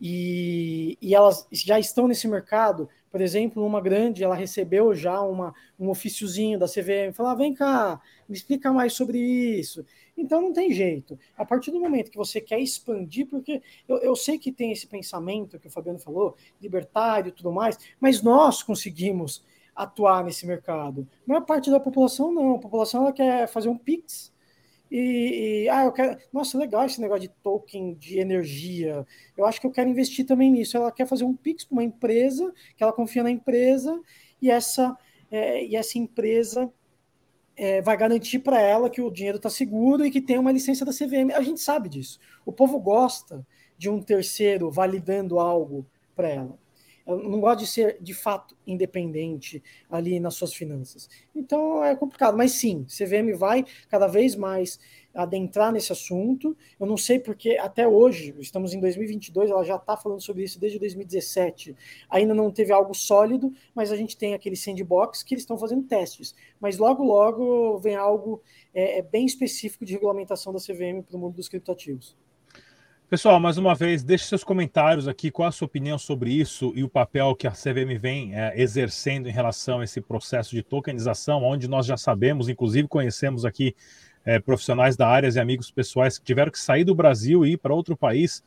e, 0.00 0.96
e 1.00 1.14
elas 1.14 1.46
já 1.52 1.78
estão 1.78 2.08
nesse 2.08 2.26
mercado. 2.26 2.88
Por 3.16 3.22
exemplo, 3.22 3.64
uma 3.64 3.80
grande, 3.80 4.22
ela 4.22 4.34
recebeu 4.34 4.94
já 4.94 5.22
uma, 5.22 5.54
um 5.80 5.88
ofíciozinho 5.88 6.58
da 6.58 6.66
CVM, 6.66 7.14
falou: 7.14 7.32
ah, 7.32 7.34
vem 7.34 7.54
cá, 7.54 7.98
me 8.28 8.36
explica 8.36 8.70
mais 8.70 8.92
sobre 8.92 9.18
isso. 9.18 9.82
Então 10.14 10.42
não 10.42 10.52
tem 10.52 10.70
jeito. 10.70 11.18
A 11.34 11.42
partir 11.42 11.70
do 11.70 11.80
momento 11.80 12.10
que 12.10 12.18
você 12.18 12.42
quer 12.42 12.60
expandir, 12.60 13.26
porque 13.26 13.62
eu, 13.88 13.96
eu 14.00 14.14
sei 14.14 14.38
que 14.38 14.52
tem 14.52 14.70
esse 14.70 14.86
pensamento 14.86 15.58
que 15.58 15.66
o 15.66 15.70
Fabiano 15.70 15.98
falou, 15.98 16.36
libertário 16.60 17.30
e 17.30 17.32
tudo 17.32 17.50
mais, 17.50 17.78
mas 17.98 18.20
nós 18.20 18.62
conseguimos 18.62 19.42
atuar 19.74 20.22
nesse 20.22 20.46
mercado. 20.46 21.08
A 21.26 21.30
maior 21.30 21.46
parte 21.46 21.70
da 21.70 21.80
população 21.80 22.30
não. 22.30 22.56
A 22.56 22.58
população 22.58 23.00
ela 23.00 23.14
quer 23.14 23.48
fazer 23.48 23.70
um 23.70 23.78
Pix 23.78 24.30
e, 24.90 25.64
e, 25.64 25.68
ah, 25.68 25.84
eu 25.84 25.92
quero. 25.92 26.16
Nossa, 26.32 26.56
legal 26.56 26.86
esse 26.86 27.00
negócio 27.00 27.22
de 27.22 27.34
token 27.42 27.94
de 27.94 28.18
energia. 28.18 29.06
Eu 29.36 29.44
acho 29.44 29.60
que 29.60 29.66
eu 29.66 29.70
quero 29.70 29.88
investir 29.88 30.24
também 30.24 30.50
nisso. 30.50 30.76
Ela 30.76 30.92
quer 30.92 31.06
fazer 31.06 31.24
um 31.24 31.34
Pix 31.34 31.64
para 31.64 31.74
uma 31.74 31.84
empresa, 31.84 32.52
que 32.76 32.82
ela 32.82 32.92
confia 32.92 33.22
na 33.22 33.30
empresa, 33.30 34.00
e 34.40 34.50
essa, 34.50 34.96
é, 35.30 35.64
e 35.64 35.74
essa 35.76 35.98
empresa 35.98 36.72
é, 37.56 37.80
vai 37.82 37.96
garantir 37.96 38.40
para 38.40 38.60
ela 38.60 38.90
que 38.90 39.00
o 39.00 39.10
dinheiro 39.10 39.38
está 39.38 39.50
seguro 39.50 40.04
e 40.04 40.10
que 40.10 40.20
tem 40.20 40.38
uma 40.38 40.52
licença 40.52 40.84
da 40.84 40.92
CVM. 40.92 41.32
A 41.34 41.42
gente 41.42 41.60
sabe 41.60 41.88
disso. 41.88 42.20
O 42.44 42.52
povo 42.52 42.78
gosta 42.78 43.44
de 43.76 43.90
um 43.90 44.00
terceiro 44.00 44.70
validando 44.70 45.38
algo 45.40 45.86
para 46.14 46.28
ela. 46.28 46.65
Não 47.06 47.40
gosta 47.40 47.62
de 47.62 47.70
ser 47.70 47.98
de 48.00 48.12
fato 48.12 48.56
independente 48.66 49.62
ali 49.88 50.18
nas 50.18 50.34
suas 50.34 50.52
finanças. 50.52 51.08
Então 51.34 51.84
é 51.84 51.94
complicado, 51.94 52.36
mas 52.36 52.52
sim, 52.52 52.84
CVM 52.84 53.36
vai 53.36 53.64
cada 53.88 54.08
vez 54.08 54.34
mais 54.34 54.80
adentrar 55.14 55.72
nesse 55.72 55.92
assunto. 55.92 56.56
Eu 56.78 56.86
não 56.86 56.96
sei 56.96 57.18
porque 57.18 57.56
até 57.56 57.88
hoje, 57.88 58.34
estamos 58.38 58.74
em 58.74 58.80
2022, 58.80 59.50
ela 59.50 59.64
já 59.64 59.76
está 59.76 59.96
falando 59.96 60.20
sobre 60.20 60.44
isso 60.44 60.60
desde 60.60 60.78
2017. 60.78 61.74
Ainda 62.10 62.34
não 62.34 62.50
teve 62.50 62.72
algo 62.72 62.92
sólido, 62.92 63.52
mas 63.74 63.90
a 63.90 63.96
gente 63.96 64.16
tem 64.16 64.34
aquele 64.34 64.56
sandbox 64.56 65.22
que 65.22 65.34
eles 65.34 65.42
estão 65.42 65.56
fazendo 65.56 65.84
testes. 65.84 66.34
Mas 66.60 66.76
logo, 66.76 67.02
logo 67.02 67.78
vem 67.78 67.96
algo 67.96 68.42
é, 68.74 68.98
é 68.98 69.02
bem 69.02 69.24
específico 69.24 69.84
de 69.84 69.94
regulamentação 69.94 70.52
da 70.52 70.58
CVM 70.58 71.02
para 71.06 71.16
o 71.16 71.20
mundo 71.20 71.34
dos 71.36 71.48
criptativos. 71.48 72.16
Pessoal, 73.08 73.38
mais 73.38 73.56
uma 73.56 73.72
vez, 73.72 74.02
deixe 74.02 74.24
seus 74.24 74.42
comentários 74.42 75.06
aqui, 75.06 75.30
qual 75.30 75.48
a 75.48 75.52
sua 75.52 75.66
opinião 75.66 75.96
sobre 75.96 76.32
isso 76.32 76.72
e 76.74 76.82
o 76.82 76.88
papel 76.88 77.36
que 77.36 77.46
a 77.46 77.52
CVM 77.52 77.96
vem 78.00 78.34
é, 78.34 78.60
exercendo 78.60 79.28
em 79.28 79.32
relação 79.32 79.78
a 79.78 79.84
esse 79.84 80.00
processo 80.00 80.50
de 80.50 80.60
tokenização, 80.60 81.44
onde 81.44 81.68
nós 81.68 81.86
já 81.86 81.96
sabemos, 81.96 82.48
inclusive 82.48 82.88
conhecemos 82.88 83.44
aqui 83.44 83.76
é, 84.24 84.40
profissionais 84.40 84.96
da 84.96 85.06
área 85.06 85.28
e 85.28 85.38
amigos 85.38 85.70
pessoais 85.70 86.18
que 86.18 86.24
tiveram 86.24 86.50
que 86.50 86.58
sair 86.58 86.82
do 86.82 86.96
Brasil 86.96 87.46
e 87.46 87.52
ir 87.52 87.58
para 87.58 87.72
outro 87.72 87.96
país, 87.96 88.42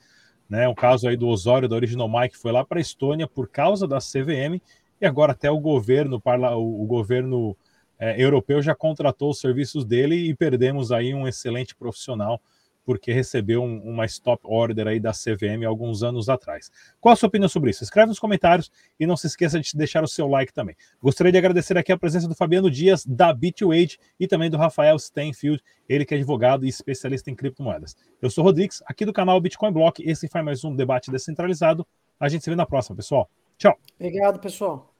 né? 0.49 0.67
Um 0.67 0.75
caso 0.75 1.07
aí 1.07 1.15
do 1.15 1.29
Osório, 1.29 1.69
da 1.69 1.77
Original 1.77 2.09
Mike, 2.09 2.37
foi 2.37 2.51
lá 2.51 2.65
para 2.65 2.79
a 2.79 2.81
Estônia 2.81 3.27
por 3.27 3.47
causa 3.47 3.87
da 3.87 3.99
CVM 3.99 4.61
e 4.99 5.05
agora 5.05 5.31
até 5.31 5.49
o 5.49 5.57
governo, 5.57 6.21
o 6.57 6.85
governo 6.85 7.55
é, 7.97 8.21
europeu 8.21 8.61
já 8.61 8.75
contratou 8.75 9.29
os 9.29 9.39
serviços 9.39 9.85
dele 9.85 10.15
e 10.15 10.35
perdemos 10.35 10.91
aí 10.91 11.13
um 11.13 11.25
excelente 11.25 11.73
profissional 11.73 12.41
porque 12.89 13.13
recebeu 13.13 13.61
um, 13.61 13.79
uma 13.83 14.03
stop 14.07 14.41
order 14.45 14.87
aí 14.87 14.99
da 14.99 15.11
CVM 15.11 15.63
alguns 15.63 16.01
anos 16.01 16.27
atrás. 16.27 16.71
Qual 16.99 17.13
a 17.13 17.15
sua 17.15 17.27
opinião 17.27 17.47
sobre 17.47 17.69
isso? 17.69 17.83
Escreve 17.83 18.07
nos 18.07 18.17
comentários 18.17 18.71
e 18.99 19.05
não 19.05 19.15
se 19.15 19.27
esqueça 19.27 19.59
de 19.59 19.77
deixar 19.77 20.03
o 20.03 20.07
seu 20.07 20.27
like 20.27 20.51
também. 20.51 20.75
Gostaria 20.99 21.31
de 21.31 21.37
agradecer 21.37 21.77
aqui 21.77 21.91
a 21.91 21.97
presença 21.99 22.27
do 22.27 22.33
Fabiano 22.33 22.67
Dias, 22.67 23.05
da 23.05 23.31
Bit2Age, 23.31 23.99
e 24.19 24.27
também 24.27 24.49
do 24.49 24.57
Rafael 24.57 24.97
Stenfield, 24.97 25.61
ele 25.87 26.03
que 26.03 26.15
é 26.15 26.17
advogado 26.17 26.65
e 26.65 26.67
especialista 26.67 27.29
em 27.29 27.35
criptomoedas. 27.35 27.95
Eu 28.19 28.31
sou 28.31 28.43
o 28.43 28.47
Rodrigues, 28.47 28.81
aqui 28.87 29.05
do 29.05 29.13
canal 29.13 29.39
Bitcoin 29.39 29.71
Block, 29.71 30.01
esse 30.03 30.27
foi 30.27 30.41
mais 30.41 30.63
um 30.63 30.75
debate 30.75 31.11
descentralizado. 31.11 31.85
A 32.19 32.27
gente 32.27 32.43
se 32.43 32.49
vê 32.49 32.55
na 32.55 32.65
próxima, 32.65 32.95
pessoal. 32.95 33.29
Tchau. 33.55 33.77
Obrigado, 33.99 34.39
pessoal. 34.39 34.91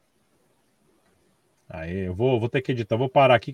Aí, 1.68 2.02
eu 2.02 2.14
vou, 2.14 2.40
vou 2.40 2.50
ter 2.50 2.62
que 2.62 2.72
editar, 2.72 2.98
vou 2.98 3.10
parar 3.10 3.34
aqui. 3.34 3.48